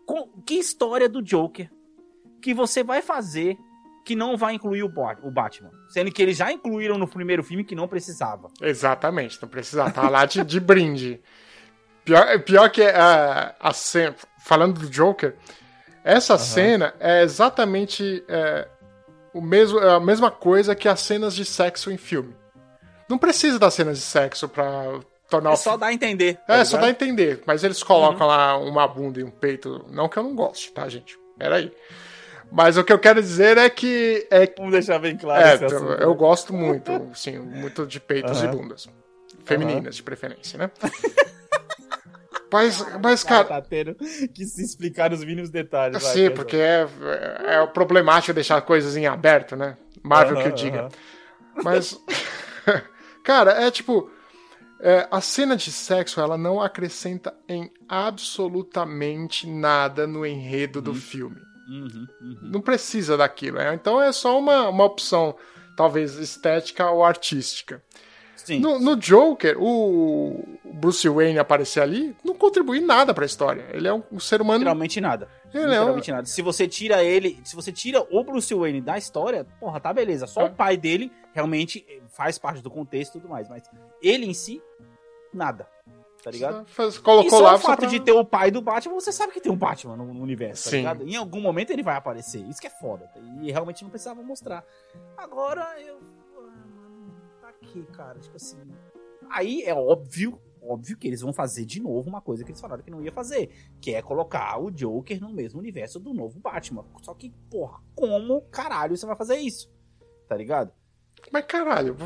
Com- 0.05 0.29
que 0.45 0.55
história 0.55 1.07
do 1.09 1.21
Joker 1.21 1.69
que 2.43 2.53
você 2.53 2.83
vai 2.83 3.01
fazer 3.01 3.57
que 4.05 4.15
não 4.15 4.35
vai 4.35 4.53
incluir 4.53 4.83
o, 4.83 4.89
Batman? 4.89 5.71
Sendo 5.87 6.11
que 6.11 6.21
eles 6.21 6.35
já 6.35 6.51
incluíram 6.51 6.97
no 6.97 7.07
primeiro 7.07 7.41
filme 7.41 7.63
que 7.63 7.73
não 7.73 7.87
precisava. 7.87 8.49
Exatamente, 8.61 9.41
não 9.41 9.47
precisa. 9.47 9.89
Tá 9.89 10.09
lá 10.09 10.25
de, 10.25 10.43
de 10.43 10.59
brinde. 10.59 11.21
Pior, 12.03 12.39
pior 12.41 12.69
que 12.69 12.83
a, 12.83 13.55
a 13.57 13.73
cena. 13.73 14.13
Falando 14.39 14.81
do 14.81 14.89
Joker, 14.89 15.37
essa 16.03 16.37
cena 16.37 16.93
é 16.99 17.23
exatamente 17.23 18.21
é, 18.27 18.67
o 19.33 19.39
mesmo, 19.39 19.79
é 19.79 19.95
a 19.95 20.01
mesma 20.01 20.29
coisa 20.29 20.75
que 20.75 20.89
as 20.89 20.99
cenas 20.99 21.33
de 21.33 21.45
sexo 21.45 21.89
em 21.89 21.97
filme. 21.97 22.35
Não 23.07 23.17
precisa 23.17 23.57
das 23.57 23.73
cenas 23.73 23.97
de 23.99 24.03
sexo 24.03 24.49
pra 24.49 24.99
tornar 25.29 25.51
É 25.51 25.53
o 25.53 25.57
só 25.57 25.77
dar 25.77 25.87
a 25.87 25.93
entender. 25.93 26.37
É, 26.45 26.57
tá 26.57 26.65
só 26.65 26.75
dá 26.75 26.83
a 26.83 26.85
ligado? 26.87 27.03
entender. 27.03 27.43
Mas 27.45 27.63
eles 27.63 27.81
colocam 27.81 28.27
lá 28.27 28.57
uma 28.57 28.85
bunda 28.85 29.21
e 29.21 29.23
um 29.23 29.31
peito. 29.31 29.85
Não 29.89 30.09
que 30.09 30.19
eu 30.19 30.23
não 30.23 30.35
goste, 30.35 30.73
tá, 30.73 30.89
gente? 30.89 31.17
Peraí. 31.37 31.71
Mas 32.51 32.77
o 32.77 32.83
que 32.83 32.93
eu 32.93 32.99
quero 32.99 33.21
dizer 33.21 33.57
é 33.57 33.69
que. 33.69 34.27
É, 34.29 34.51
Vamos 34.57 34.71
deixar 34.73 34.99
bem 34.99 35.17
claro 35.17 35.43
é, 35.43 35.55
eu 36.03 36.09
né? 36.09 36.15
gosto 36.15 36.53
muito, 36.53 37.09
sim, 37.15 37.39
muito 37.39 37.85
de 37.85 37.99
peitos 37.99 38.41
Aham. 38.41 38.53
e 38.53 38.55
bundas. 38.55 38.89
Femininas, 39.45 39.95
de 39.95 40.03
preferência, 40.03 40.57
né? 40.57 40.71
mas, 42.51 42.85
mas, 43.01 43.23
Cara, 43.23 43.43
tá 43.45 43.61
tendo 43.61 43.95
que 44.33 44.45
se 44.45 44.63
explicar 44.63 45.09
nos 45.09 45.23
mínimos 45.25 45.49
detalhes. 45.49 46.01
vai, 46.01 46.13
Sim, 46.13 46.29
porque 46.29 46.55
é, 46.55 46.87
é 47.45 47.65
problemático 47.67 48.33
deixar 48.33 48.61
coisas 48.61 48.95
em 48.95 49.05
aberto, 49.07 49.55
né? 49.55 49.77
Marvel 50.01 50.35
que 50.35 50.43
Aham, 50.43 50.49
eu 50.49 50.55
diga. 50.55 50.89
Mas, 51.63 51.99
cara, 53.23 53.51
é 53.63 53.71
tipo. 53.71 54.09
é, 54.79 55.07
a 55.11 55.19
cena 55.19 55.55
de 55.57 55.71
sexo 55.71 56.21
ela 56.21 56.37
não 56.37 56.61
acrescenta 56.61 57.33
em 57.49 57.69
absolutamente 57.89 59.47
nada 59.47 60.05
no 60.07 60.25
enredo 60.25 60.81
do 60.81 60.93
filme. 60.93 61.41
Uhum, 61.69 62.07
uhum. 62.21 62.37
Não 62.41 62.61
precisa 62.61 63.15
daquilo. 63.17 63.57
né? 63.57 63.73
Então 63.73 64.01
é 64.01 64.11
só 64.11 64.37
uma, 64.37 64.69
uma 64.69 64.83
opção, 64.83 65.35
talvez 65.77 66.15
estética 66.15 66.89
ou 66.91 67.03
artística. 67.03 67.81
Sim. 68.35 68.59
No, 68.59 68.77
no 68.77 68.97
Joker, 68.97 69.55
o 69.57 70.43
Bruce 70.73 71.07
Wayne 71.07 71.39
aparecer 71.39 71.79
ali 71.81 72.13
não 72.25 72.33
contribui 72.35 72.81
nada 72.81 73.13
pra 73.13 73.25
história. 73.25 73.65
Ele 73.71 73.87
é 73.87 73.93
um, 73.93 74.03
um 74.11 74.19
ser 74.19 74.41
humano. 74.41 74.57
Literalmente 74.59 74.99
nada. 74.99 75.29
Ele 75.53 75.63
é 75.63 75.67
um- 75.67 75.69
Literalmente 75.69 76.11
nada. 76.11 76.25
Se 76.25 76.41
você 76.41 76.67
tira 76.67 77.01
ele, 77.01 77.39
se 77.45 77.55
você 77.55 77.71
tira 77.71 78.05
o 78.11 78.23
Bruce 78.23 78.53
Wayne 78.53 78.81
da 78.81 78.97
história, 78.97 79.45
porra, 79.61 79.79
tá 79.79 79.93
beleza. 79.93 80.27
Só 80.27 80.41
É. 80.41 80.45
o 80.45 80.51
pai 80.53 80.75
dele 80.75 81.09
realmente 81.33 81.85
faz 82.09 82.37
parte 82.37 82.61
do 82.61 82.69
contexto 82.69 83.17
e 83.17 83.21
tudo 83.21 83.29
mais. 83.29 83.47
Mas 83.47 83.63
ele 84.01 84.25
em 84.25 84.33
si, 84.33 84.61
nada. 85.33 85.65
Tá 86.23 86.31
ligado? 86.31 86.65
Faz- 86.67 86.97
colocou 86.97 87.29
só 87.31 87.39
lá 87.41 87.55
o 87.55 87.57
só 87.57 87.67
fato 87.67 87.79
pra- 87.81 87.89
de 87.89 87.99
ter 87.99 88.13
o 88.13 88.23
pai 88.23 88.49
do 88.49 88.61
Batman, 88.61 88.93
você 88.95 89.11
sabe 89.11 89.33
que 89.33 89.41
tem 89.41 89.51
um 89.51 89.57
Batman 89.57 89.97
no, 89.97 90.13
no 90.13 90.21
universo, 90.21 90.63
tá 90.65 90.69
Sim. 90.69 90.77
ligado? 90.77 91.07
Em 91.07 91.15
algum 91.17 91.41
momento 91.41 91.71
ele 91.71 91.83
vai 91.83 91.95
aparecer. 91.97 92.39
Isso 92.47 92.61
que 92.61 92.67
é 92.67 92.69
foda. 92.69 93.11
E 93.41 93.51
realmente 93.51 93.83
não 93.83 93.89
precisava 93.89 94.23
mostrar. 94.23 94.63
Agora 95.17 95.75
eu. 95.81 95.97
Ah, 96.37 96.41
mano, 96.41 97.13
tá 97.41 97.49
aqui, 97.49 97.83
cara. 97.91 98.17
Tipo 98.19 98.37
assim. 98.37 98.57
Aí 99.29 99.63
é 99.63 99.73
óbvio, 99.73 100.39
óbvio 100.61 100.97
que 100.97 101.07
eles 101.07 101.19
vão 101.21 101.33
fazer 101.33 101.65
de 101.65 101.81
novo 101.81 102.07
uma 102.07 102.21
coisa 102.21 102.43
que 102.45 102.51
eles 102.51 102.61
falaram 102.61 102.83
que 102.83 102.91
não 102.91 103.01
ia 103.03 103.11
fazer. 103.11 103.49
Que 103.81 103.93
é 103.95 104.01
colocar 104.01 104.57
o 104.61 104.71
Joker 104.71 105.19
no 105.19 105.29
mesmo 105.33 105.59
universo 105.59 105.99
do 105.99 106.13
novo 106.13 106.39
Batman. 106.39 106.85
Só 107.01 107.13
que, 107.13 107.31
porra, 107.51 107.81
como 107.95 108.41
caralho 108.43 108.95
você 108.95 109.05
vai 109.05 109.15
fazer 109.17 109.35
isso? 109.37 109.69
Tá 110.27 110.37
ligado? 110.37 110.71
Mas 111.33 111.45
caralho. 111.45 111.97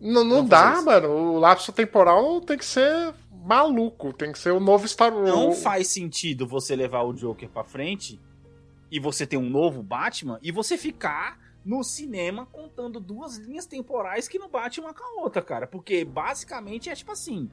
Não, 0.00 0.22
não 0.24 0.36
Vamos 0.36 0.50
dá, 0.50 0.74
isso. 0.74 0.84
mano. 0.84 1.08
O 1.08 1.38
lapso 1.38 1.72
temporal 1.72 2.40
tem 2.40 2.56
que 2.56 2.64
ser 2.64 3.14
maluco. 3.32 4.12
Tem 4.12 4.32
que 4.32 4.38
ser 4.38 4.52
o 4.52 4.60
novo 4.60 4.86
Star 4.86 5.12
Wars. 5.14 5.28
Não 5.28 5.52
faz 5.52 5.88
sentido 5.88 6.46
você 6.46 6.76
levar 6.76 7.02
o 7.02 7.12
Joker 7.12 7.48
pra 7.48 7.64
frente 7.64 8.20
e 8.90 9.00
você 9.00 9.26
ter 9.26 9.36
um 9.36 9.48
novo 9.48 9.82
Batman 9.82 10.38
e 10.42 10.50
você 10.52 10.78
ficar 10.78 11.38
no 11.64 11.82
cinema 11.82 12.46
contando 12.46 13.00
duas 13.00 13.36
linhas 13.36 13.66
temporais 13.66 14.28
que 14.28 14.38
não 14.38 14.48
batem 14.48 14.82
uma 14.82 14.94
com 14.94 15.02
a 15.04 15.22
outra, 15.22 15.42
cara. 15.42 15.66
Porque 15.66 16.04
basicamente 16.04 16.88
é 16.88 16.94
tipo 16.94 17.12
assim: 17.12 17.50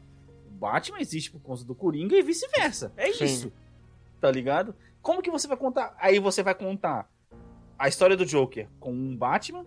o 0.48 0.52
Batman 0.52 1.00
existe 1.00 1.32
por 1.32 1.42
conta 1.42 1.64
do 1.64 1.76
Coringa 1.76 2.16
e 2.16 2.22
vice-versa. 2.22 2.94
É 2.96 3.12
Sim. 3.12 3.26
isso. 3.26 3.54
Tá 4.22 4.32
ligado? 4.32 4.76
Como 5.02 5.22
que 5.22 5.30
você 5.32 5.48
vai 5.48 5.58
contar? 5.58 5.96
Aí 6.00 6.20
você 6.20 6.42
vai 6.42 6.56
contar 6.56 7.10
a 7.78 7.88
história 7.88 8.16
do 8.16 8.26
Joker 8.26 8.70
com 8.80 8.92
um 8.94 9.16
Batman, 9.16 9.66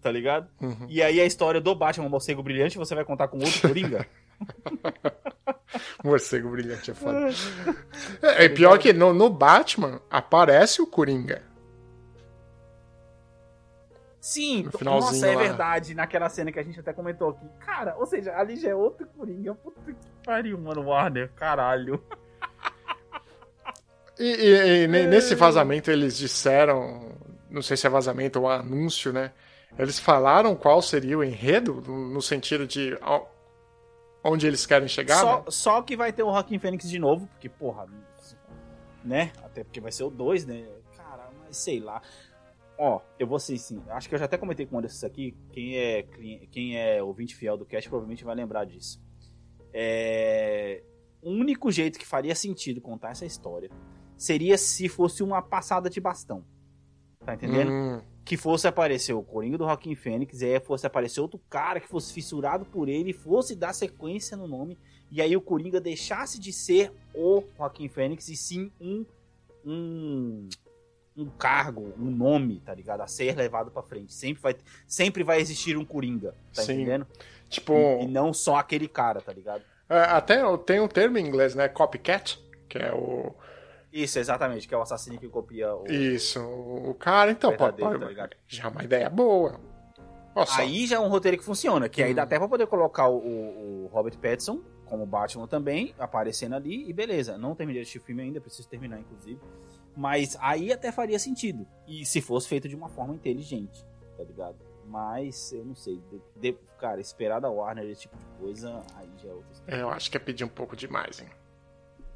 tá 0.00 0.10
ligado? 0.10 0.48
Uhum. 0.60 0.86
E 0.88 1.02
aí 1.02 1.20
a 1.20 1.24
história 1.24 1.60
do 1.60 1.74
Batman 1.74 2.08
Morcego 2.08 2.42
Brilhante 2.42 2.78
você 2.78 2.94
vai 2.94 3.04
contar 3.04 3.28
com 3.28 3.38
outro 3.38 3.60
Coringa? 3.68 4.06
Morcego 6.04 6.50
brilhante 6.50 6.90
é 6.92 6.94
foda. 6.94 7.28
É, 8.22 8.44
é 8.44 8.48
pior 8.48 8.78
que 8.78 8.92
no, 8.92 9.12
no 9.12 9.28
Batman 9.28 10.00
aparece 10.10 10.80
o 10.80 10.86
Coringa. 10.86 11.42
Sim, 14.20 14.68
nossa, 14.82 15.26
é 15.26 15.34
lá. 15.34 15.42
verdade. 15.42 15.94
Naquela 15.94 16.28
cena 16.28 16.50
que 16.52 16.58
a 16.58 16.62
gente 16.62 16.78
até 16.80 16.92
comentou 16.92 17.30
aqui. 17.30 17.46
Cara, 17.64 17.96
ou 17.98 18.06
seja, 18.06 18.34
ali 18.36 18.56
já 18.56 18.70
é 18.70 18.74
outro 18.74 19.06
Coringa. 19.16 19.54
Puta 19.54 19.80
que 19.92 19.94
pariu, 20.24 20.58
mano, 20.58 20.82
Warner. 20.86 21.30
Caralho. 21.34 22.02
E, 24.18 24.24
e- 24.24 24.84
e 24.84 24.86
ne- 24.88 25.06
nesse 25.06 25.34
vazamento 25.34 25.90
eles 25.90 26.16
disseram, 26.18 27.12
não 27.48 27.62
sei 27.62 27.76
se 27.76 27.86
é 27.86 27.90
vazamento 27.90 28.40
ou 28.40 28.50
anúncio, 28.50 29.12
né? 29.12 29.32
Eles 29.78 29.98
falaram 29.98 30.56
qual 30.56 30.82
seria 30.82 31.16
o 31.16 31.22
enredo, 31.22 31.80
no 31.80 32.20
sentido 32.20 32.66
de 32.66 32.98
onde 34.24 34.46
eles 34.46 34.66
querem 34.66 34.88
chegar, 34.88 35.20
Só, 35.20 35.36
né? 35.38 35.44
só 35.48 35.82
que 35.82 35.96
vai 35.96 36.12
ter 36.12 36.22
o 36.22 36.30
Rockin' 36.30 36.58
Fênix 36.58 36.90
de 36.90 36.98
novo, 36.98 37.28
porque, 37.28 37.48
porra, 37.48 37.86
né? 39.04 39.32
Até 39.42 39.62
porque 39.62 39.80
vai 39.80 39.92
ser 39.92 40.04
o 40.04 40.10
2, 40.10 40.46
né? 40.46 40.66
Cara, 40.96 41.30
mas 41.40 41.56
sei 41.56 41.78
lá. 41.78 42.02
Ó, 42.76 43.00
eu 43.18 43.26
vou 43.26 43.38
ser 43.38 43.54
assim, 43.54 43.82
acho 43.88 44.08
que 44.08 44.14
eu 44.14 44.18
já 44.18 44.26
até 44.26 44.36
comentei 44.36 44.66
com 44.66 44.78
Anderson 44.78 44.96
isso 44.96 45.06
aqui. 45.06 45.36
Quem 45.52 45.76
é, 45.76 46.02
quem 46.50 46.76
é 46.76 47.02
ouvinte 47.02 47.34
fiel 47.34 47.56
do 47.56 47.66
cast 47.66 47.88
provavelmente 47.88 48.24
vai 48.24 48.34
lembrar 48.34 48.64
disso. 48.64 49.00
É... 49.72 50.82
O 51.20 51.30
único 51.30 51.70
jeito 51.72 51.98
que 51.98 52.06
faria 52.06 52.34
sentido 52.34 52.80
contar 52.80 53.10
essa 53.10 53.26
história 53.26 53.68
seria 54.16 54.56
se 54.56 54.88
fosse 54.88 55.22
uma 55.22 55.42
passada 55.42 55.90
de 55.90 56.00
bastão. 56.00 56.44
Tá 57.24 57.34
entendendo? 57.34 57.70
Hum, 57.70 58.00
que 58.28 58.36
fosse 58.36 58.68
aparecer 58.68 59.14
o 59.14 59.22
Coringa 59.22 59.56
do 59.56 59.64
Rockin' 59.64 59.94
Fênix, 59.94 60.42
e 60.42 60.44
aí 60.44 60.60
fosse 60.60 60.86
aparecer 60.86 61.18
outro 61.18 61.40
cara 61.48 61.80
que 61.80 61.88
fosse 61.88 62.12
fissurado 62.12 62.66
por 62.66 62.86
ele, 62.86 63.14
fosse 63.14 63.56
dar 63.56 63.72
sequência 63.72 64.36
no 64.36 64.46
nome, 64.46 64.76
e 65.10 65.22
aí 65.22 65.34
o 65.34 65.40
Coringa 65.40 65.80
deixasse 65.80 66.38
de 66.38 66.52
ser 66.52 66.92
o 67.14 67.42
Rockin' 67.56 67.88
Fênix, 67.88 68.28
e 68.28 68.36
sim 68.36 68.70
um, 68.78 69.06
um, 69.64 70.46
um 71.16 71.30
cargo, 71.30 71.94
um 71.98 72.10
nome, 72.10 72.60
tá 72.60 72.74
ligado? 72.74 73.00
A 73.00 73.06
ser 73.06 73.34
levado 73.34 73.70
pra 73.70 73.82
frente. 73.82 74.12
Sempre 74.12 74.42
vai, 74.42 74.56
sempre 74.86 75.24
vai 75.24 75.40
existir 75.40 75.78
um 75.78 75.84
Coringa, 75.86 76.34
tá 76.54 76.60
Sim. 76.60 76.74
entendendo? 76.74 77.06
tipo, 77.48 77.72
E, 77.72 78.04
e 78.04 78.08
não 78.08 78.34
só 78.34 78.56
aquele 78.56 78.88
cara, 78.88 79.22
tá 79.22 79.32
ligado? 79.32 79.62
é, 79.88 80.00
até 80.00 80.42
tem 80.58 80.80
um 80.80 80.88
termo 80.88 81.16
em 81.16 81.26
inglês, 81.26 81.54
né? 81.54 81.66
Copycat, 81.66 82.38
que 82.68 82.76
é 82.76 82.92
o. 82.92 83.34
Isso, 83.92 84.18
exatamente, 84.18 84.68
que 84.68 84.74
é 84.74 84.78
o 84.78 84.82
assassino 84.82 85.18
que 85.18 85.28
copia 85.28 85.74
o... 85.74 85.86
Isso, 85.86 86.40
o 86.40 86.94
cara, 86.94 87.30
então, 87.30 87.56
pode, 87.56 87.78
tá 87.78 88.28
já 88.46 88.64
é 88.64 88.68
uma 88.68 88.84
ideia 88.84 89.08
boa. 89.08 89.58
Só. 90.46 90.60
Aí 90.60 90.86
já 90.86 90.96
é 90.96 91.00
um 91.00 91.08
roteiro 91.08 91.36
que 91.36 91.42
funciona, 91.44 91.88
que 91.88 92.00
aí 92.02 92.12
Hum. 92.12 92.14
dá 92.14 92.22
até 92.22 92.38
pra 92.38 92.46
poder 92.46 92.66
colocar 92.68 93.08
o, 93.08 93.16
o 93.16 93.86
Robert 93.92 94.16
Pattinson 94.18 94.60
como 94.84 95.04
Batman 95.04 95.46
também, 95.48 95.94
aparecendo 95.98 96.54
ali, 96.54 96.88
e 96.88 96.92
beleza. 96.92 97.36
Não 97.36 97.54
terminei 97.54 97.82
de 97.82 97.86
assistir 97.86 97.98
o 97.98 98.02
filme 98.02 98.22
ainda, 98.22 98.40
preciso 98.40 98.68
terminar, 98.68 99.00
inclusive. 99.00 99.40
Mas 99.96 100.36
aí 100.40 100.72
até 100.72 100.92
faria 100.92 101.18
sentido. 101.18 101.66
E 101.86 102.06
se 102.06 102.20
fosse 102.20 102.48
feito 102.48 102.68
de 102.68 102.76
uma 102.76 102.88
forma 102.88 103.14
inteligente, 103.14 103.84
tá 104.16 104.22
ligado? 104.22 104.56
Mas 104.86 105.52
eu 105.52 105.64
não 105.64 105.74
sei. 105.74 106.00
de- 106.10 106.52
de- 106.52 106.58
cara, 106.78 107.00
esperar 107.00 107.40
da 107.40 107.50
Warner 107.50 107.84
esse 107.84 108.02
tipo 108.02 108.16
de 108.16 108.24
coisa, 108.40 108.80
aí 108.96 109.08
já 109.22 109.28
é 109.28 109.32
outra 109.32 109.52
história. 109.52 109.74
É, 109.76 109.82
Eu 109.82 109.90
acho 109.90 110.10
que 110.10 110.16
é 110.16 110.20
pedir 110.20 110.44
um 110.44 110.48
pouco 110.48 110.74
demais, 110.76 111.20
hein? 111.20 111.28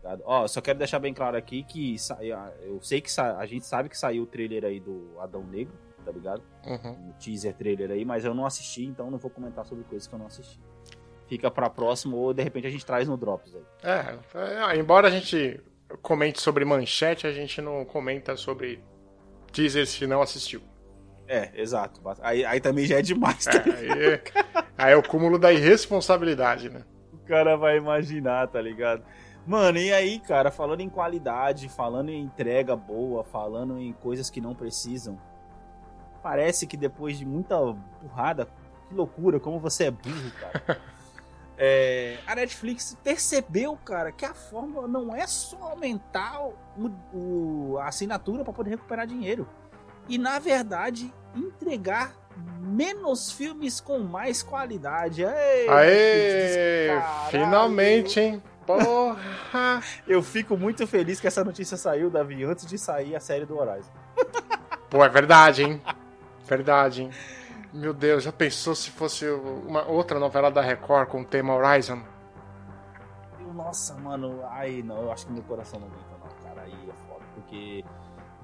Ligado? 0.03 0.23
Ó, 0.25 0.47
só 0.49 0.61
quero 0.61 0.79
deixar 0.79 0.99
bem 0.99 1.15
claro 1.15 1.37
aqui 1.37 1.63
que 1.63 1.99
sa- 1.99 2.19
eu 2.23 2.81
sei 2.83 3.01
que 3.01 3.11
sa- 3.11 3.37
a 3.39 3.47
gente 3.47 3.67
sabe 3.67 3.89
que 3.89 3.97
saiu 3.99 4.25
o 4.25 4.27
trailer 4.27 4.65
aí 4.65 4.81
do 4.81 5.15
Adão 5.21 5.43
Negro, 5.45 5.75
tá 6.05 6.11
ligado? 6.11 6.43
Uhum. 6.67 7.09
um 7.09 7.13
teaser 7.13 7.55
trailer 7.55 7.91
aí, 7.91 8.05
mas 8.05 8.25
eu 8.25 8.35
não 8.35 8.45
assisti, 8.47 8.85
então 8.85 9.11
não 9.11 9.19
vou 9.19 9.31
comentar 9.31 9.65
sobre 9.65 9.85
coisas 9.85 10.07
que 10.09 10.15
eu 10.15 10.19
não 10.19 10.27
assisti. 10.27 10.59
Fica 11.29 11.51
pra 11.51 11.71
próximo 11.71 12.17
ou 12.17 12.35
de 12.35 12.43
repente 12.43 12.67
a 12.67 12.71
gente 12.71 12.85
traz 12.85 13.09
no 13.09 13.17
Drops 13.17 13.55
aí. 13.55 13.63
É, 13.83 14.73
é, 14.75 14.77
embora 14.79 15.09
a 15.09 15.11
gente 15.11 15.61
comente 16.03 16.41
sobre 16.43 16.65
manchete, 16.65 17.27
a 17.27 17.33
gente 17.33 17.61
não 17.63 17.85
comenta 17.85 18.37
sobre 18.37 18.83
teaser 19.53 19.87
se 19.87 20.07
não 20.07 20.21
assistiu. 20.23 20.61
É, 21.29 21.51
exato. 21.55 22.01
Aí, 22.21 22.45
aí 22.45 22.61
também 22.61 22.85
já 22.85 22.99
é 22.99 23.03
demais. 23.03 23.45
Tá 23.45 23.53
é, 23.53 23.61
aí, 23.61 24.21
aí 24.77 24.93
é 24.93 24.97
o 24.97 25.03
cúmulo 25.03 25.39
da 25.39 25.53
irresponsabilidade, 25.53 26.69
né? 26.69 26.85
O 27.13 27.19
cara 27.19 27.57
vai 27.57 27.77
imaginar, 27.79 28.49
tá 28.49 28.61
ligado? 28.61 29.03
Mano, 29.47 29.79
e 29.79 29.93
aí, 29.93 30.19
cara, 30.21 30.51
falando 30.51 30.81
em 30.81 30.89
qualidade, 30.89 31.69
falando 31.69 32.11
em 32.11 32.23
entrega 32.23 32.77
boa, 32.77 33.25
falando 33.25 33.79
em 33.79 33.93
coisas 33.93 34.31
que 34.31 34.41
não 34.41 34.55
precisam, 34.55 35.19
parece 36.23 36.67
que 36.67 36.77
depois 36.77 37.19
de 37.19 37.27
muita 37.27 37.57
burrada, 38.01 38.49
que 38.89 38.95
loucura, 38.95 39.41
como 39.41 39.59
você 39.59 39.85
é 39.85 39.91
burro, 39.91 40.31
cara. 40.41 40.81
É, 41.65 42.19
a 42.27 42.35
Netflix 42.35 42.97
percebeu, 43.05 43.79
cara, 43.85 44.11
que 44.11 44.25
a 44.25 44.35
fórmula 44.35 44.89
não 44.89 45.15
é 45.15 45.25
só 45.29 45.71
aumentar 45.71 46.43
o, 46.43 46.55
o, 47.15 47.79
a 47.79 47.87
assinatura 47.87 48.43
para 48.43 48.53
poder 48.53 48.71
recuperar 48.71 49.07
dinheiro. 49.07 49.47
E, 50.09 50.19
na 50.19 50.41
verdade, 50.41 51.13
entregar 51.37 52.17
menos 52.59 53.31
filmes 53.31 53.81
com 53.81 54.01
mais 54.01 54.43
qualidade. 54.43 55.23
Ei, 55.23 55.69
Aê! 55.69 57.01
Finalmente, 57.31 58.19
hein? 58.19 58.43
Porra! 58.67 59.83
Eu 60.07 60.23
fico 60.23 60.57
muito 60.57 60.87
feliz 60.87 61.21
que 61.21 61.27
essa 61.27 61.45
notícia 61.45 61.77
saiu, 61.77 62.11
Davi, 62.11 62.45
antes 62.45 62.67
de 62.67 62.79
sair 62.79 63.17
a 63.17 63.21
série 63.21 63.45
do 63.45 63.59
Horizon. 63.59 63.91
Pô, 64.89 65.05
é 65.05 65.09
verdade, 65.09 65.65
hein? 65.65 65.83
Verdade, 66.47 67.03
hein? 67.03 67.11
Meu 67.73 67.95
Deus, 67.95 68.23
já 68.23 68.33
pensou 68.33 68.75
se 68.75 68.91
fosse 68.91 69.27
uma 69.67 69.87
outra 69.87 70.19
novela 70.19 70.51
da 70.51 70.61
Record 70.61 71.09
com 71.09 71.23
o 71.23 71.25
tema 71.25 71.55
Horizon? 71.55 72.03
Nossa, 73.55 73.95
mano, 73.95 74.43
aí 74.51 74.83
não, 74.83 75.03
eu 75.03 75.13
acho 75.13 75.27
que 75.27 75.33
meu 75.33 75.43
coração 75.43 75.81
não 75.81 75.87
aguenta 75.87 76.17
não, 76.21 76.49
cara, 76.49 76.63
aí 76.63 76.73
é 76.73 77.09
foda, 77.09 77.25
porque 77.35 77.85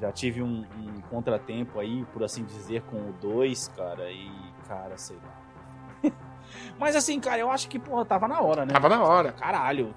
já 0.00 0.12
tive 0.12 0.42
um, 0.42 0.64
um 0.76 1.00
contratempo 1.10 1.80
aí, 1.80 2.04
por 2.12 2.22
assim 2.22 2.44
dizer, 2.44 2.82
com 2.82 2.96
o 2.96 3.12
2, 3.20 3.68
cara, 3.68 4.10
e, 4.10 4.30
cara, 4.66 4.96
sei 4.96 5.16
lá. 5.16 6.10
Mas 6.78 6.94
assim, 6.94 7.18
cara, 7.20 7.38
eu 7.38 7.50
acho 7.50 7.68
que, 7.68 7.78
porra, 7.78 8.04
tava 8.04 8.28
na 8.28 8.40
hora, 8.40 8.64
né? 8.64 8.72
Tava 8.72 8.88
na 8.88 9.02
hora. 9.02 9.32
Caralho, 9.32 9.94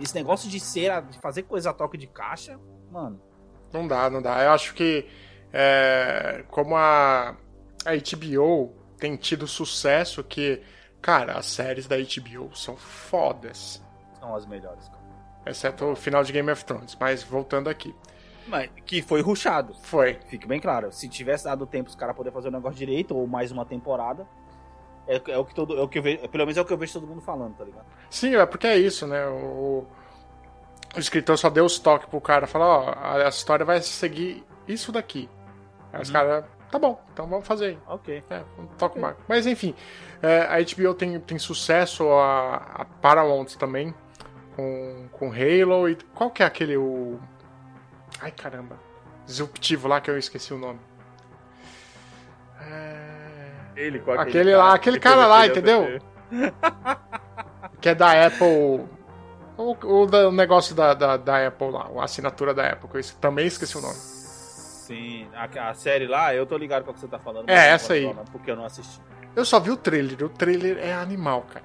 esse 0.00 0.14
negócio 0.14 0.48
de 0.48 0.60
ser, 0.60 1.02
de 1.02 1.18
fazer 1.18 1.42
coisa 1.42 1.70
a 1.70 1.72
toque 1.72 1.96
de 1.96 2.06
caixa, 2.06 2.58
mano. 2.90 3.20
Não 3.72 3.86
dá, 3.86 4.08
não 4.08 4.22
dá. 4.22 4.42
Eu 4.44 4.50
acho 4.52 4.74
que, 4.74 5.06
é, 5.52 6.44
como 6.48 6.76
a 6.76 7.36
a 7.84 7.92
HBO 7.94 8.74
tem 8.98 9.16
tido 9.16 9.46
sucesso 9.46 10.24
que, 10.24 10.62
cara, 11.00 11.34
as 11.34 11.46
séries 11.46 11.86
da 11.86 11.96
HBO 11.96 12.54
são 12.56 12.76
fodas. 12.76 13.82
São 14.18 14.34
as 14.34 14.46
melhores, 14.46 14.88
cara. 14.88 15.04
Exceto 15.46 15.84
o 15.84 15.96
final 15.96 16.24
de 16.24 16.32
Game 16.32 16.50
of 16.50 16.64
Thrones, 16.64 16.96
mas 16.98 17.22
voltando 17.22 17.68
aqui. 17.68 17.94
Mas, 18.46 18.70
que 18.86 19.02
foi 19.02 19.20
ruxado. 19.20 19.74
Foi. 19.82 20.18
Fique 20.28 20.46
bem 20.46 20.58
claro. 20.60 20.90
Se 20.90 21.08
tivesse 21.08 21.44
dado 21.44 21.66
tempo 21.66 21.90
os 21.90 21.94
caras 21.94 22.16
poder 22.16 22.32
fazer 22.32 22.48
o 22.48 22.50
negócio 22.50 22.78
direito, 22.78 23.14
ou 23.14 23.26
mais 23.26 23.52
uma 23.52 23.66
temporada, 23.66 24.26
é, 25.06 25.20
é, 25.28 25.38
o 25.38 25.44
que 25.44 25.54
todo. 25.54 25.78
É 25.78 25.82
o 25.82 25.88
que 25.88 26.00
vejo, 26.00 26.28
pelo 26.28 26.44
menos 26.44 26.56
é 26.56 26.60
o 26.60 26.64
que 26.64 26.72
eu 26.72 26.78
vejo 26.78 26.94
todo 26.94 27.06
mundo 27.06 27.20
falando, 27.20 27.54
tá 27.56 27.64
ligado? 27.64 27.86
Sim, 28.10 28.34
é 28.36 28.46
porque 28.46 28.66
é 28.66 28.76
isso, 28.76 29.06
né? 29.06 29.26
O, 29.26 29.86
o 30.96 30.98
escritor 30.98 31.36
só 31.36 31.50
deu 31.50 31.64
os 31.64 31.78
toques 31.78 32.08
pro 32.08 32.20
cara, 32.20 32.46
falar, 32.46 32.66
ó, 32.66 32.90
a, 32.90 33.26
a 33.26 33.28
história 33.28 33.64
vai 33.64 33.80
seguir 33.82 34.44
isso 34.66 34.90
daqui. 34.92 35.28
Aí 35.92 36.02
os 36.02 36.08
uhum. 36.08 36.14
caras 36.14 36.44
Tá 36.74 36.78
bom, 36.80 37.00
então 37.12 37.28
vamos 37.28 37.46
fazer 37.46 37.66
aí. 37.66 37.78
Ok. 37.86 38.24
É, 38.28 38.42
um 38.58 38.66
toque 38.66 38.98
okay. 38.98 39.02
mais. 39.02 39.16
Mas 39.28 39.46
enfim, 39.46 39.76
é, 40.20 40.40
a 40.40 40.56
HBO 40.58 40.92
tem, 40.92 41.20
tem 41.20 41.38
sucesso, 41.38 42.10
a, 42.10 42.56
a 42.56 42.84
Paramount 42.84 43.46
também, 43.56 43.94
com, 44.56 45.08
com 45.12 45.30
Halo 45.30 45.88
e. 45.88 45.94
Qual 46.12 46.32
que 46.32 46.42
é 46.42 46.46
aquele. 46.46 46.76
O... 46.76 47.20
Ai 48.20 48.32
caramba. 48.32 48.76
Disruptivo 49.24 49.86
lá 49.86 50.00
que 50.00 50.10
eu 50.10 50.18
esqueci 50.18 50.52
o 50.52 50.58
nome. 50.58 50.80
É... 52.60 53.03
Ele, 53.76 53.98
qual 53.98 54.18
aquele, 54.18 54.38
aquele 54.38 54.56
lá, 54.56 54.74
aquele 54.74 55.00
cara 55.00 55.26
lá, 55.26 55.46
entendeu? 55.46 55.98
que 57.80 57.88
é 57.88 57.94
da 57.94 58.26
Apple. 58.26 58.86
O, 59.56 59.76
o, 59.84 60.28
o 60.28 60.32
negócio 60.32 60.74
da, 60.74 60.94
da, 60.94 61.16
da, 61.16 61.46
Apple 61.46 61.70
lá, 61.70 61.88
a 61.96 62.04
assinatura 62.04 62.52
da 62.52 62.70
Apple, 62.70 62.88
que 62.88 62.96
eu 62.96 63.02
também 63.20 63.46
esqueci 63.46 63.76
o 63.78 63.80
nome. 63.80 63.94
Sim, 63.94 65.28
a, 65.34 65.70
a, 65.70 65.74
série 65.74 66.06
lá, 66.06 66.34
eu 66.34 66.44
tô 66.44 66.56
ligado 66.56 66.84
com 66.84 66.90
o 66.90 66.94
que 66.94 67.00
você 67.00 67.08
tá 67.08 67.18
falando. 67.18 67.48
É, 67.48 67.70
essa 67.70 67.94
aí. 67.94 68.04
Falar, 68.04 68.24
porque 68.32 68.50
eu 68.50 68.56
não 68.56 68.64
assisti. 68.64 69.00
Eu 69.34 69.44
só 69.44 69.58
vi 69.60 69.70
o 69.70 69.76
trailer. 69.76 70.24
O 70.24 70.28
trailer 70.28 70.78
é 70.78 70.92
animal, 70.92 71.42
cara. 71.42 71.64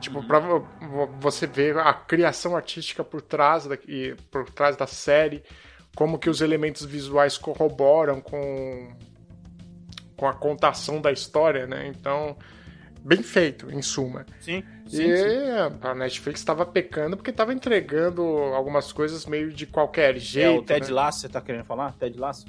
Tipo, 0.00 0.20
uhum. 0.20 0.26
pra 0.26 0.40
você 1.20 1.46
ver 1.46 1.78
a 1.78 1.92
criação 1.92 2.56
artística 2.56 3.04
por 3.04 3.20
trás, 3.20 3.66
da, 3.66 3.76
por 4.30 4.48
trás 4.50 4.76
da 4.76 4.86
série, 4.86 5.42
como 5.94 6.18
que 6.18 6.30
os 6.30 6.40
elementos 6.40 6.84
visuais 6.84 7.36
corroboram 7.36 8.20
com, 8.20 8.92
com 10.20 10.26
a 10.26 10.34
contação 10.34 11.00
da 11.00 11.10
história, 11.10 11.66
né? 11.66 11.86
Então, 11.86 12.36
bem 13.02 13.22
feito, 13.22 13.70
em 13.70 13.80
suma. 13.80 14.26
Sim. 14.38 14.62
sim 14.86 15.04
e 15.04 15.16
sim. 15.16 15.78
a 15.80 15.94
Netflix 15.94 16.40
estava 16.40 16.66
pecando 16.66 17.16
porque 17.16 17.30
estava 17.30 17.54
entregando 17.54 18.22
algumas 18.54 18.92
coisas 18.92 19.24
meio 19.24 19.50
de 19.50 19.66
qualquer 19.66 20.18
jeito. 20.18 20.46
É 20.46 20.50
o 20.58 20.62
Ted 20.62 20.88
né? 20.88 20.92
Lasso, 20.92 21.20
você 21.20 21.28
tá 21.30 21.40
querendo 21.40 21.64
falar? 21.64 21.92
Ted 21.94 22.18
Lasso? 22.18 22.44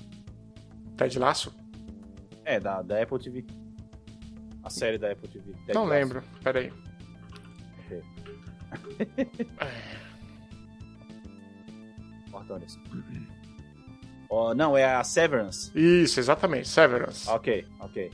Ted 0.97 1.17
Lasso? 1.17 1.55
É, 2.43 2.59
da, 2.59 2.81
da 2.81 3.01
Apple 3.01 3.19
TV. 3.19 3.45
A 4.61 4.69
série 4.69 4.97
da 4.97 5.09
Apple 5.09 5.29
TV. 5.29 5.53
Ted 5.65 5.73
Não 5.73 5.85
Lasso. 5.85 5.93
lembro, 5.93 6.23
peraí. 6.43 6.73
Okay. 7.83 9.37
Cortando 12.31 12.63
Oh, 14.33 14.53
não, 14.53 14.77
é 14.77 14.85
a 14.85 15.03
Severance. 15.03 15.69
Isso, 15.75 16.17
exatamente, 16.17 16.69
Severance. 16.69 17.29
Ok, 17.29 17.67
ok. 17.81 18.09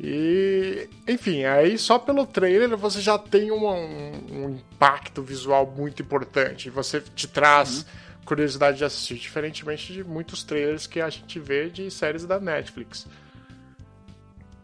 E, 0.00 0.90
enfim, 1.06 1.44
aí 1.44 1.78
só 1.78 1.96
pelo 1.96 2.26
trailer 2.26 2.76
você 2.76 3.00
já 3.00 3.16
tem 3.16 3.52
um, 3.52 3.66
um, 3.68 4.50
impacto 4.50 5.22
visual 5.22 5.64
muito 5.64 6.02
importante. 6.02 6.68
Você 6.70 7.00
te 7.00 7.28
traz 7.28 7.78
uhum. 7.78 7.84
curiosidade 8.24 8.78
de 8.78 8.84
assistir, 8.84 9.14
diferentemente 9.14 9.92
de 9.92 10.02
muitos 10.02 10.42
trailers 10.42 10.88
que 10.88 11.00
a 11.00 11.08
gente 11.08 11.38
vê 11.38 11.70
de 11.70 11.88
séries 11.88 12.26
da 12.26 12.40
Netflix. 12.40 13.06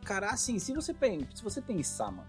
Cara, 0.05 0.31
assim, 0.31 0.59
se 0.59 0.75
você, 0.75 0.93
se 1.33 1.43
você 1.45 1.63
pensar, 1.63 2.11
mano, 2.11 2.27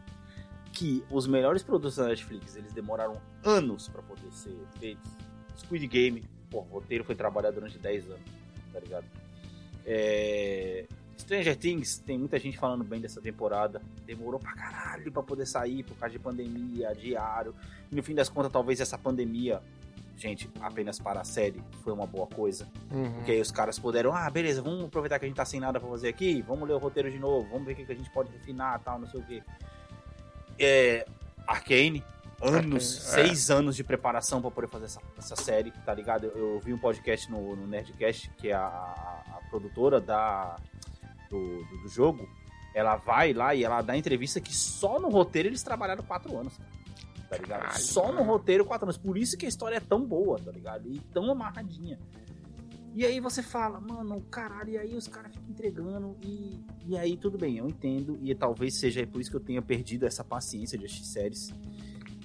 que 0.71 1.03
os 1.09 1.25
melhores 1.25 1.63
produtos 1.63 1.95
da 1.95 2.09
Netflix 2.09 2.55
eles 2.55 2.73
demoraram 2.73 3.19
anos 3.43 3.87
para 3.87 4.03
poder 4.03 4.31
ser 4.31 4.55
feitos. 4.79 5.11
Squid 5.57 5.87
Game, 5.87 6.23
pô, 6.53 6.59
o 6.59 6.73
roteiro 6.73 7.03
foi 7.03 7.15
trabalhado 7.15 7.55
durante 7.55 7.79
10 7.79 8.05
anos, 8.05 8.21
tá 8.71 8.79
ligado? 8.79 9.05
É, 9.85 10.85
Stranger 11.17 11.57
Things, 11.57 11.97
tem 11.97 12.17
muita 12.17 12.37
gente 12.37 12.57
falando 12.57 12.83
bem 12.83 13.01
dessa 13.01 13.19
temporada. 13.19 13.81
Demorou 14.05 14.39
pra 14.39 14.53
caralho 14.53 15.11
pra 15.11 15.23
poder 15.23 15.47
sair 15.47 15.83
por 15.83 15.97
causa 15.97 16.13
de 16.13 16.19
pandemia, 16.19 16.93
diário. 16.93 17.55
E 17.91 17.95
no 17.95 18.03
fim 18.03 18.13
das 18.13 18.29
contas, 18.29 18.51
talvez 18.51 18.79
essa 18.79 18.97
pandemia, 18.97 19.61
gente, 20.15 20.49
apenas 20.61 20.99
para 20.99 21.21
a 21.21 21.23
série, 21.23 21.61
foi 21.83 21.91
uma 21.91 22.05
boa 22.05 22.27
coisa. 22.27 22.67
Uhum. 22.91 23.13
Porque 23.13 23.31
aí 23.31 23.41
os 23.41 23.51
caras 23.51 23.79
puderam, 23.79 24.13
ah, 24.13 24.29
beleza, 24.29 24.61
vamos 24.61 24.85
aproveitar 24.85 25.17
que 25.17 25.25
a 25.25 25.27
gente 25.27 25.37
tá 25.37 25.45
sem 25.45 25.59
nada 25.59 25.79
pra 25.79 25.89
fazer 25.89 26.09
aqui, 26.09 26.41
vamos 26.43 26.67
ler 26.67 26.75
o 26.75 26.77
roteiro 26.77 27.09
de 27.09 27.17
novo, 27.17 27.49
vamos 27.49 27.65
ver 27.65 27.73
o 27.73 27.75
que 27.75 27.91
a 27.91 27.95
gente 27.95 28.11
pode 28.11 28.31
refinar 28.31 28.79
tal, 28.79 28.99
não 28.99 29.07
sei 29.07 29.19
o 29.19 29.25
quê. 29.25 29.43
É. 30.59 31.05
Arcane, 31.45 32.01
anos, 32.43 33.07
Arcane, 33.07 33.21
é. 33.21 33.27
seis 33.27 33.49
é. 33.49 33.53
anos 33.53 33.75
de 33.75 33.83
preparação 33.83 34.41
para 34.41 34.51
poder 34.51 34.67
fazer 34.67 34.85
essa, 34.85 35.01
essa 35.17 35.35
série, 35.35 35.71
tá 35.85 35.93
ligado? 35.93 36.25
Eu, 36.25 36.53
eu 36.55 36.59
vi 36.59 36.73
um 36.73 36.77
podcast 36.77 37.29
no, 37.31 37.55
no 37.55 37.67
Nerdcast, 37.67 38.29
que 38.37 38.49
é 38.49 38.53
a, 38.53 38.67
a, 38.67 39.39
produtora 39.49 39.99
da 39.99 40.55
do, 41.29 41.63
do, 41.63 41.77
do, 41.83 41.89
jogo, 41.89 42.27
ela 42.73 42.95
vai 42.95 43.33
lá 43.33 43.55
e 43.55 43.63
ela 43.63 43.81
dá 43.81 43.97
entrevista 43.97 44.39
que 44.39 44.55
só 44.55 44.99
no 44.99 45.09
roteiro 45.09 45.49
eles 45.49 45.63
trabalharam 45.63 46.03
quatro 46.03 46.37
anos. 46.37 46.53
Tá 47.29 47.37
ligado? 47.37 47.61
Caralho, 47.61 47.81
só 47.81 48.11
no 48.11 48.21
roteiro 48.23 48.63
quatro 48.63 48.85
anos. 48.85 48.97
Por 48.97 49.17
isso 49.17 49.35
que 49.37 49.45
a 49.45 49.49
história 49.49 49.77
é 49.77 49.79
tão 49.79 50.05
boa, 50.05 50.39
tá 50.39 50.51
ligado? 50.51 50.87
E 50.87 50.99
tão 50.99 51.31
amarradinha. 51.31 51.97
E 52.95 53.03
aí 53.03 53.19
você 53.19 53.41
fala, 53.41 53.79
mano, 53.79 54.21
caralho, 54.29 54.69
e 54.69 54.77
aí 54.77 54.95
os 54.95 55.07
caras 55.07 55.31
ficam 55.31 55.49
entregando, 55.49 56.15
e, 56.21 56.63
e 56.85 56.95
aí 56.95 57.17
tudo 57.17 57.39
bem, 57.39 57.57
eu 57.57 57.67
entendo, 57.67 58.19
e 58.21 58.35
talvez 58.35 58.75
seja 58.79 59.05
por 59.07 59.19
isso 59.19 59.31
que 59.31 59.35
eu 59.35 59.41
tenha 59.41 59.63
perdido 59.63 60.05
essa 60.05 60.23
paciência 60.23 60.77
de 60.77 60.85
assistir 60.85 61.05
séries, 61.05 61.51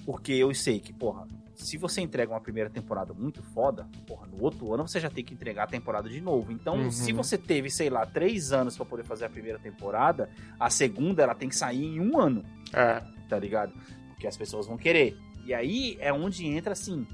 porque 0.09 0.33
eu 0.33 0.51
sei 0.55 0.79
que, 0.79 0.91
porra, 0.91 1.27
se 1.53 1.77
você 1.77 2.01
entrega 2.01 2.33
uma 2.33 2.41
primeira 2.41 2.67
temporada 2.67 3.13
muito 3.13 3.43
foda, 3.43 3.87
porra, 4.07 4.25
no 4.25 4.43
outro 4.43 4.73
ano 4.73 4.87
você 4.87 4.99
já 4.99 5.07
tem 5.07 5.23
que 5.23 5.35
entregar 5.35 5.65
a 5.65 5.67
temporada 5.67 6.09
de 6.09 6.19
novo. 6.19 6.51
Então, 6.51 6.77
uhum. 6.77 6.89
se 6.89 7.13
você 7.13 7.37
teve, 7.37 7.69
sei 7.69 7.91
lá, 7.91 8.07
três 8.07 8.51
anos 8.51 8.75
para 8.75 8.87
poder 8.87 9.03
fazer 9.03 9.25
a 9.25 9.29
primeira 9.29 9.59
temporada, 9.59 10.27
a 10.59 10.67
segunda 10.67 11.21
ela 11.21 11.35
tem 11.35 11.47
que 11.47 11.55
sair 11.55 11.85
em 11.85 11.99
um 11.99 12.19
ano. 12.19 12.43
É. 12.73 13.03
Tá 13.29 13.37
ligado? 13.37 13.71
Porque 14.07 14.25
as 14.25 14.35
pessoas 14.35 14.65
vão 14.65 14.77
querer. 14.77 15.15
E 15.45 15.53
aí 15.53 15.95
é 15.99 16.11
onde 16.11 16.43
entra 16.47 16.73
assim. 16.73 17.05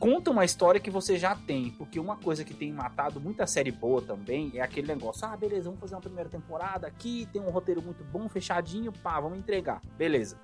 Conta 0.00 0.32
uma 0.32 0.44
história 0.44 0.80
que 0.80 0.90
você 0.90 1.16
já 1.16 1.36
tem. 1.36 1.70
Porque 1.70 2.00
uma 2.00 2.16
coisa 2.16 2.44
que 2.44 2.52
tem 2.52 2.72
matado 2.72 3.20
muita 3.20 3.46
série 3.46 3.70
boa 3.70 4.02
também 4.02 4.50
é 4.54 4.60
aquele 4.60 4.88
negócio: 4.88 5.24
ah, 5.24 5.36
beleza, 5.36 5.66
vamos 5.66 5.78
fazer 5.78 5.94
uma 5.94 6.00
primeira 6.00 6.28
temporada 6.28 6.88
aqui, 6.88 7.28
tem 7.32 7.40
um 7.40 7.50
roteiro 7.50 7.80
muito 7.80 8.02
bom, 8.02 8.28
fechadinho, 8.28 8.90
pá, 8.90 9.20
vamos 9.20 9.38
entregar. 9.38 9.80
Beleza. 9.96 10.36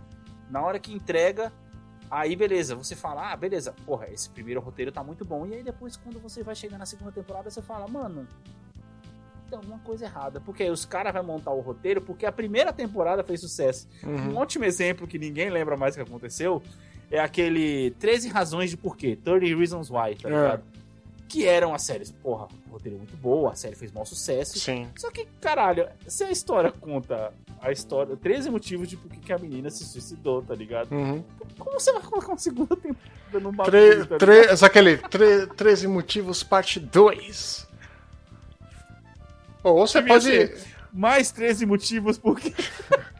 Na 0.50 0.62
hora 0.62 0.78
que 0.78 0.92
entrega, 0.92 1.52
Aí, 2.10 2.36
beleza, 2.36 2.76
você 2.76 2.94
fala, 2.94 3.32
ah, 3.32 3.36
beleza, 3.36 3.74
porra, 3.84 4.06
esse 4.12 4.30
primeiro 4.30 4.60
roteiro 4.60 4.92
tá 4.92 5.02
muito 5.02 5.24
bom. 5.24 5.46
E 5.46 5.54
aí 5.54 5.62
depois, 5.62 5.96
quando 5.96 6.20
você 6.20 6.42
vai 6.42 6.54
chegar 6.54 6.78
na 6.78 6.86
segunda 6.86 7.10
temporada, 7.10 7.50
você 7.50 7.60
fala, 7.60 7.88
mano, 7.88 8.26
tem 9.48 9.56
alguma 9.56 9.78
coisa 9.80 10.04
errada. 10.04 10.40
Porque 10.40 10.62
aí 10.62 10.70
os 10.70 10.84
caras 10.84 11.12
vão 11.12 11.24
montar 11.24 11.50
o 11.50 11.60
roteiro 11.60 12.00
porque 12.00 12.26
a 12.26 12.32
primeira 12.32 12.72
temporada 12.72 13.24
fez 13.24 13.40
sucesso. 13.40 13.88
Uhum. 14.02 14.34
Um 14.34 14.36
ótimo 14.36 14.64
exemplo 14.64 15.06
que 15.06 15.18
ninguém 15.18 15.50
lembra 15.50 15.76
mais 15.76 15.96
que 15.96 16.02
aconteceu 16.02 16.62
é 17.10 17.18
aquele 17.18 17.92
13 17.92 18.28
razões 18.28 18.70
de 18.70 18.76
porquê, 18.76 19.16
30 19.16 19.56
Reasons 19.56 19.90
Why, 19.90 20.16
tá 20.16 20.28
É. 20.28 20.60
Que 21.28 21.46
eram 21.46 21.74
as 21.74 21.82
séries, 21.82 22.10
porra, 22.10 22.48
roteiro 22.70 22.98
muito 22.98 23.16
boa, 23.16 23.52
a 23.52 23.56
série 23.56 23.74
fez 23.74 23.90
maior 23.90 24.04
sucesso. 24.04 24.58
Sim. 24.58 24.88
Só 24.96 25.10
que, 25.10 25.26
caralho, 25.40 25.88
se 26.06 26.22
a 26.24 26.30
história 26.30 26.70
conta 26.70 27.32
a 27.60 27.72
história, 27.72 28.16
13 28.16 28.50
motivos 28.50 28.88
de 28.88 28.96
por 28.96 29.10
que 29.10 29.18
que 29.18 29.32
a 29.32 29.38
menina 29.38 29.68
se 29.70 29.84
suicidou, 29.84 30.42
tá 30.42 30.54
ligado? 30.54 30.92
Uhum. 30.92 31.24
Como 31.58 31.80
você 31.80 31.92
vai 31.92 32.02
colocar 32.02 32.28
uma 32.28 32.38
segunda 32.38 32.76
temporada 32.76 33.40
num 33.40 33.50
bagulho, 33.52 34.06
Tre, 34.06 34.06
tá 34.06 34.18
tre, 34.18 34.56
só 34.56 34.66
aquele 34.66 34.98
tre, 34.98 35.46
13 35.48 35.88
motivos, 35.88 36.42
parte 36.42 36.78
2. 36.78 37.66
Ou 39.64 39.74
você 39.86 40.00
pode. 40.00 40.24
ser 40.24 40.64
Mais 40.92 41.32
13 41.32 41.66
motivos 41.66 42.18
porque 42.18 42.54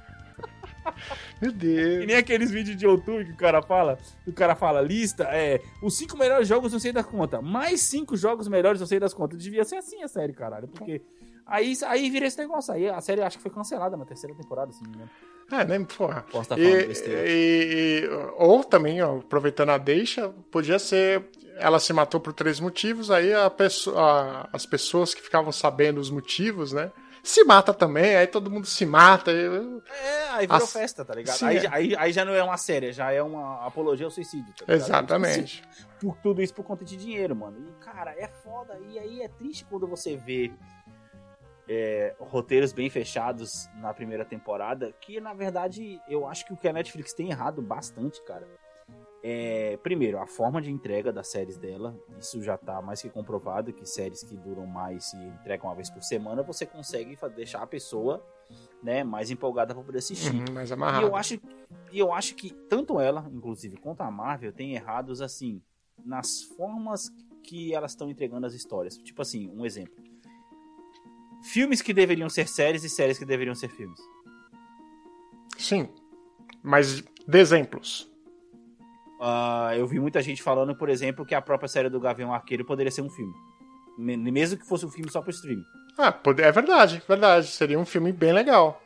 Meu 1.41 1.53
Deus. 1.53 2.07
nem 2.07 2.17
aqueles 2.17 2.51
vídeos 2.51 2.77
de 2.77 2.85
YouTube 2.87 3.25
que 3.27 3.33
o 3.33 3.37
cara 3.37 3.61
fala. 3.63 3.99
O 4.27 4.33
cara 4.33 4.55
fala, 4.55 4.81
lista, 4.81 5.25
é. 5.31 5.61
Os 5.83 5.97
cinco 5.97 6.17
melhores 6.17 6.49
jogos 6.49 6.73
eu 6.73 6.81
sei 6.81 6.93
das 6.93 7.05
contas. 7.07 7.43
Mais 7.43 7.81
cinco 7.83 8.17
jogos 8.17 8.49
melhores 8.49 8.81
eu 8.81 8.87
sei 8.87 8.99
das 8.99 9.13
contas. 9.13 9.39
Devia 9.39 9.65
ser 9.65 9.77
assim 9.77 10.03
a 10.03 10.09
série, 10.09 10.33
caralho. 10.33 10.69
Porque. 10.69 11.03
Aí, 11.47 11.75
aí 11.87 12.11
vira 12.11 12.27
esse 12.27 12.39
negócio. 12.39 12.73
Aí 12.75 12.89
a 12.89 13.01
série 13.01 13.23
acho 13.23 13.37
que 13.37 13.43
foi 13.43 13.53
cancelada 13.53 13.97
na 13.97 14.05
terceira 14.05 14.35
temporada, 14.35 14.73
se 14.73 14.83
não 14.83 14.91
me 14.91 14.97
engano. 14.97 15.11
É, 15.53 15.65
nem 15.65 15.85
porra. 15.85 16.23
Posso 16.33 16.43
estar 16.55 16.59
E, 16.59 16.63
e- 16.65 18.01
e- 18.03 18.09
ou 18.37 18.65
também, 18.65 19.01
ó, 19.01 19.19
aproveitando 19.19 19.69
a 19.71 19.79
deixa, 19.79 20.31
podia 20.51 20.79
ser. 20.79 21.25
Ela 21.59 21.79
se 21.79 21.93
matou 21.93 22.21
por 22.21 22.33
três 22.33 22.59
motivos, 22.61 23.11
aí 23.13 23.33
a 23.33 23.49
pessoa, 23.49 24.01
a- 24.01 24.49
as 24.53 24.67
pessoas 24.67 25.15
que 25.15 25.23
ficavam 25.23 25.53
sabendo 25.53 26.01
os 26.01 26.11
motivos, 26.11 26.73
né? 26.73 26.91
Se 27.27 27.43
mata 27.45 27.75
também, 27.75 28.15
aí 28.17 28.27
todo 28.27 28.51
mundo 28.51 28.67
se 28.67 28.87
mata. 28.87 29.33
e- 29.33 29.83
É, 29.91 30.29
aí 30.31 30.47
virou 30.47 30.63
As- 30.63 30.73
festa, 30.73 31.05
tá 31.05 31.13
ligado? 31.15 31.37
Sim, 31.37 31.47
Aí, 31.47 31.57
é. 31.57 31.61
já- 31.61 31.71
aí, 31.75 31.97
aí 31.97 32.13
já 32.13 32.25
não 32.25 32.33
é 32.35 32.43
uma 32.43 32.57
série, 32.57 32.93
já 32.93 33.11
é 33.11 33.21
uma 33.21 33.67
apologia 33.67 34.07
ao 34.07 34.11
suicídio. 34.13 34.55
Tá 34.55 34.65
ligado? 34.73 34.77
Exatamente. 34.87 35.63
Por 36.01 36.17
tudo 36.19 36.41
isso 36.41 36.55
por 36.55 36.65
conta 36.65 36.85
de 36.85 36.97
dinheiro, 36.97 37.35
mano. 37.35 37.59
E, 37.69 37.85
cara, 37.85 38.13
é 38.17 38.29
foda. 38.29 38.79
E 38.91 38.99
aí 38.99 39.23
é 39.23 39.29
triste 39.29 39.65
quando 39.65 39.87
você 39.89 40.17
vê 40.17 40.53
é, 41.69 42.15
roteiros 42.21 42.73
bem 42.73 42.89
fechados 42.89 43.69
na 43.81 43.93
primeira 43.93 44.25
temporada, 44.25 44.93
que 45.01 45.19
na 45.21 45.35
verdade 45.35 46.01
eu 46.09 46.25
acho 46.29 46.47
que 46.47 46.53
o 46.53 46.57
que 46.57 46.69
a 46.69 46.73
Netflix 46.73 47.13
tem 47.13 47.31
errado 47.31 47.61
bastante, 47.61 48.23
cara. 48.23 48.47
É, 49.23 49.77
primeiro, 49.83 50.19
a 50.19 50.27
forma 50.27 50.63
de 50.63 50.71
entrega 50.71 51.13
das 51.13 51.29
séries 51.29 51.57
dela, 51.57 51.99
isso 52.19 52.41
já 52.43 52.57
tá 52.57 52.81
mais 52.81 53.03
que 53.03 53.11
comprovado, 53.11 53.73
que 53.73 53.85
séries 53.85 54.23
que 54.23 54.37
duram 54.37 54.67
mais 54.67 55.13
e 55.15 55.17
entregam 55.17 55.69
uma 55.69 55.75
vez 55.75 55.91
por 55.91 56.03
semana, 56.03 56.43
você 56.43 56.65
consegue 56.65 57.19
deixar 57.35 57.63
a 57.63 57.67
pessoa 57.67 58.25
né, 58.83 59.03
mais 59.03 59.31
empolgada 59.31 59.75
pra 59.75 59.83
poder 59.83 59.99
assistir. 59.99 60.33
Uhum, 60.35 60.45
mais 60.55 60.71
E 60.71 60.75
amarrado. 60.75 61.07
eu 61.07 61.17
acho, 61.17 61.41
e 61.91 61.99
eu 61.99 62.13
acho 62.13 62.37
que 62.37 62.53
tanto 62.69 63.01
ela, 63.01 63.29
inclusive, 63.33 63.77
quanto 63.79 64.03
a 64.03 64.11
Marvel, 64.11 64.53
tem 64.53 64.75
errados 64.75 65.21
assim 65.21 65.61
nas 66.05 66.43
formas 66.43 67.11
que 67.43 67.75
elas 67.75 67.93
estão 67.93 68.09
entregando 68.09 68.47
as 68.47 68.55
histórias. 68.55 68.97
Tipo 68.99 69.23
assim, 69.23 69.49
um 69.51 69.65
exemplo. 69.67 70.05
Filmes 71.43 71.81
que 71.83 71.93
deveriam 71.93 72.29
ser 72.29 72.47
séries 72.49 72.85
e 72.85 72.89
séries 72.89 73.19
que 73.19 73.25
deveriam 73.25 73.55
ser 73.55 73.69
filmes. 73.71 74.01
Sim. 75.59 75.89
Mas 76.63 77.03
de 77.27 77.39
exemplos. 77.39 78.11
Ah, 79.21 79.73
eu 79.77 79.87
vi 79.87 79.99
muita 79.99 80.21
gente 80.23 80.43
falando, 80.43 80.75
por 80.77 80.89
exemplo, 80.89 81.25
que 81.25 81.35
a 81.35 81.41
própria 81.43 81.69
série 81.69 81.89
do 81.89 81.99
Gavião 82.01 82.33
Arqueiro 82.35 82.65
poderia 82.65 82.91
ser 82.91 83.03
um 83.03 83.09
filme. 83.11 83.33
Me- 83.99 84.17
Mesmo 84.17 84.59
que 84.59 84.67
fosse 84.67 84.85
um 84.85 84.91
filme 84.91 85.11
só 85.11 85.23
pro 85.23 85.31
stream. 85.31 85.63
Ah, 85.99 86.15
é 86.39 86.53
verdade, 86.53 87.03
verdade. 87.09 87.47
Seria 87.47 87.79
um 87.79 87.87
filme 87.87 88.13
bem 88.13 88.33
legal. 88.33 88.83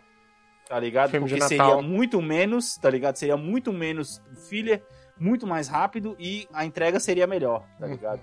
Tá 0.68 0.78
ligado? 0.78 1.10
Filme 1.10 1.26
de 1.26 1.34
Porque 1.34 1.48
seria 1.48 1.82
muito 1.82 2.22
menos, 2.22 2.76
tá 2.76 2.88
ligado? 2.88 3.16
Seria 3.16 3.36
muito 3.36 3.72
menos 3.72 4.22
filler, 4.48 4.84
muito 5.18 5.44
mais 5.44 5.66
rápido 5.66 6.14
e 6.16 6.46
a 6.52 6.64
entrega 6.64 7.00
seria 7.00 7.26
melhor, 7.26 7.64
tá 7.80 7.86
Uhum. 7.86 7.92
ligado? 7.92 8.20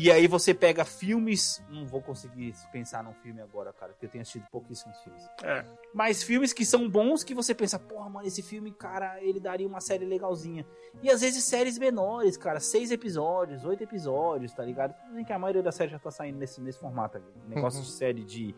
E 0.00 0.12
aí 0.12 0.28
você 0.28 0.54
pega 0.54 0.84
filmes. 0.84 1.60
Não 1.68 1.86
vou 1.86 2.00
conseguir 2.00 2.54
pensar 2.70 3.02
num 3.02 3.12
filme 3.14 3.40
agora, 3.40 3.72
cara, 3.72 3.92
porque 3.92 4.06
eu 4.06 4.10
tenho 4.10 4.22
assistido 4.22 4.46
pouquíssimos 4.50 4.96
filmes. 5.02 5.24
É. 5.42 5.64
Mas 5.92 6.22
filmes 6.22 6.52
que 6.52 6.64
são 6.64 6.88
bons 6.88 7.24
que 7.24 7.34
você 7.34 7.52
pensa, 7.54 7.78
porra, 7.78 8.08
mano, 8.08 8.26
esse 8.26 8.42
filme, 8.42 8.70
cara, 8.70 9.20
ele 9.22 9.40
daria 9.40 9.66
uma 9.66 9.80
série 9.80 10.04
legalzinha. 10.04 10.64
E 11.02 11.10
às 11.10 11.20
vezes 11.20 11.42
séries 11.44 11.78
menores, 11.78 12.36
cara, 12.36 12.60
seis 12.60 12.90
episódios, 12.92 13.64
oito 13.64 13.82
episódios, 13.82 14.52
tá 14.52 14.62
ligado? 14.64 14.94
Tudo 15.02 15.14
bem 15.16 15.24
que 15.24 15.32
a 15.32 15.38
maioria 15.38 15.62
das 15.62 15.74
séries 15.74 15.92
já 15.92 15.98
tá 15.98 16.10
saindo 16.10 16.38
nesse, 16.38 16.60
nesse 16.60 16.78
formato. 16.78 17.20
Negócio 17.48 17.80
Uhum. 17.80 17.84
de 17.86 17.90
série 17.92 18.24
de 18.24 18.54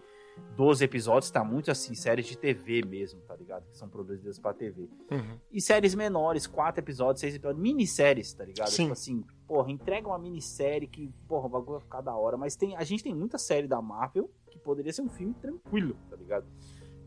12 0.56 0.84
episódios 0.84 1.30
tá 1.30 1.42
muito 1.44 1.70
assim, 1.70 1.94
séries 1.94 2.26
de 2.26 2.36
TV 2.36 2.82
mesmo, 2.82 3.20
tá 3.22 3.34
ligado? 3.36 3.64
Que 3.70 3.76
são 3.78 3.88
produzidas 3.88 4.38
pra 4.38 4.52
TV. 4.52 4.88
Uhum. 5.10 5.38
E 5.50 5.60
séries 5.60 5.94
menores, 5.94 6.46
quatro 6.46 6.80
episódios, 6.82 7.20
seis 7.20 7.34
episódios, 7.34 7.62
minisséries, 7.62 8.32
tá 8.32 8.44
ligado? 8.44 8.68
Sim. 8.70 8.82
Tipo 8.84 8.92
assim, 8.92 9.24
porra, 9.50 9.72
entrega 9.72 10.06
uma 10.06 10.18
minissérie 10.18 10.86
que, 10.86 11.12
porra, 11.26 11.46
o 11.46 11.48
bagulho 11.48 11.72
vai 11.72 11.80
ficar 11.80 12.00
da 12.02 12.14
hora. 12.14 12.36
Mas 12.36 12.54
tem, 12.54 12.76
a 12.76 12.84
gente 12.84 13.02
tem 13.02 13.12
muita 13.12 13.36
série 13.36 13.66
da 13.66 13.82
Marvel 13.82 14.30
que 14.48 14.60
poderia 14.60 14.92
ser 14.92 15.02
um 15.02 15.08
filme 15.08 15.34
tranquilo, 15.34 15.96
tá 16.08 16.14
ligado? 16.14 16.46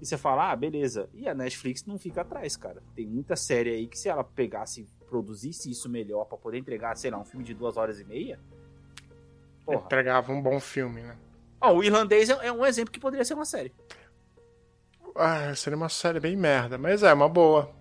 E 0.01 0.05
você 0.05 0.17
fala, 0.17 0.51
ah, 0.51 0.55
beleza. 0.57 1.09
E 1.13 1.25
a 1.25 1.33
Netflix 1.33 1.85
não 1.85 1.97
fica 1.97 2.19
atrás, 2.19 2.57
cara. 2.57 2.83
Tem 2.93 3.07
muita 3.07 3.37
série 3.37 3.69
aí 3.69 3.87
que 3.87 3.97
se 3.97 4.09
ela 4.09 4.25
pegasse, 4.25 4.85
produzisse 5.07 5.71
isso 5.71 5.87
melhor 5.87 6.25
pra 6.25 6.37
poder 6.37 6.57
entregar, 6.57 6.97
sei 6.97 7.11
lá, 7.11 7.17
um 7.17 7.23
filme 7.23 7.45
de 7.45 7.53
duas 7.53 7.77
horas 7.77 8.01
e 8.01 8.03
meia. 8.03 8.37
Porra. 9.65 9.85
Entregava 9.85 10.33
um 10.33 10.41
bom 10.41 10.59
filme, 10.59 11.01
né? 11.01 11.17
Ó, 11.61 11.75
o 11.75 11.81
Irlandês 11.81 12.29
é 12.29 12.47
é 12.47 12.51
um 12.51 12.65
exemplo 12.65 12.91
que 12.91 12.99
poderia 12.99 13.23
ser 13.23 13.35
uma 13.35 13.45
série. 13.45 13.73
Ah, 15.15 15.55
seria 15.55 15.77
uma 15.77 15.87
série 15.87 16.19
bem 16.19 16.35
merda, 16.35 16.77
mas 16.77 17.03
é 17.03 17.13
uma 17.13 17.29
boa. 17.29 17.73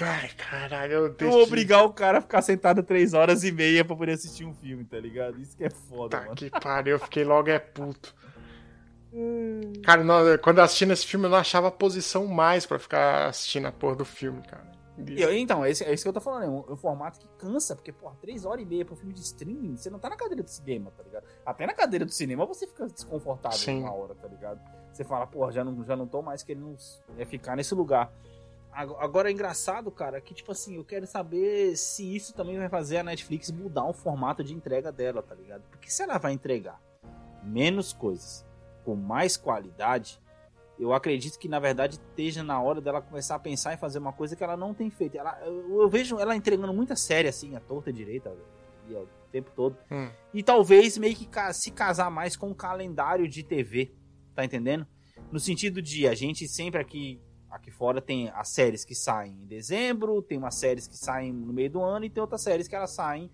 Ai, 0.00 0.28
caralho, 0.36 0.92
eu 0.92 1.08
Não 1.08 1.14
decidi. 1.14 1.42
obrigar 1.42 1.84
o 1.84 1.92
cara 1.92 2.18
a 2.18 2.20
ficar 2.20 2.40
sentado 2.42 2.82
três 2.82 3.14
horas 3.14 3.42
e 3.44 3.50
meia 3.50 3.84
pra 3.84 3.96
poder 3.96 4.12
assistir 4.12 4.44
um 4.44 4.54
filme, 4.54 4.84
tá 4.84 4.98
ligado? 4.98 5.40
Isso 5.40 5.56
que 5.56 5.64
é 5.64 5.70
foda, 5.70 6.16
Tá 6.18 6.22
mano. 6.24 6.36
que 6.36 6.48
pariu, 6.50 6.94
eu 6.96 7.00
fiquei 7.00 7.24
logo 7.24 7.48
é 7.50 7.58
puto. 7.58 8.14
Cara, 9.82 10.04
não, 10.04 10.20
quando 10.42 10.58
eu 10.58 10.64
assisti 10.64 10.84
nesse 10.86 11.06
filme, 11.06 11.26
eu 11.26 11.30
não 11.30 11.38
achava 11.38 11.70
posição 11.70 12.26
mais 12.26 12.66
pra 12.66 12.78
ficar 12.78 13.26
assistindo 13.28 13.66
a 13.66 13.72
porra 13.72 13.96
do 13.96 14.04
filme, 14.04 14.42
cara. 14.42 14.68
Eu- 15.16 15.32
então, 15.32 15.64
é, 15.64 15.70
esse- 15.70 15.84
é 15.84 15.94
isso 15.94 16.02
que 16.02 16.08
eu 16.08 16.12
tô 16.12 16.20
falando, 16.20 16.42
é 16.44 16.48
um, 16.48 16.64
é 16.68 16.72
um 16.72 16.76
formato 16.76 17.20
que 17.20 17.28
cansa, 17.38 17.74
porque, 17.76 17.92
porra, 17.92 18.16
três 18.20 18.44
horas 18.44 18.62
e 18.62 18.66
meia 18.66 18.84
pro 18.84 18.96
filme 18.96 19.12
de 19.14 19.20
streaming, 19.20 19.76
você 19.76 19.88
não 19.88 19.98
tá 19.98 20.10
na 20.10 20.16
cadeira 20.16 20.42
do 20.42 20.50
cinema, 20.50 20.90
tá 20.96 21.02
ligado? 21.04 21.24
Até 21.46 21.66
na 21.66 21.72
cadeira 21.72 22.04
do 22.04 22.10
cinema 22.10 22.44
você 22.44 22.66
fica 22.66 22.86
desconfortável 22.88 23.56
Sim. 23.58 23.80
uma 23.82 23.92
hora, 23.94 24.14
tá 24.16 24.26
ligado? 24.26 24.60
Você 24.92 25.04
fala, 25.04 25.24
porra, 25.26 25.52
já 25.52 25.62
não, 25.64 25.84
já 25.84 25.94
não 25.94 26.06
tô 26.06 26.20
mais 26.20 26.42
querendo 26.42 26.76
é, 27.16 27.24
ficar 27.24 27.54
nesse 27.56 27.74
lugar. 27.76 28.12
Ago- 28.72 28.96
Agora 28.98 29.28
é 29.28 29.32
engraçado, 29.32 29.90
cara, 29.90 30.20
que, 30.20 30.32
tipo 30.34 30.52
assim, 30.52 30.76
eu 30.76 30.84
quero 30.84 31.06
saber 31.06 31.76
se 31.76 32.14
isso 32.14 32.32
também 32.34 32.56
vai 32.58 32.68
fazer 32.68 32.98
a 32.98 33.02
Netflix 33.02 33.50
mudar 33.50 33.84
o 33.84 33.92
formato 33.92 34.44
de 34.44 34.54
entrega 34.54 34.92
dela, 34.92 35.22
tá 35.22 35.34
ligado? 35.34 35.62
Porque 35.70 35.90
se 35.90 36.02
ela 36.02 36.18
vai 36.18 36.32
entregar 36.32 36.80
menos 37.42 37.92
coisas, 37.92 38.44
com 38.84 38.94
mais 38.94 39.36
qualidade, 39.36 40.20
eu 40.78 40.92
acredito 40.92 41.38
que 41.38 41.48
na 41.48 41.58
verdade 41.58 41.94
esteja 41.96 42.42
na 42.42 42.60
hora 42.62 42.80
dela 42.80 43.02
começar 43.02 43.34
a 43.34 43.38
pensar 43.38 43.74
em 43.74 43.76
fazer 43.76 43.98
uma 43.98 44.12
coisa 44.12 44.36
que 44.36 44.44
ela 44.44 44.56
não 44.56 44.72
tem 44.72 44.90
feito. 44.90 45.16
Ela, 45.18 45.38
eu, 45.44 45.82
eu 45.82 45.88
vejo 45.88 46.18
ela 46.18 46.36
entregando 46.36 46.72
muita 46.72 46.94
série 46.94 47.28
assim, 47.28 47.56
a 47.56 47.60
torta 47.60 47.92
direita, 47.92 48.32
e 48.88 48.94
o 48.94 49.08
tempo 49.32 49.50
todo. 49.54 49.76
Hum. 49.90 50.08
E 50.32 50.42
talvez 50.42 50.96
meio 50.96 51.14
que 51.16 51.28
se 51.52 51.70
casar 51.70 52.10
mais 52.10 52.36
com 52.36 52.50
o 52.50 52.54
calendário 52.54 53.28
de 53.28 53.42
TV, 53.42 53.92
tá 54.34 54.44
entendendo? 54.44 54.86
No 55.32 55.40
sentido 55.40 55.82
de 55.82 56.06
a 56.08 56.14
gente 56.14 56.48
sempre 56.48 56.80
aqui 56.80 57.20
aqui 57.50 57.70
fora 57.70 58.00
tem 58.00 58.28
as 58.30 58.48
séries 58.48 58.84
que 58.84 58.94
saem 58.94 59.32
em 59.32 59.46
dezembro, 59.46 60.22
tem 60.22 60.38
umas 60.38 60.54
séries 60.54 60.86
que 60.86 60.96
saem 60.96 61.32
no 61.32 61.52
meio 61.52 61.70
do 61.70 61.82
ano 61.82 62.04
e 62.04 62.10
tem 62.10 62.20
outras 62.20 62.42
séries 62.42 62.68
que 62.68 62.74
elas 62.74 62.90
saem 62.90 63.30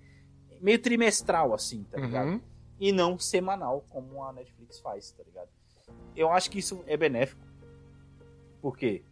meio 0.61 0.79
trimestral 0.79 1.53
assim, 1.53 1.85
tá 1.85 1.99
ligado? 1.99 2.29
Uhum. 2.29 2.41
e 2.81 2.91
não 2.93 3.19
semanal, 3.19 3.85
como 3.89 4.23
a 4.25 4.33
Netflix 4.33 4.81
faz, 4.81 5.13
tá 5.13 5.23
ligado? 5.23 5.49
Eu 6.17 6.31
acho 6.31 6.51
que 6.51 6.59
isso 6.59 6.83
é 6.87 6.97
benéfico. 6.97 7.43
Por 8.61 8.77
quê? 8.77 9.05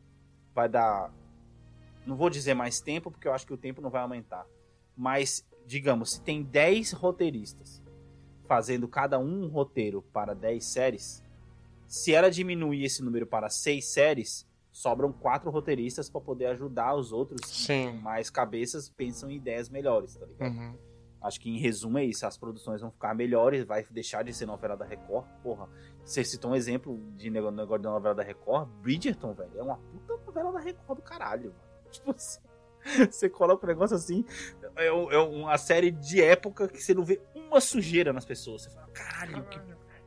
Vai 0.55 0.69
dar. 0.69 1.13
Não 2.07 2.17
vou 2.17 2.31
dizer 2.31 2.55
mais 2.55 2.81
tempo, 2.81 3.11
porque 3.11 3.29
eu 3.29 3.33
acho 3.33 3.47
que 3.47 3.53
o 3.53 3.57
tempo 3.57 3.81
não 3.81 3.91
vai 3.91 4.03
aumentar. 4.03 4.47
Mas, 4.97 5.47
digamos, 5.67 6.13
se 6.13 6.23
tem 6.23 6.43
10 6.43 6.93
roteiristas 6.93 7.83
fazendo 8.47 8.89
cada 8.89 9.19
um 9.19 9.45
um 9.45 9.49
roteiro 9.49 10.03
para 10.13 10.35
10 10.35 10.65
séries, 10.65 11.23
se 11.87 12.13
ela 12.13 12.31
diminuir 12.31 12.85
esse 12.85 13.03
número 13.03 13.27
para 13.27 13.49
6 13.49 13.85
séries, 13.85 14.47
sobram 14.73 15.13
4 15.13 15.51
roteiristas 15.51 16.09
para 16.09 16.21
poder 16.21 16.47
ajudar 16.47 16.95
os 16.95 17.13
outros 17.13 17.41
Sim. 17.47 17.93
mais 18.01 18.31
cabeças 18.31 18.89
pensam 18.89 19.31
em 19.31 19.37
ideias 19.37 19.69
melhores, 19.69 20.17
tá 20.17 20.27
ligado? 20.27 20.51
Uhum. 20.51 20.79
Acho 21.23 21.39
que 21.39 21.49
em 21.49 21.59
resumo 21.59 21.99
é 21.99 22.05
isso. 22.05 22.27
As 22.27 22.37
produções 22.37 22.81
vão 22.81 22.91
ficar 22.91 23.15
melhores, 23.15 23.65
vai 23.65 23.87
deixar 23.91 24.25
de 24.25 24.33
ser 24.33 24.45
novela 24.45 24.77
da 24.77 24.85
Record. 24.85 25.25
Porra, 25.43 25.69
você 26.05 26.25
citou 26.25 26.51
um 26.51 26.57
exemplo 26.57 26.99
de 27.15 27.31
negócio 27.31 27.79
da 27.79 27.91
novela 27.91 28.15
da 28.15 28.25
Record. 28.25 28.69
Bridgerton, 28.81 29.33
velho. 29.33 29.53
É 29.55 29.63
uma 29.63 29.77
puta 29.77 30.19
novela 30.27 30.53
da 30.53 30.59
Record 30.59 30.99
do 30.99 31.03
caralho, 31.03 31.51
mano. 31.51 31.73
tipo 31.93 32.11
assim, 32.11 32.41
você 33.09 33.29
coloca 33.29 33.65
um 33.65 33.69
negócio 33.69 33.95
assim, 33.95 34.25
é, 34.75 34.87
é, 34.87 35.19
uma 35.19 35.57
série 35.59 35.93
de 35.93 36.21
época 36.21 36.67
que 36.67 36.83
você 36.83 36.93
não 36.93 37.05
vê 37.05 37.21
uma 37.35 37.61
sujeira 37.61 38.13
nas 38.13 38.25
pessoas. 38.25 38.63
Você 38.63 38.71
fala, 38.71 38.89
caralho, 38.89 39.45
que. 39.45 39.61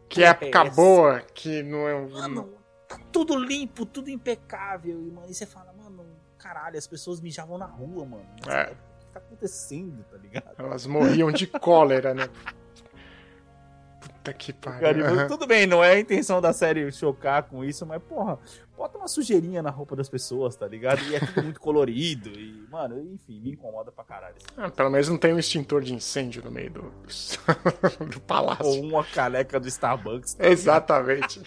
Que 0.07 0.24
época 0.24 0.59
é 0.59 0.70
boa, 0.70 1.20
que 1.22 1.63
não 1.63 1.88
é. 1.88 2.07
Mano, 2.07 2.53
tá 2.98 3.06
tudo 3.12 3.36
limpo, 3.38 3.86
tudo 3.86 4.10
impecável. 4.10 5.02
E, 5.02 5.12
mano, 5.12 5.28
e 5.30 5.34
você 5.34 5.46
fala, 5.46 5.74
mano, 5.74 6.06
caralho, 6.38 6.78
as 6.78 6.88
pessoas 6.88 7.20
mijavam 7.20 7.58
na 7.58 7.66
rua, 7.66 8.06
mano. 8.06 8.26
É. 8.48 8.72
O 8.72 9.00
que 9.00 9.06
tá 9.12 9.20
acontecendo, 9.20 10.04
tá 10.12 10.18
ligado? 10.18 10.54
Elas 10.58 10.86
morriam 10.86 11.32
de 11.32 11.48
cólera, 11.48 12.14
né? 12.14 12.30
Puta 14.00 14.34
que 14.34 14.54
pariu. 14.54 15.06
Uhum. 15.06 15.28
Tudo 15.28 15.48
bem, 15.48 15.66
não 15.66 15.84
é 15.84 15.93
a 15.93 16.00
intenção 16.00 16.39
da 16.39 16.54
série 16.54 16.91
chocar 16.91 17.43
com 17.43 17.64
isso, 17.64 17.86
mas, 17.86 18.02
porra, 18.04 18.38
bota 18.78 18.98
uma 18.98 19.08
sujeirinha 19.08 19.64
na 19.64 19.70
roupa 19.72 19.96
das 19.96 20.08
pessoas, 20.08 20.56
tá 20.56 20.68
ligado? 20.68 21.02
E 21.06 21.16
é 21.16 21.20
tudo 21.20 21.43
muito 21.43 21.60
colorido. 21.60 22.30
E, 22.30 22.68
mano, 22.70 23.00
enfim, 23.00 23.39
me 23.39 23.52
incomoda 23.52 23.91
pra 23.91 24.04
caralho. 24.04 24.36
Ah, 24.56 24.70
pelo 24.70 24.89
menos 24.89 25.10
não 25.10 25.18
tem 25.18 25.34
um 25.34 25.39
extintor 25.39 25.82
de 25.82 25.93
incêndio 25.93 26.43
no 26.43 26.52
meio 26.52 26.70
do, 26.70 26.82
do 28.06 28.22
palácio. 28.22 28.66
Ou 28.66 28.84
uma 28.84 29.04
caneca 29.04 29.60
do 29.60 29.68
Starbucks. 29.68 30.36
Tá 30.36 30.48
Exatamente. 30.48 31.41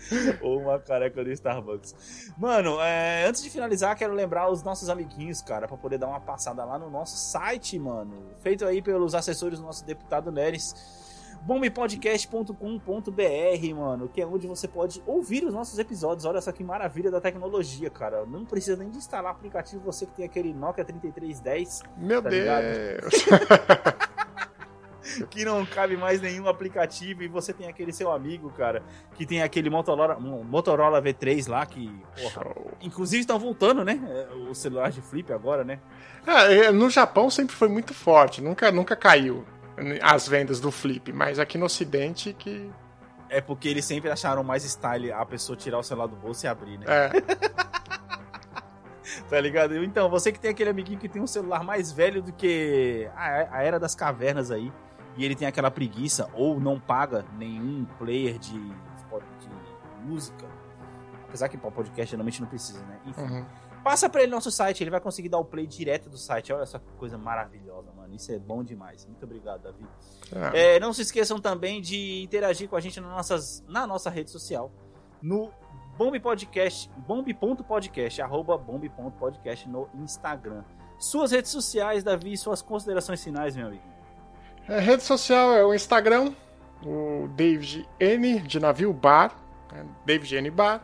Ou 0.40 0.60
uma 0.60 0.78
careca 0.78 1.24
do 1.24 1.30
Starbucks. 1.30 2.32
Mano, 2.36 2.80
é, 2.80 3.26
antes 3.26 3.42
de 3.42 3.50
finalizar, 3.50 3.96
quero 3.96 4.14
lembrar 4.14 4.50
os 4.50 4.62
nossos 4.62 4.88
amiguinhos, 4.88 5.42
cara, 5.42 5.66
para 5.66 5.76
poder 5.76 5.98
dar 5.98 6.08
uma 6.08 6.20
passada 6.20 6.64
lá 6.64 6.78
no 6.78 6.90
nosso 6.90 7.16
site, 7.16 7.78
mano. 7.78 8.30
Feito 8.40 8.64
aí 8.64 8.82
pelos 8.82 9.14
assessores 9.14 9.58
do 9.58 9.64
nosso 9.64 9.84
deputado 9.84 10.30
Neres 10.30 10.74
bombpodcast.com.br, 11.44 13.74
mano, 13.74 14.08
que 14.08 14.20
é 14.20 14.26
onde 14.26 14.46
você 14.46 14.68
pode 14.68 15.02
ouvir 15.06 15.44
os 15.44 15.52
nossos 15.52 15.78
episódios. 15.78 16.24
Olha 16.24 16.40
só 16.40 16.52
que 16.52 16.62
maravilha 16.62 17.10
da 17.10 17.20
tecnologia, 17.20 17.90
cara. 17.90 18.24
Não 18.24 18.44
precisa 18.44 18.76
nem 18.76 18.90
de 18.90 18.98
instalar 18.98 19.32
aplicativo, 19.32 19.82
você 19.84 20.06
que 20.06 20.12
tem 20.12 20.24
aquele 20.24 20.54
Nokia 20.54 20.84
3310. 20.84 21.82
Meu 21.96 22.22
tá 22.22 22.28
Deus! 22.28 23.26
que 25.30 25.44
não 25.44 25.64
cabe 25.66 25.96
mais 25.96 26.20
nenhum 26.20 26.48
aplicativo 26.48 27.22
e 27.22 27.28
você 27.28 27.52
tem 27.52 27.68
aquele 27.68 27.92
seu 27.92 28.10
amigo, 28.10 28.50
cara, 28.50 28.82
que 29.14 29.26
tem 29.26 29.42
aquele 29.42 29.70
Motorola, 29.70 30.18
Motorola 30.18 31.02
V3 31.02 31.48
lá 31.48 31.64
que, 31.66 31.90
porra, 32.20 32.54
inclusive 32.80 33.20
estão 33.20 33.38
voltando, 33.38 33.84
né? 33.84 34.00
É, 34.08 34.34
o 34.34 34.54
celular 34.54 34.90
de 34.90 35.00
flip 35.00 35.32
agora, 35.32 35.64
né? 35.64 35.80
É, 36.26 36.70
no 36.70 36.88
Japão 36.88 37.28
sempre 37.30 37.54
foi 37.54 37.68
muito 37.68 37.92
forte, 37.92 38.40
nunca, 38.40 38.70
nunca 38.70 38.94
caiu 38.94 39.44
as 40.02 40.28
vendas 40.28 40.60
do 40.60 40.70
Flip, 40.70 41.12
mas 41.12 41.38
aqui 41.38 41.58
no 41.58 41.66
Ocidente 41.66 42.32
que. 42.32 42.70
É 43.28 43.40
porque 43.40 43.66
eles 43.66 43.84
sempre 43.86 44.10
acharam 44.10 44.44
mais 44.44 44.62
style 44.62 45.10
a 45.10 45.24
pessoa 45.24 45.56
tirar 45.56 45.78
o 45.78 45.82
celular 45.82 46.06
do 46.06 46.16
bolso 46.16 46.44
e 46.44 46.48
abrir, 46.48 46.78
né? 46.78 46.84
É. 46.86 47.10
tá 49.28 49.40
ligado? 49.40 49.82
Então, 49.82 50.10
você 50.10 50.30
que 50.30 50.38
tem 50.38 50.50
aquele 50.50 50.68
amiguinho 50.68 50.98
que 50.98 51.08
tem 51.08 51.22
um 51.22 51.26
celular 51.26 51.64
mais 51.64 51.90
velho 51.90 52.20
do 52.20 52.30
que 52.30 53.08
a, 53.16 53.56
a 53.56 53.62
era 53.62 53.80
das 53.80 53.94
cavernas 53.94 54.50
aí, 54.50 54.70
e 55.16 55.24
ele 55.24 55.34
tem 55.34 55.46
aquela 55.46 55.70
preguiça, 55.70 56.28
ou 56.34 56.58
não 56.58 56.80
paga 56.80 57.24
nenhum 57.36 57.84
player 57.98 58.38
de, 58.38 58.58
de 58.58 59.50
música, 60.04 60.46
apesar 61.26 61.48
que 61.48 61.56
para 61.56 61.70
podcast 61.70 62.10
geralmente 62.10 62.40
não 62.40 62.48
precisa, 62.48 62.80
né? 62.84 63.00
Enfim. 63.06 63.22
Uhum. 63.22 63.46
Passa 63.82 64.08
para 64.08 64.22
ele 64.22 64.30
nosso 64.30 64.50
site, 64.50 64.82
ele 64.82 64.90
vai 64.90 65.00
conseguir 65.00 65.28
dar 65.28 65.38
o 65.38 65.44
play 65.44 65.66
direto 65.66 66.08
do 66.08 66.16
site. 66.16 66.52
Olha 66.52 66.64
só 66.64 66.78
que 66.78 66.86
coisa 66.92 67.18
maravilhosa, 67.18 67.90
mano. 67.92 68.14
Isso 68.14 68.30
é 68.30 68.38
bom 68.38 68.62
demais. 68.62 69.04
Muito 69.06 69.24
obrigado, 69.24 69.62
Davi. 69.62 69.84
Ah. 70.32 70.56
É, 70.56 70.78
não 70.78 70.92
se 70.92 71.02
esqueçam 71.02 71.40
também 71.40 71.82
de 71.82 72.22
interagir 72.22 72.68
com 72.68 72.76
a 72.76 72.80
gente 72.80 73.00
nas 73.00 73.10
nossas, 73.10 73.64
na 73.66 73.84
nossa 73.84 74.08
rede 74.08 74.30
social. 74.30 74.70
No 75.20 75.50
Bomb 75.98 76.18
Podcast, 76.20 76.88
bomb.podcast, 77.08 78.22
arroba 78.22 78.56
bomb.podcast 78.56 79.68
no 79.68 79.88
Instagram. 79.94 80.62
Suas 80.96 81.32
redes 81.32 81.50
sociais, 81.50 82.04
Davi, 82.04 82.36
suas 82.36 82.62
considerações 82.62 83.22
finais, 83.22 83.56
meu 83.56 83.66
amigo. 83.66 83.91
É, 84.68 84.78
rede 84.78 85.02
social 85.02 85.52
é 85.54 85.64
o 85.64 85.74
Instagram, 85.74 86.32
o 86.84 87.28
David 87.34 87.88
N 87.98 88.40
de 88.40 88.60
navio 88.60 88.92
bar, 88.92 89.34
né? 89.72 89.84
David 90.04 90.36
N 90.36 90.50
bar. 90.50 90.82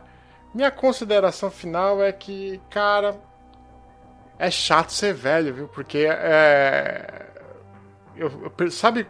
Minha 0.53 0.71
consideração 0.71 1.51
final 1.51 2.01
é 2.01 2.11
que, 2.11 2.59
cara, 2.69 3.19
é 4.37 4.49
chato 4.49 4.91
ser 4.91 5.13
velho, 5.13 5.53
viu? 5.53 5.67
Porque 5.67 6.07
é. 6.09 7.27
Eu, 8.15 8.51
eu, 8.57 8.71
sabe 8.71 9.07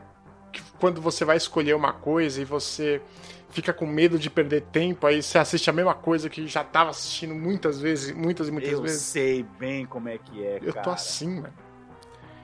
que 0.51 0.61
quando 0.79 1.01
você 1.01 1.23
vai 1.23 1.37
escolher 1.37 1.75
uma 1.75 1.93
coisa 1.93 2.41
e 2.41 2.45
você 2.45 3.01
fica 3.49 3.73
com 3.73 3.85
medo 3.85 4.19
de 4.19 4.29
perder 4.29 4.61
tempo, 4.71 5.07
aí 5.07 5.23
você 5.23 5.37
assiste 5.37 5.69
a 5.69 5.73
mesma 5.73 5.95
coisa 5.95 6.29
que 6.29 6.47
já 6.47 6.63
tava 6.63 6.91
assistindo 6.91 7.33
muitas 7.33 7.79
vezes, 7.79 8.11
muitas 8.11 8.47
e 8.47 8.51
muitas 8.51 8.71
eu 8.71 8.81
vezes. 8.81 8.97
Eu 8.97 9.23
sei 9.23 9.45
bem 9.57 9.85
como 9.85 10.09
é 10.09 10.17
que 10.17 10.43
é, 10.43 10.59
Eu 10.61 10.73
tô 10.73 10.89
assim, 10.89 11.41
mano. 11.41 11.53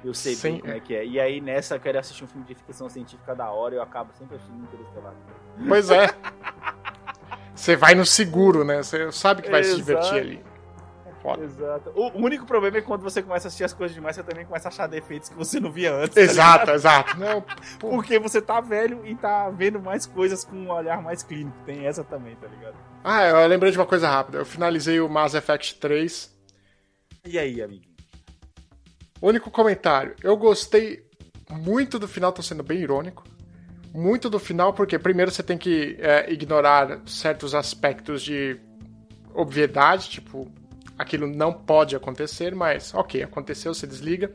Eu 0.06 0.14
sei 0.14 0.36
Sem... 0.36 0.52
bem 0.52 0.62
como 0.62 0.74
é 0.74 0.80
que 0.80 0.96
é. 0.96 1.04
E 1.04 1.20
aí 1.20 1.42
nessa 1.42 1.76
eu 1.76 1.80
quero 1.80 1.98
assistir 1.98 2.24
um 2.24 2.28
filme 2.28 2.46
de 2.46 2.54
ficção 2.54 2.88
científica 2.88 3.34
da 3.34 3.50
hora 3.50 3.74
e 3.74 3.78
eu 3.78 3.82
acabo 3.82 4.14
sempre 4.14 4.36
assistindo 4.36 4.64
Interestelar. 4.64 5.14
Pois 5.68 5.90
é. 5.90 6.08
Você 7.56 7.76
vai 7.76 7.96
no 7.96 8.06
seguro, 8.06 8.64
né? 8.64 8.84
Você 8.84 9.12
sabe 9.12 9.42
que 9.42 9.50
vai 9.50 9.62
Exato. 9.62 9.78
se 9.78 9.84
divertir 9.84 10.20
ali. 10.20 10.46
É 11.08 11.22
foda. 11.24 11.44
Exato. 11.44 11.90
O 11.96 12.20
único 12.20 12.46
problema 12.46 12.78
é 12.78 12.82
quando 12.82 13.02
você 13.02 13.24
começa 13.24 13.48
a 13.48 13.50
assistir 13.50 13.64
as 13.64 13.74
coisas 13.74 13.96
demais, 13.96 14.16
você 14.16 14.22
também 14.22 14.46
começa 14.46 14.68
a 14.68 14.70
achar 14.70 14.86
defeitos 14.86 15.30
que 15.30 15.36
você 15.36 15.60
não 15.60 15.72
via 15.72 15.92
antes. 15.96 16.14
Tá 16.14 16.22
exato, 16.22 16.66
tá 16.68 16.74
exato. 16.76 17.18
Não, 17.18 17.44
Porque 17.80 18.20
você 18.20 18.40
tá 18.40 18.62
velho 18.62 19.04
e 19.08 19.16
tá 19.16 19.50
vendo 19.50 19.80
mais 19.80 20.06
coisas 20.06 20.44
com 20.44 20.56
um 20.56 20.70
olhar 20.70 21.02
mais 21.02 21.24
clínico. 21.24 21.58
Tem 21.66 21.88
essa 21.88 22.04
também, 22.04 22.36
tá 22.36 22.48
ligado? 22.48 22.76
Ah, 23.04 23.26
eu 23.26 23.48
lembrei 23.48 23.72
de 23.72 23.80
uma 23.80 23.88
coisa 23.88 24.08
rápida. 24.08 24.38
Eu 24.38 24.46
finalizei 24.46 25.00
o 25.00 25.10
Mass 25.10 25.34
Effect 25.34 25.80
3. 25.80 26.36
E 27.26 27.40
aí, 27.40 27.60
amiguinho? 27.60 27.95
Único 29.28 29.50
comentário. 29.50 30.16
Eu 30.24 30.38
gostei 30.38 31.06
muito 31.50 31.98
do 31.98 32.08
final, 32.08 32.32
tô 32.32 32.42
sendo 32.42 32.64
bem 32.64 32.80
irônico 32.80 33.24
muito 33.96 34.30
do 34.30 34.38
final, 34.38 34.74
porque 34.74 35.00
primeiro 35.00 35.32
você 35.32 35.42
tem 35.42 35.58
que 35.58 35.96
é, 36.00 36.30
ignorar 36.32 37.00
certos 37.06 37.56
aspectos 37.56 38.22
de 38.22 38.60
obviedade, 39.34 40.10
tipo, 40.10 40.52
aquilo 40.98 41.28
não 41.28 41.54
pode 41.54 41.96
acontecer, 41.96 42.54
mas 42.54 42.94
ok, 42.94 43.24
aconteceu, 43.24 43.74
você 43.74 43.88
desliga. 43.88 44.34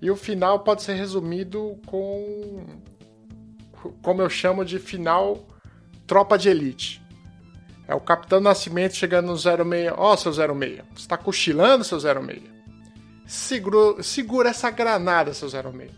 E 0.00 0.10
o 0.10 0.16
final 0.16 0.60
pode 0.60 0.82
ser 0.82 0.92
resumido 0.94 1.80
com. 1.86 2.66
Como 4.02 4.20
eu 4.20 4.28
chamo 4.28 4.64
de 4.64 4.78
final 4.78 5.46
tropa 6.06 6.36
de 6.36 6.48
elite. 6.48 7.02
É 7.86 7.94
o 7.94 8.00
Capitão 8.00 8.40
Nascimento 8.40 8.94
chegando 8.94 9.28
no 9.28 9.36
06. 9.36 9.56
Ó, 9.96 10.12
oh, 10.12 10.16
seu 10.16 10.32
06. 10.32 10.44
Você 10.46 10.82
está 10.96 11.16
cochilando, 11.16 11.82
seu 11.82 11.98
06. 11.98 12.57
Segura, 13.28 14.02
segura 14.02 14.48
essa 14.48 14.70
granada, 14.70 15.34
seu 15.34 15.50
06. 15.50 15.92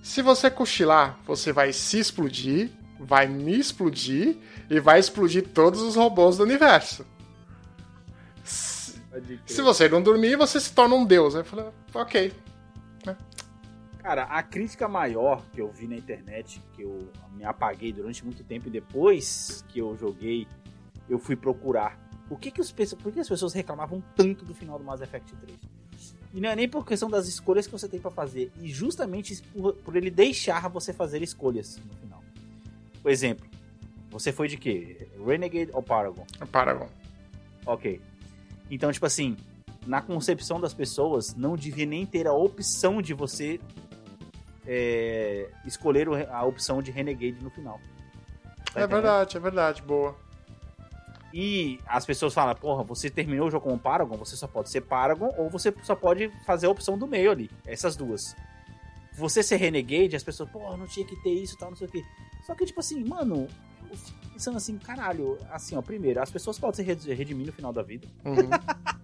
Se 0.00 0.22
você 0.22 0.48
cochilar, 0.48 1.18
você 1.26 1.52
vai 1.52 1.72
se 1.72 1.98
explodir, 1.98 2.70
vai 3.00 3.26
me 3.26 3.58
explodir 3.58 4.36
e 4.70 4.78
vai 4.78 5.00
explodir 5.00 5.48
todos 5.48 5.82
os 5.82 5.96
robôs 5.96 6.36
do 6.36 6.44
universo. 6.44 7.04
Se, 8.44 9.00
se 9.44 9.60
você 9.60 9.88
não 9.88 10.00
dormir, 10.00 10.36
você 10.36 10.60
se 10.60 10.72
torna 10.72 10.94
um 10.94 11.04
deus. 11.04 11.34
Eu 11.34 11.44
falei, 11.44 11.66
ok. 11.92 12.32
Cara, 13.98 14.24
a 14.24 14.42
crítica 14.42 14.86
maior 14.86 15.44
que 15.52 15.60
eu 15.60 15.70
vi 15.70 15.88
na 15.88 15.96
internet, 15.96 16.62
que 16.74 16.82
eu 16.82 17.10
me 17.34 17.44
apaguei 17.44 17.92
durante 17.92 18.24
muito 18.24 18.44
tempo 18.44 18.68
e 18.68 18.70
depois 18.70 19.64
que 19.68 19.80
eu 19.80 19.96
joguei, 19.96 20.46
eu 21.08 21.18
fui 21.18 21.34
procurar. 21.34 21.98
Por 22.28 22.40
que, 22.40 22.50
que, 22.50 22.60
os, 22.60 22.72
por 22.72 23.12
que 23.12 23.20
as 23.20 23.28
pessoas 23.28 23.52
reclamavam 23.52 24.02
tanto 24.16 24.44
do 24.44 24.54
final 24.54 24.78
do 24.78 24.84
Mass 24.84 25.00
Effect 25.00 25.34
3? 25.36 25.71
E 26.34 26.40
não 26.40 26.48
é 26.48 26.56
nem 26.56 26.68
por 26.68 26.86
questão 26.86 27.10
das 27.10 27.28
escolhas 27.28 27.66
que 27.66 27.72
você 27.72 27.88
tem 27.88 28.00
para 28.00 28.10
fazer, 28.10 28.50
e 28.60 28.68
justamente 28.70 29.42
por, 29.42 29.74
por, 29.74 29.96
ele 29.96 30.10
deixar 30.10 30.68
você 30.68 30.92
fazer 30.92 31.22
escolhas 31.22 31.76
no 31.76 31.94
final. 31.96 32.22
Por 33.02 33.10
exemplo, 33.10 33.46
você 34.10 34.32
foi 34.32 34.48
de 34.48 34.56
quê? 34.56 35.08
Renegade 35.24 35.70
ou 35.74 35.82
Paragon? 35.82 36.24
Paragon. 36.50 36.88
Ok. 37.66 38.00
Então, 38.70 38.90
tipo 38.90 39.04
assim, 39.04 39.36
na 39.86 40.00
concepção 40.00 40.60
das 40.60 40.72
pessoas, 40.72 41.34
não 41.34 41.56
devia 41.56 41.84
nem 41.86 42.06
ter 42.06 42.26
a 42.26 42.32
opção 42.32 43.02
de 43.02 43.12
você 43.12 43.60
é, 44.66 45.50
escolher 45.66 46.08
a 46.30 46.44
opção 46.44 46.82
de 46.82 46.90
Renegade 46.90 47.42
no 47.42 47.50
final. 47.50 47.80
Tá 48.72 48.80
é 48.80 48.84
entendendo? 48.84 48.90
verdade, 48.90 49.36
é 49.36 49.40
verdade, 49.40 49.82
boa. 49.82 50.16
E 51.32 51.80
as 51.86 52.04
pessoas 52.04 52.34
falam, 52.34 52.54
porra, 52.54 52.82
você 52.82 53.08
terminou 53.08 53.48
o 53.48 53.50
jogo 53.50 53.68
com 53.68 53.78
Paragon, 53.78 54.16
você 54.16 54.36
só 54.36 54.46
pode 54.46 54.70
ser 54.70 54.82
Paragon 54.82 55.32
ou 55.38 55.48
você 55.48 55.74
só 55.82 55.94
pode 55.94 56.30
fazer 56.44 56.66
a 56.66 56.70
opção 56.70 56.98
do 56.98 57.06
meio 57.06 57.30
ali. 57.30 57.50
Essas 57.66 57.96
duas. 57.96 58.36
Você 59.14 59.42
ser 59.42 59.56
Renegade, 59.56 60.16
as 60.16 60.22
pessoas, 60.22 60.50
porra, 60.50 60.76
não 60.76 60.86
tinha 60.86 61.06
que 61.06 61.16
ter 61.22 61.32
isso 61.32 61.54
e 61.54 61.58
tal, 61.58 61.70
não 61.70 61.76
sei 61.76 61.86
o 61.86 61.90
quê. 61.90 62.02
Só 62.46 62.54
que, 62.54 62.66
tipo 62.66 62.80
assim, 62.80 63.04
mano, 63.04 63.46
pensando 64.32 64.56
assim, 64.56 64.76
caralho, 64.78 65.38
assim, 65.50 65.76
ó, 65.76 65.82
primeiro, 65.82 66.20
as 66.20 66.30
pessoas 66.30 66.58
podem 66.58 66.84
se 66.96 67.14
redimir 67.14 67.46
no 67.46 67.52
final 67.52 67.72
da 67.72 67.82
vida. 67.82 68.08
Uhum. 68.24 68.48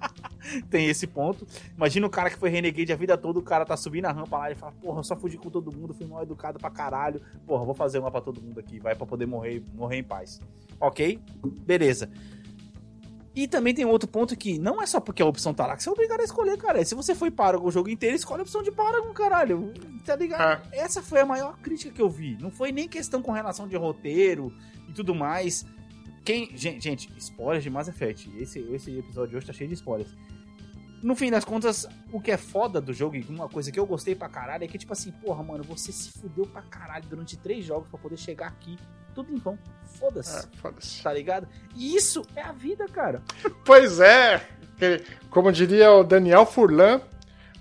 Tem 0.70 0.88
esse 0.88 1.06
ponto. 1.06 1.46
Imagina 1.76 2.06
o 2.06 2.10
cara 2.10 2.30
que 2.30 2.38
foi 2.38 2.48
renegade 2.48 2.92
a 2.92 2.96
vida 2.96 3.18
toda, 3.18 3.38
o 3.38 3.42
cara 3.42 3.66
tá 3.66 3.76
subindo 3.76 4.06
a 4.06 4.12
rampa 4.12 4.38
lá 4.38 4.50
e 4.50 4.54
fala, 4.54 4.72
porra, 4.72 5.00
eu 5.00 5.04
só 5.04 5.14
fudi 5.14 5.36
com 5.36 5.50
todo 5.50 5.70
mundo, 5.70 5.92
fui 5.92 6.06
mal 6.06 6.22
educado 6.22 6.58
pra 6.58 6.70
caralho. 6.70 7.20
Porra, 7.46 7.64
vou 7.64 7.74
fazer 7.74 7.98
uma 7.98 8.10
pra 8.10 8.20
todo 8.20 8.40
mundo 8.40 8.58
aqui, 8.58 8.78
vai 8.78 8.94
pra 8.94 9.06
poder 9.06 9.26
morrer, 9.26 9.62
morrer 9.74 9.98
em 9.98 10.04
paz. 10.04 10.40
Ok? 10.80 11.20
Beleza. 11.66 12.10
E 13.34 13.46
também 13.46 13.72
tem 13.72 13.84
outro 13.84 14.08
ponto 14.08 14.36
que 14.36 14.58
não 14.58 14.82
é 14.82 14.86
só 14.86 14.98
porque 14.98 15.22
a 15.22 15.26
opção 15.26 15.54
tá 15.54 15.64
lá 15.64 15.76
que 15.76 15.82
você 15.82 15.88
é 15.88 15.92
obrigado 15.92 16.20
a 16.20 16.24
escolher, 16.24 16.56
cara. 16.58 16.84
Se 16.84 16.96
você 16.96 17.14
foi 17.14 17.30
Paragon 17.30 17.66
o 17.66 17.70
jogo 17.70 17.88
inteiro, 17.88 18.16
escolhe 18.16 18.40
a 18.40 18.42
opção 18.42 18.64
de 18.64 18.72
Paragon, 18.72 19.12
caralho. 19.12 19.72
Tá 20.04 20.16
ligado? 20.16 20.60
É. 20.72 20.78
Essa 20.78 21.00
foi 21.00 21.20
a 21.20 21.26
maior 21.26 21.56
crítica 21.58 21.94
que 21.94 22.02
eu 22.02 22.10
vi. 22.10 22.36
Não 22.40 22.50
foi 22.50 22.72
nem 22.72 22.88
questão 22.88 23.22
com 23.22 23.30
relação 23.30 23.68
de 23.68 23.76
roteiro 23.76 24.52
e 24.88 24.92
tudo 24.92 25.14
mais. 25.14 25.64
Quem. 26.24 26.50
Gente, 26.56 26.82
gente 26.82 27.12
spoilers 27.16 27.62
de 27.62 27.70
Mass 27.70 27.86
Effect. 27.86 28.28
Esse, 28.36 28.58
esse 28.72 28.98
episódio 28.98 29.30
de 29.30 29.36
hoje 29.36 29.46
tá 29.46 29.52
cheio 29.52 29.68
de 29.68 29.74
spoilers. 29.74 30.10
No 31.00 31.14
fim 31.14 31.30
das 31.30 31.44
contas, 31.44 31.86
o 32.12 32.20
que 32.20 32.32
é 32.32 32.36
foda 32.36 32.80
do 32.80 32.92
jogo, 32.92 33.14
e 33.14 33.22
uma 33.28 33.48
coisa 33.48 33.70
que 33.70 33.78
eu 33.78 33.86
gostei 33.86 34.16
pra 34.16 34.28
caralho, 34.28 34.64
é 34.64 34.66
que, 34.66 34.76
tipo 34.76 34.92
assim, 34.92 35.12
porra, 35.12 35.44
mano, 35.44 35.62
você 35.62 35.92
se 35.92 36.10
fudeu 36.10 36.44
pra 36.44 36.60
caralho 36.62 37.04
durante 37.08 37.36
três 37.36 37.64
jogos 37.64 37.88
pra 37.88 38.00
poder 38.00 38.16
chegar 38.16 38.48
aqui. 38.48 38.76
Tudo 39.18 39.32
em 39.32 39.36
vão. 39.36 39.58
Foda-se. 39.98 40.46
É, 40.46 40.48
foda-se. 40.58 41.02
Tá 41.02 41.12
ligado? 41.12 41.48
E 41.74 41.96
isso 41.96 42.22
é 42.36 42.42
a 42.42 42.52
vida, 42.52 42.86
cara. 42.86 43.20
Pois 43.66 43.98
é, 43.98 44.46
como 45.28 45.50
diria 45.50 45.90
o 45.90 46.04
Daniel 46.04 46.46
Furlan, 46.46 47.00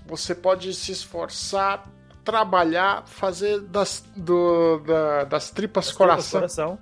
você 0.06 0.36
pode 0.36 0.72
se 0.76 0.92
esforçar, 0.92 1.90
trabalhar, 2.24 3.08
fazer 3.08 3.60
das, 3.62 4.06
do- 4.16 4.78
da- 4.86 5.24
das 5.24 5.50
tripas 5.50 5.92
coração. 5.92 6.42
Coração. 6.42 6.80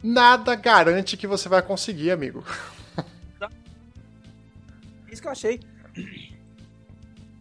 Nada 0.00 0.54
garante 0.54 1.16
que 1.16 1.26
você 1.26 1.48
vai 1.48 1.60
conseguir, 1.60 2.12
amigo. 2.12 2.44
Isso 5.10 5.20
que 5.20 5.26
eu 5.26 5.32
achei. 5.32 5.58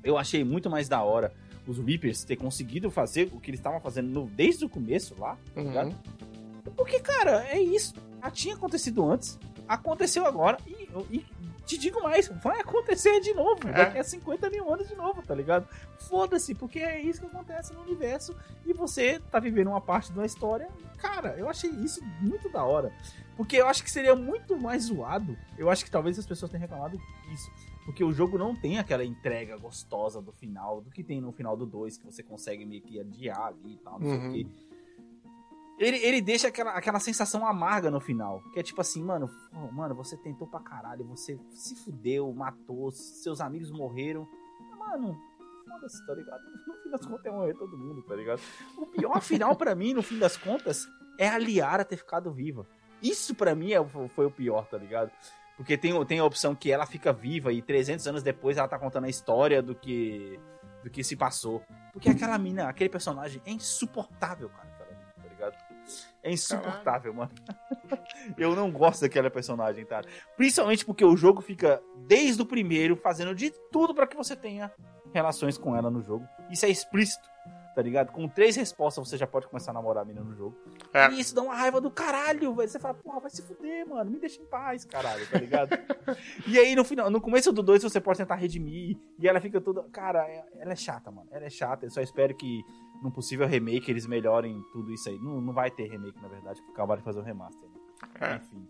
Eu 0.03 0.17
achei 0.17 0.43
muito 0.43 0.67
mais 0.67 0.89
da 0.89 1.03
hora 1.03 1.31
os 1.67 1.77
Reapers 1.79 2.23
ter 2.23 2.35
conseguido 2.37 2.89
fazer 2.89 3.29
o 3.33 3.39
que 3.39 3.49
eles 3.49 3.59
estavam 3.59 3.79
fazendo 3.79 4.07
no- 4.09 4.27
desde 4.27 4.65
o 4.65 4.69
começo 4.69 5.15
lá, 5.19 5.37
tá 5.53 5.61
ligado? 5.61 5.87
Uhum. 5.89 6.71
Porque, 6.75 6.99
cara, 6.99 7.43
é 7.49 7.59
isso. 7.59 7.93
Já 8.21 8.31
tinha 8.31 8.55
acontecido 8.55 9.05
antes, 9.09 9.37
aconteceu 9.67 10.25
agora 10.25 10.57
e, 10.65 10.89
e 11.11 11.25
te 11.65 11.77
digo 11.77 12.01
mais, 12.01 12.27
vai 12.41 12.59
acontecer 12.61 13.19
de 13.19 13.33
novo, 13.33 13.67
É. 13.67 13.73
daqui 13.73 13.97
a 13.99 14.03
50 14.03 14.49
mil 14.49 14.73
anos 14.73 14.87
de 14.87 14.95
novo, 14.95 15.21
tá 15.21 15.35
ligado? 15.35 15.67
Foda-se, 16.07 16.55
porque 16.55 16.79
é 16.79 16.99
isso 17.01 17.19
que 17.21 17.27
acontece 17.27 17.73
no 17.73 17.81
universo 17.81 18.33
e 18.65 18.71
você 18.73 19.19
tá 19.31 19.39
vivendo 19.39 19.67
uma 19.67 19.81
parte 19.81 20.11
de 20.11 20.17
uma 20.17 20.25
história. 20.25 20.69
Cara, 20.97 21.35
eu 21.37 21.49
achei 21.49 21.69
isso 21.69 22.01
muito 22.21 22.49
da 22.49 22.63
hora. 22.63 22.91
Porque 23.35 23.55
eu 23.57 23.67
acho 23.67 23.83
que 23.83 23.91
seria 23.91 24.15
muito 24.15 24.57
mais 24.57 24.85
zoado. 24.85 25.37
Eu 25.57 25.69
acho 25.69 25.85
que 25.85 25.91
talvez 25.91 26.17
as 26.17 26.25
pessoas 26.25 26.49
tenham 26.49 26.61
reclamado 26.61 26.99
isso. 27.31 27.51
Porque 27.87 28.03
o 28.03 28.11
jogo 28.11 28.37
não 28.37 28.53
tem 28.53 28.77
aquela 28.77 29.03
entrega 29.05 29.55
gostosa 29.57 30.21
do 30.21 30.33
final, 30.33 30.81
do 30.81 30.91
que 30.91 31.01
tem 31.01 31.21
no 31.21 31.31
final 31.31 31.55
do 31.55 31.65
2, 31.65 31.97
que 31.97 32.05
você 32.05 32.21
consegue 32.21 32.65
meio 32.65 32.81
que 32.81 32.99
adiar 32.99 33.47
ali 33.47 33.75
e 33.75 33.77
tal, 33.77 33.97
não 33.97 34.07
sei 34.09 34.17
Uhum. 34.19 34.29
o 34.29 34.33
quê. 34.33 34.47
Ele, 35.79 35.97
ele 35.97 36.21
deixa 36.21 36.47
aquela, 36.49 36.71
aquela 36.71 36.99
sensação 36.99 37.45
amarga 37.45 37.89
no 37.89 37.99
final. 38.01 38.41
Que 38.51 38.59
é 38.59 38.63
tipo 38.63 38.81
assim, 38.81 39.01
mano, 39.03 39.29
pô, 39.51 39.71
mano, 39.71 39.95
você 39.95 40.17
tentou 40.17 40.47
pra 40.47 40.59
caralho, 40.59 41.05
você 41.05 41.39
se 41.51 41.75
fudeu, 41.75 42.31
matou, 42.33 42.91
seus 42.91 43.39
amigos 43.39 43.71
morreram. 43.71 44.27
Mano, 44.77 45.15
foda-se, 45.67 46.05
tá 46.05 46.13
ligado? 46.13 46.41
No 46.67 46.73
fim 46.83 46.89
das 46.89 47.05
contas 47.05 47.25
é 47.25 47.31
morrer 47.31 47.53
todo 47.53 47.77
mundo, 47.77 48.01
tá 48.01 48.15
ligado? 48.15 48.41
O 48.77 48.85
pior 48.87 49.21
final 49.21 49.55
pra 49.55 49.75
mim, 49.75 49.93
no 49.93 50.01
fim 50.01 50.17
das 50.19 50.35
contas, 50.35 50.87
é 51.17 51.27
a 51.29 51.37
Liara 51.37 51.85
ter 51.85 51.95
ficado 51.97 52.31
viva. 52.33 52.65
Isso 53.01 53.33
pra 53.35 53.53
mim 53.55 53.71
é, 53.71 53.85
foi 54.09 54.25
o 54.25 54.31
pior, 54.31 54.65
tá 54.67 54.77
ligado? 54.77 55.11
Porque 55.57 55.75
tem, 55.75 56.05
tem 56.05 56.19
a 56.19 56.23
opção 56.23 56.55
que 56.55 56.71
ela 56.71 56.85
fica 56.85 57.11
viva 57.11 57.51
e 57.51 57.61
300 57.61 58.07
anos 58.07 58.23
depois 58.23 58.57
ela 58.57 58.67
tá 58.67 58.77
contando 58.77 59.05
a 59.05 59.09
história 59.09 59.61
do 59.61 59.73
que 59.75 60.39
do 60.83 60.89
que 60.89 61.03
se 61.03 61.15
passou. 61.15 61.63
Porque 61.91 62.09
aquela 62.09 62.37
mina, 62.37 62.69
aquele 62.69 62.89
personagem 62.89 63.41
é 63.45 63.51
insuportável, 63.51 64.49
cara, 64.49 64.69
mina, 64.89 65.13
tá 65.15 65.27
ligado? 65.27 65.55
É 66.23 66.31
insuportável, 66.31 67.13
mano. 67.13 67.31
Eu 68.37 68.55
não 68.55 68.71
gosto 68.71 69.01
daquela 69.01 69.29
personagem, 69.29 69.85
tá? 69.85 70.01
Principalmente 70.35 70.85
porque 70.85 71.03
o 71.03 71.17
jogo 71.17 71.41
fica, 71.41 71.81
desde 72.05 72.41
o 72.41 72.45
primeiro, 72.45 72.95
fazendo 72.95 73.33
de 73.33 73.51
tudo 73.71 73.93
pra 73.93 74.07
que 74.07 74.15
você 74.15 74.35
tenha 74.35 74.71
relações 75.13 75.57
com 75.57 75.75
ela 75.75 75.89
no 75.89 76.03
jogo. 76.03 76.27
Isso 76.49 76.65
é 76.65 76.69
explícito, 76.69 77.27
tá 77.77 77.83
ligado? 77.83 78.11
Com 78.11 78.27
três 78.27 78.55
respostas 78.55 79.07
você 79.07 79.17
já 79.17 79.27
pode 79.27 79.47
começar 79.47 79.69
a 79.69 79.73
namorar 79.75 80.01
a 80.01 80.05
mina 80.05 80.19
no 80.21 80.33
jogo. 80.33 80.57
É. 80.91 81.11
E 81.11 81.19
isso 81.19 81.35
dá 81.35 81.43
uma 81.43 81.53
raiva 81.53 81.79
do 81.79 81.91
caralho, 81.91 82.55
velho. 82.55 82.67
Você 82.67 82.79
fala, 82.79 82.95
porra, 82.95 83.19
vai 83.19 83.29
se 83.29 83.43
fuder, 83.43 83.87
mano. 83.87 84.09
Me 84.09 84.17
deixa 84.17 84.41
em 84.41 84.45
paz, 84.45 84.83
caralho, 84.83 85.29
tá 85.29 85.37
ligado? 85.37 85.69
e 86.47 86.57
aí, 86.57 86.75
no 86.75 86.83
final, 86.83 87.11
no 87.11 87.21
começo 87.21 87.53
do 87.53 87.61
2, 87.61 87.83
você 87.83 88.01
pode 88.01 88.17
tentar 88.17 88.33
redimir. 88.33 88.97
E 89.19 89.27
ela 89.27 89.39
fica 89.39 89.61
toda. 89.61 89.83
Cara, 89.91 90.27
é- 90.27 90.43
ela 90.57 90.71
é 90.73 90.75
chata, 90.75 91.11
mano. 91.11 91.27
Ela 91.29 91.45
é 91.45 91.49
chata. 91.51 91.85
Eu 91.85 91.91
só 91.91 92.01
espero 92.01 92.35
que 92.35 92.63
num 93.03 93.11
possível 93.11 93.45
remake 93.45 93.91
eles 93.91 94.07
melhorem 94.07 94.59
tudo 94.73 94.91
isso 94.91 95.07
aí. 95.07 95.19
Não, 95.19 95.39
não 95.39 95.53
vai 95.53 95.69
ter 95.69 95.87
remake, 95.87 96.19
na 96.19 96.29
verdade, 96.29 96.59
porque 96.59 96.73
acabaram 96.73 96.99
de 96.99 97.05
fazer 97.05 97.19
o 97.19 97.23
remaster. 97.23 97.69
Né? 97.69 97.77
É. 98.21 98.35
Enfim. 98.37 98.67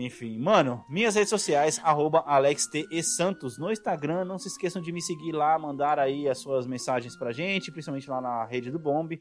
Enfim, 0.00 0.38
mano, 0.38 0.84
minhas 0.88 1.14
redes 1.14 1.30
sociais, 1.30 1.80
arroba 1.82 2.24
AlexTESantos 2.26 3.58
no 3.58 3.70
Instagram. 3.70 4.24
Não 4.24 4.38
se 4.38 4.48
esqueçam 4.48 4.80
de 4.80 4.92
me 4.92 5.02
seguir 5.02 5.32
lá, 5.32 5.58
mandar 5.58 5.98
aí 5.98 6.28
as 6.28 6.38
suas 6.38 6.66
mensagens 6.66 7.16
pra 7.16 7.32
gente, 7.32 7.70
principalmente 7.70 8.08
lá 8.08 8.20
na 8.20 8.44
rede 8.44 8.70
do 8.70 8.78
Bomb. 8.78 9.20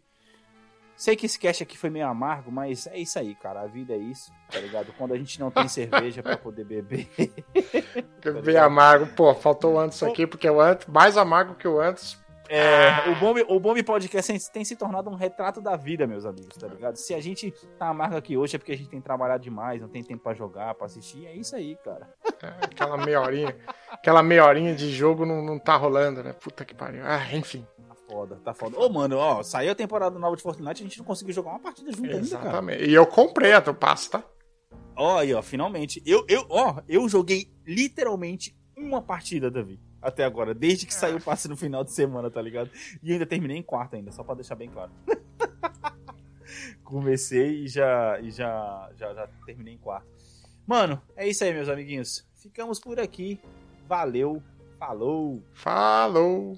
Sei 1.00 1.16
que 1.16 1.26
esse 1.26 1.40
cast 1.40 1.64
aqui 1.64 1.78
foi 1.78 1.90
meio 1.90 2.08
amargo, 2.08 2.52
mas 2.52 2.86
é 2.88 2.98
isso 2.98 3.18
aí, 3.18 3.34
cara. 3.34 3.62
A 3.62 3.68
vida 3.68 3.94
é 3.94 3.98
isso, 3.98 4.34
tá 4.52 4.60
ligado? 4.60 4.92
Quando 4.98 5.14
a 5.14 5.18
gente 5.18 5.40
não 5.40 5.50
tem 5.50 5.66
cerveja 5.70 6.22
pra 6.22 6.36
poder 6.36 6.66
beber. 6.66 7.10
Bem 8.44 8.58
amargo. 8.58 9.08
Pô, 9.16 9.34
faltou 9.34 9.76
o 9.76 9.80
antes 9.80 10.04
aqui, 10.04 10.28
porque 10.28 10.50
o 10.50 10.60
antes, 10.60 10.88
mais 10.88 11.16
amargo 11.16 11.56
que 11.56 11.66
o 11.66 11.80
antes. 11.80 12.20
É, 12.50 13.08
o 13.12 13.16
Bomb, 13.20 13.45
o 13.47 13.60
Bomb 13.60 13.84
Podcast 13.84 14.52
tem 14.52 14.66
se 14.66 14.76
tornado 14.76 15.08
um 15.08 15.14
retrato 15.14 15.62
da 15.62 15.76
vida, 15.76 16.08
meus 16.08 16.26
amigos, 16.26 16.58
tá 16.58 16.68
ligado? 16.68 16.95
Se 16.95 17.14
a 17.14 17.22
gente 17.22 17.52
tá 17.78 17.89
amargo 17.89 18.18
aqui 18.18 18.36
hoje 18.36 18.56
é 18.56 18.60
porque 18.60 18.72
a 18.72 18.78
gente 18.78 18.89
tem 18.89 19.00
trabalhado 19.00 19.43
demais, 19.43 19.80
não 19.80 19.88
tem 19.88 20.04
tempo 20.04 20.24
pra 20.24 20.34
jogar, 20.34 20.74
pra 20.74 20.88
assistir. 20.88 21.28
É 21.28 21.36
isso 21.36 21.56
aí, 21.56 21.78
cara. 21.86 22.12
É, 22.41 22.47
aquela 22.66 22.97
meia 22.97 23.22
horinha. 23.22 23.56
aquela 23.91 24.24
meia 24.24 24.45
horinha 24.45 24.74
de 24.74 24.89
jogo 24.89 25.28
não, 25.28 25.43
não 25.43 25.60
tá 25.60 25.76
rolando, 25.76 26.24
né? 26.24 26.34
Puta 26.34 26.66
que 26.66 26.74
pariu. 26.74 27.02
Ah, 27.06 27.24
enfim. 27.36 27.68
Tá 27.88 27.95
foda, 28.10 28.36
tá 28.43 28.54
foda. 28.54 28.80
Ô, 28.80 28.89
mano, 28.89 29.18
ó, 29.18 29.43
saiu 29.43 29.72
a 29.72 29.76
temporada 29.76 30.18
nova 30.18 30.36
de 30.36 30.41
Fortnite, 30.41 30.82
a 30.82 30.86
gente 30.86 30.97
não 30.97 31.06
conseguiu 31.06 31.36
jogar 31.36 31.52
uma 31.52 31.60
partida 31.60 31.91
junto 31.91 32.06
ainda, 32.06 32.30
cara. 32.30 32.47
Exatamente. 32.47 32.84
E 32.86 32.93
eu 32.95 33.06
comprei 33.06 33.54
a 33.54 33.60
do 33.60 33.76
passo, 33.76 34.10
tá? 34.10 34.24
Ó, 34.95 35.20
aí, 35.20 35.34
ó, 35.36 35.41
finalmente. 35.43 36.02
Eu, 36.04 36.26
eu, 36.28 36.45
ó, 36.50 36.82
eu 36.88 37.08
joguei 37.08 37.54
literalmente 37.64 38.58
uma 38.76 39.02
partida, 39.02 39.52
Davi. 39.52 39.80
Até 40.02 40.24
agora, 40.24 40.54
desde 40.54 40.86
que 40.86 40.93
saiu 40.93 41.18
o 41.18 41.22
passe 41.22 41.47
no 41.47 41.58
final 41.58 41.84
de 41.84 41.91
semana, 41.91 42.30
tá 42.32 42.41
ligado? 42.41 42.70
E 43.04 43.12
ainda 43.12 43.26
terminei 43.26 43.58
em 43.58 43.64
quarto 43.64 43.95
ainda, 43.95 44.12
só 44.12 44.24
pra 44.24 44.36
deixar 44.36 44.56
bem 44.56 44.70
claro. 44.70 44.91
Comecei 46.84 47.66
e 47.66 47.68
já, 47.68 48.20
e 48.22 48.32
já, 48.32 48.89
já, 48.95 49.14
já 49.14 49.28
terminei 49.45 49.74
em 49.76 49.78
quarto. 49.78 50.08
Mano, 50.66 51.02
é 51.16 51.28
isso 51.28 51.43
aí, 51.43 51.54
meus 51.54 51.70
amiguinhos. 51.70 52.28
Ficamos 52.36 52.80
por 52.80 53.00
aqui. 53.00 53.39
Valeu, 53.88 54.41
falou. 54.78 55.43
Falou! 55.54 56.58